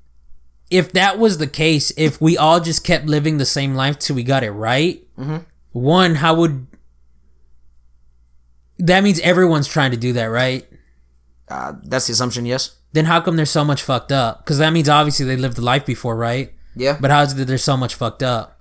[0.70, 4.16] if that was the case, if we all just kept living the same life till
[4.16, 5.02] we got it right,
[5.72, 6.66] one, how would
[8.78, 10.66] that means everyone's trying to do that, right?
[11.48, 12.46] Uh, that's the assumption.
[12.46, 12.76] Yes.
[12.92, 14.44] Then how come there's so much fucked up?
[14.44, 16.52] Because that means obviously they lived the life before, right?
[16.74, 16.96] Yeah.
[17.00, 18.60] But how is it there's so much fucked up?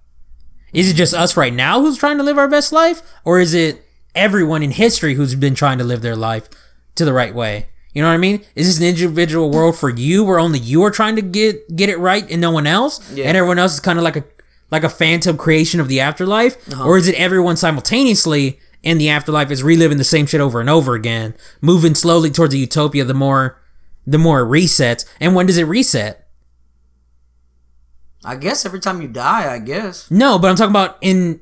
[0.73, 3.01] Is it just us right now who's trying to live our best life?
[3.23, 6.49] Or is it everyone in history who's been trying to live their life
[6.95, 7.67] to the right way?
[7.93, 8.43] You know what I mean?
[8.55, 11.89] Is this an individual world for you where only you are trying to get get
[11.89, 12.99] it right and no one else?
[13.13, 13.25] Yeah.
[13.27, 14.23] And everyone else is kind of like a
[14.71, 16.55] like a phantom creation of the afterlife?
[16.73, 16.85] Uh-huh.
[16.85, 20.69] Or is it everyone simultaneously in the afterlife is reliving the same shit over and
[20.69, 23.61] over again, moving slowly towards a utopia the more
[24.07, 25.05] the more it resets?
[25.19, 26.27] And when does it reset?
[28.25, 30.09] I guess every time you die, I guess.
[30.09, 31.41] No, but I'm talking about in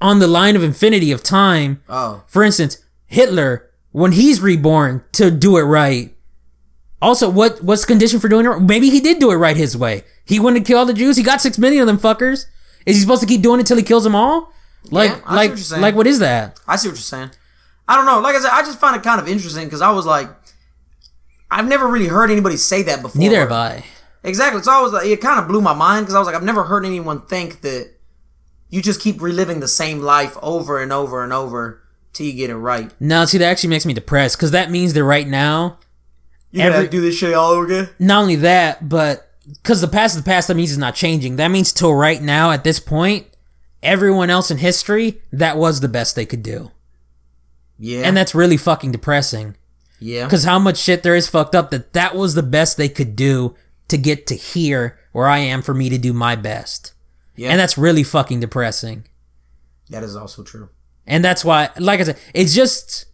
[0.00, 1.82] on the line of infinity of time.
[1.88, 6.14] Oh, For instance, Hitler, when he's reborn to do it right.
[7.00, 8.60] Also, what what's the condition for doing it?
[8.60, 10.04] Maybe he did do it right his way.
[10.22, 11.16] He went to kill all the Jews.
[11.16, 12.44] He got six million of them fuckers.
[12.84, 14.52] Is he supposed to keep doing it till he kills them all?
[14.90, 16.60] Like, Yeah, like, what like, what is that?
[16.68, 17.30] I see what you're saying.
[17.88, 18.20] I don't know.
[18.20, 20.28] Like I said, I just find it kind of interesting because I was like,
[21.50, 23.18] I've never really heard anybody say that before.
[23.18, 23.82] Neither have I.
[24.22, 24.62] Exactly.
[24.62, 26.42] So I was like, it kind of blew my mind because I was like, I've
[26.42, 27.94] never heard anyone think that
[28.68, 31.82] you just keep reliving the same life over and over and over
[32.16, 32.90] till you get it right.
[33.00, 35.78] No, see, that actually makes me depressed because that means that right now,
[36.50, 37.88] You Every- gotta do this shit all over again.
[37.98, 41.36] not only that, but because the past is the past, that means it's not changing.
[41.36, 43.26] That means till right now, at this point,
[43.82, 46.70] everyone else in history, that was the best they could do.
[47.78, 48.02] Yeah.
[48.02, 49.56] And that's really fucking depressing.
[50.00, 50.24] yeah.
[50.24, 53.14] Because how much shit there is fucked up that that was the best they could
[53.16, 53.54] do
[53.88, 56.92] to get to here where I am for me to do my best.
[57.36, 57.50] Yeah.
[57.50, 59.04] And that's really fucking depressing.
[59.90, 60.68] that is also true.
[61.06, 63.06] And that's why, like I said, it's just.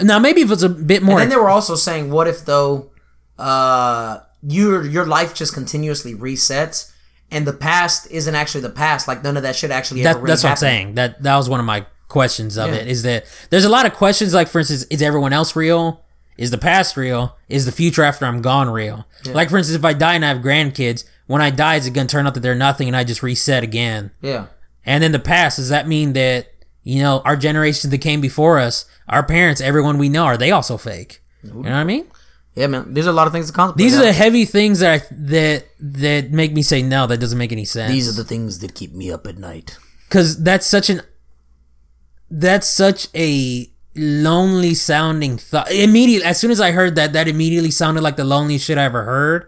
[0.00, 1.20] Now, maybe if it's a bit more.
[1.20, 2.90] And then they were also saying, what if though,
[3.38, 6.92] uh, your your life just continuously resets,
[7.30, 9.06] and the past isn't actually the past.
[9.08, 10.94] Like none of that shit actually That, ever really that's what I'm saying.
[10.94, 12.76] That that was one of my questions of Yeah.
[12.76, 12.88] it.
[12.88, 16.02] Is that there's a lot of questions like, for instance, is everyone else real?
[16.36, 17.36] Is the past real?
[17.48, 19.06] Is the future after I'm gone real?
[19.26, 21.92] Like for instance, if I die and I have grandkids, when I die, is it
[21.92, 24.10] gonna turn out that they're nothing and I just reset again?
[24.20, 24.46] Yeah.
[24.84, 26.48] And in the past, does that mean that
[26.84, 30.52] you know our generations that came before us, our parents, everyone we know, are they
[30.52, 31.20] also fake?
[31.42, 32.06] You know what I mean?
[32.54, 32.94] Yeah, man.
[32.94, 33.84] These are a lot of things to contemplate.
[33.84, 37.06] These are the heavy things that I, that that make me say no.
[37.08, 37.90] That doesn't make any sense.
[37.92, 39.76] These are the things that keep me up at night.
[40.08, 41.00] because that's such an
[42.30, 47.70] that's such a lonely sounding thought immediately as soon as i heard that that immediately
[47.70, 49.46] sounded like the loneliest shit i ever heard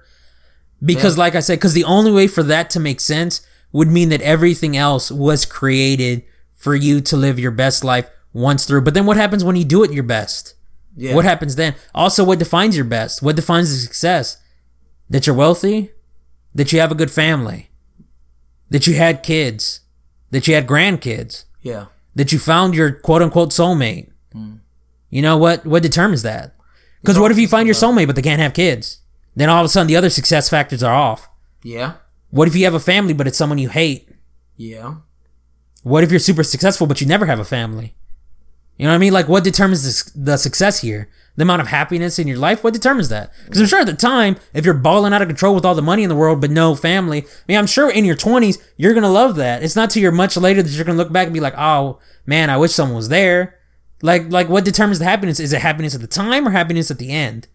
[0.85, 3.41] because like i said because the only way for that to make sense
[3.73, 6.23] would mean that everything else was created
[6.67, 9.65] for you to live your best life once through but then what happens when you
[9.65, 10.55] do it your best
[10.97, 11.15] Yeah.
[11.17, 14.27] what happens then also what defines your best what defines the success
[15.13, 15.79] that you're wealthy
[16.59, 17.71] that you have a good family
[18.73, 19.81] that you had kids
[20.33, 21.85] that you had grandkids Yeah.
[22.17, 24.09] that you found your quote unquote soulmate.
[25.17, 25.65] You know what?
[25.65, 26.57] What determines that?
[27.01, 28.85] Because what if you find your soulmate but they can't have kids?
[29.37, 31.29] Then all of a sudden the other success factors are off.
[31.63, 31.91] Yeah.
[32.31, 34.03] What if you have a family but it's someone you hate?
[34.57, 34.95] Yeah.
[35.87, 37.95] What if you're super successful but you never have a family?
[38.77, 39.13] You know what I mean?
[39.13, 41.09] Like what determines the, the success here?
[41.37, 42.65] The amount of happiness in your life?
[42.65, 43.31] What determines that?
[43.45, 45.83] Because I'm sure at the time, if you're balling out of control with all the
[45.83, 48.95] money in the world but no family, I mean, I'm sure in your 20s, you're
[48.95, 49.63] going to love that.
[49.63, 51.55] It's not till you're much later that you're going to look back and be like,
[51.57, 53.57] oh, man, I wish someone was there.
[54.03, 55.39] Like, like what determines the happiness?
[55.39, 57.47] Is it happiness at the time or happiness at the end?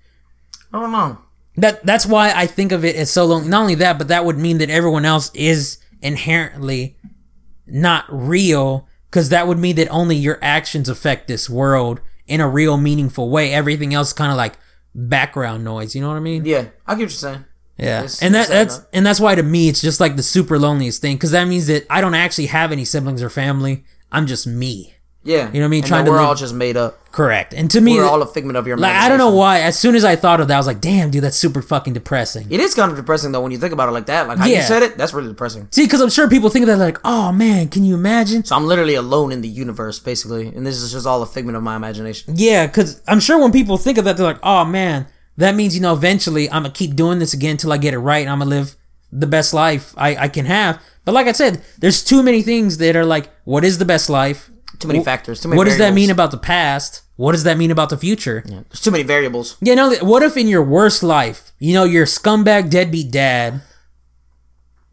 [0.72, 1.18] I don't know.
[1.58, 3.50] That that's why I think of it as so long.
[3.50, 6.96] Not only that, but that would mean that everyone else is inherently
[7.72, 12.48] not real, because that would mean that only your actions affect this world in a
[12.48, 13.54] real, meaningful way.
[13.54, 14.56] Everything else kind of like
[14.96, 15.96] background noise.
[15.96, 16.46] You know what I mean?
[16.46, 16.66] Yeah.
[16.86, 17.46] I get what you're saying.
[17.78, 18.88] Yeah, It's- and that that's enough.
[18.94, 21.66] and that's why to me it's just like the super loneliest thing because that means
[21.68, 23.86] that I don't actually have any siblings or family.
[24.12, 24.94] I'm just me.
[25.24, 25.48] Yeah.
[25.52, 25.80] You know what I mean?
[25.84, 26.98] And Trying to we're live- all just made up.
[27.12, 27.54] Correct.
[27.54, 29.06] And to me, We're all a figment of your like imagination.
[29.06, 29.60] I don't know why.
[29.60, 31.94] As soon as I thought of that, I was like, "Damn, dude, that's super fucking
[31.94, 34.28] depressing." It is kind of depressing though when you think about it like that.
[34.30, 34.58] Like how Yeah.
[34.58, 35.68] you said it, that's really depressing.
[35.72, 38.56] See, because I'm sure people think of that like, "Oh man, can you imagine?" So
[38.56, 41.64] I'm literally alone in the universe, basically, and this is just all a figment of
[41.64, 42.34] my imagination.
[42.38, 45.06] Yeah, because I'm sure when people think of that, they're like, "Oh man,
[45.38, 48.00] that means you know eventually I'm gonna keep doing this again until I get it
[48.00, 48.76] right, and I'm gonna live
[49.12, 52.78] the best life I, I can have." But like I said, there's too many things
[52.78, 54.48] that are like, "What is the best life?"
[54.80, 55.42] Too many factors.
[55.42, 55.58] Too many.
[55.58, 55.96] What does that variables.
[55.96, 57.04] mean about the past?
[57.16, 58.44] What does that mean about the future?
[58.46, 58.62] Yeah.
[58.70, 59.58] There's too many variables.
[59.62, 63.62] You know, what if in your worst life, you know, you're a scumbag deadbeat dad,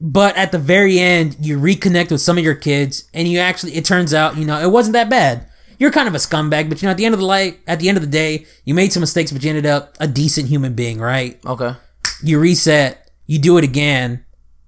[0.00, 3.74] but at the very end, you reconnect with some of your kids, and you actually,
[3.74, 5.46] it turns out, you know, it wasn't that bad.
[5.78, 7.78] You're kind of a scumbag, but you know, at the end of the light, at
[7.78, 10.48] the end of the day, you made some mistakes, but you ended up a decent
[10.48, 11.40] human being, right?
[11.46, 11.74] Okay.
[12.22, 14.24] You reset, you do it again.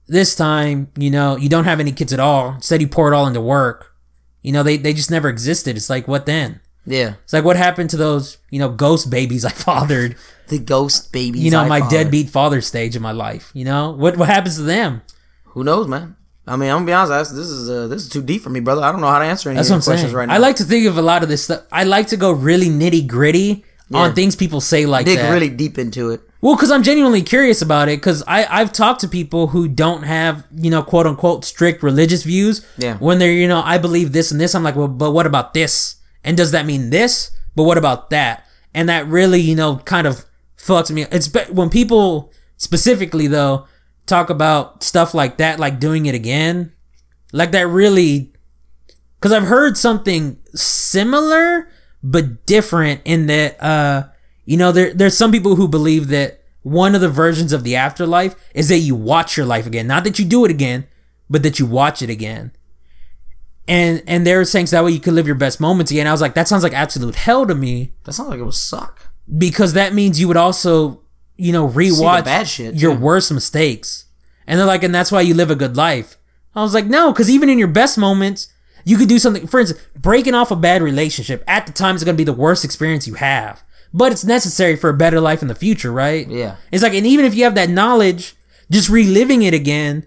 [0.06, 2.54] This time, you know, you don't have any kids at all.
[2.54, 3.89] Instead, you pour it all into work.
[4.42, 5.76] You know, they, they just never existed.
[5.76, 6.60] It's like, what then?
[6.86, 7.14] Yeah.
[7.24, 10.16] It's like, what happened to those, you know, ghost babies I fathered?
[10.48, 11.42] The ghost babies.
[11.44, 11.98] you know, I my fathered.
[12.04, 13.50] deadbeat father stage in my life.
[13.54, 15.02] You know, what what happens to them?
[15.54, 16.16] Who knows, man?
[16.46, 17.10] I mean, I'm gonna be honest.
[17.10, 18.82] that's- This is uh, this is too deep for me, brother.
[18.82, 20.16] I don't know how to answer any That's of your questions saying.
[20.16, 20.34] right now.
[20.34, 21.62] I like to think of a lot of this stuff.
[21.70, 25.30] I like to go really nitty gritty on things people say like dig that.
[25.32, 26.20] really deep into it.
[26.40, 27.98] Well, because I'm genuinely curious about it.
[27.98, 32.22] Because I I've talked to people who don't have you know quote unquote strict religious
[32.22, 32.66] views.
[32.78, 32.96] Yeah.
[32.98, 35.54] When they're you know I believe this and this, I'm like, well, but what about
[35.54, 35.96] this?
[36.24, 37.30] And does that mean this?
[37.54, 38.46] But what about that?
[38.74, 40.24] And that really you know kind of
[40.56, 41.06] fucks me.
[41.10, 43.66] It's when people specifically though
[44.06, 46.72] talk about stuff like that, like doing it again,
[47.32, 48.32] like that really,
[49.16, 51.70] because I've heard something similar
[52.02, 54.08] but different in that, uh,
[54.50, 56.30] you know, there there's some people who believe that
[56.62, 60.02] one of the versions of the afterlife is that you watch your life again, not
[60.04, 60.80] that you do it again,
[61.32, 62.50] but that you watch it again.
[63.68, 66.06] And and they were saying so that way you could live your best moments again.
[66.06, 68.54] I was like, that sounds like absolute hell to me That sounds like it would
[68.54, 69.08] suck.
[69.38, 71.02] because that means you would also,
[71.36, 73.00] you know, rewatch bad shit, your too.
[73.00, 74.06] worst mistakes.
[74.46, 76.16] And they're like, and that's why you live a good life.
[76.56, 78.48] I was like, no, because even in your best moments,
[78.84, 79.46] you could do something.
[79.46, 82.32] For instance, breaking off a bad relationship at the time is going to be the
[82.32, 86.28] worst experience you have, but it's necessary for a better life in the future, right?
[86.28, 86.56] Yeah.
[86.70, 88.34] It's like, and even if you have that knowledge,
[88.70, 90.06] just reliving it again,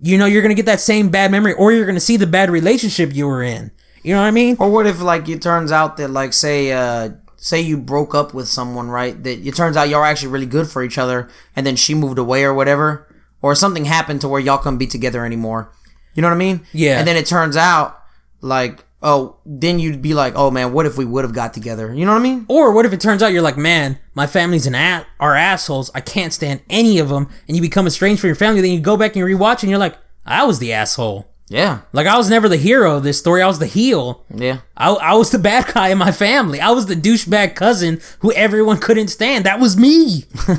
[0.00, 2.50] you know, you're to get that same bad memory, or you're to see the bad
[2.50, 3.70] relationship you were in.
[4.02, 4.56] You know what I mean?
[4.60, 8.34] Or what if like it turns out that like say uh say you broke up
[8.34, 9.22] with someone, right?
[9.22, 11.94] That it turns out y'all are actually really good for each other and then she
[11.94, 13.08] moved away or whatever.
[13.40, 15.70] Or something happened to where y'all couldn't be together anymore.
[16.14, 16.66] You know what I mean?
[16.72, 16.98] Yeah.
[16.98, 18.02] And then it turns out
[18.40, 21.94] like, oh, then you'd be like, oh man, what if we would have got together?
[21.94, 22.46] You know what I mean?
[22.48, 25.90] Or what if it turns out you're like, man, my family's an at are assholes.
[25.94, 28.62] I can't stand any of them, and you become estranged from your family.
[28.62, 31.28] Then you go back and you rewatch, and you're like, I was the asshole.
[31.48, 31.80] Yeah.
[31.92, 33.42] Like I was never the hero of this story.
[33.42, 34.24] I was the heel.
[34.34, 34.60] Yeah.
[34.76, 36.58] I, I was the bad guy in my family.
[36.58, 39.44] I was the douchebag cousin who everyone couldn't stand.
[39.44, 40.24] That was me.
[40.48, 40.54] you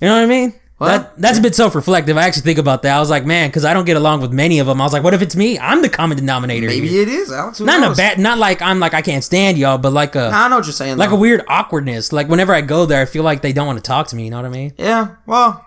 [0.00, 0.54] know what I mean?
[0.86, 2.16] That, that's a bit self-reflective.
[2.16, 2.96] I actually think about that.
[2.96, 4.80] I was like, man, because I don't get along with many of them.
[4.80, 5.58] I was like, what if it's me?
[5.58, 6.68] I'm the common denominator.
[6.68, 7.02] Maybe here.
[7.02, 7.60] it is, Alex.
[7.60, 8.18] Not in a bad.
[8.18, 10.72] Not like I'm like I can't stand y'all, but like a I know what you're
[10.72, 10.96] saying.
[10.96, 11.16] like though.
[11.16, 12.12] a weird awkwardness.
[12.12, 14.24] Like whenever I go there, I feel like they don't want to talk to me.
[14.24, 14.72] You know what I mean?
[14.78, 15.66] Yeah, well,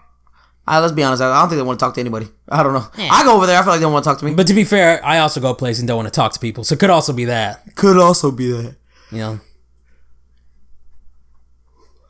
[0.67, 1.21] uh, let's be honest.
[1.21, 2.27] I I don't think they want to talk to anybody.
[2.49, 2.87] I don't know.
[2.97, 3.59] I go over there.
[3.59, 4.33] I feel like they don't want to talk to me.
[4.33, 6.63] But to be fair, I also go places and don't want to talk to people,
[6.63, 7.75] so it could also be that.
[7.75, 8.75] could also be that.
[9.11, 9.39] You know?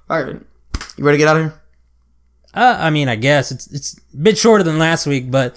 [0.10, 0.36] All right,
[0.96, 1.63] you ready to get out of here?
[2.54, 5.56] Uh, I mean, I guess it's it's a bit shorter than last week, but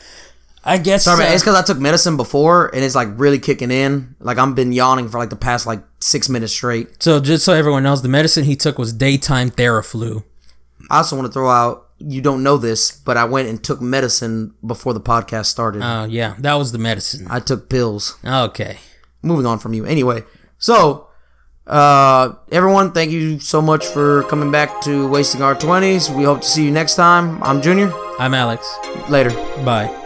[0.64, 1.30] I guess Sorry, man.
[1.30, 4.16] uh, It's because I took medicine before and it's like really kicking in.
[4.18, 7.02] Like I've been yawning for like the past like six minutes straight.
[7.02, 10.24] so just so everyone knows, the medicine he took was daytime Theraflu.
[10.90, 11.82] I also want to throw out.
[11.98, 15.82] You don't know this, but I went and took medicine before the podcast started.
[15.82, 17.26] Oh yeah, that was the medicine.
[17.30, 18.16] I took pills.
[18.24, 18.78] Okay.
[19.22, 19.84] moving on from you.
[19.86, 20.22] Anyway,
[20.58, 21.08] so
[21.66, 26.10] uh everyone, thank you so much for coming back to Wasting Our Twenties.
[26.10, 27.42] We hope to see you next time.
[27.42, 27.92] I'm Junior.
[28.18, 28.66] I'm Alex.
[29.08, 29.30] Later.
[29.64, 30.05] Bye.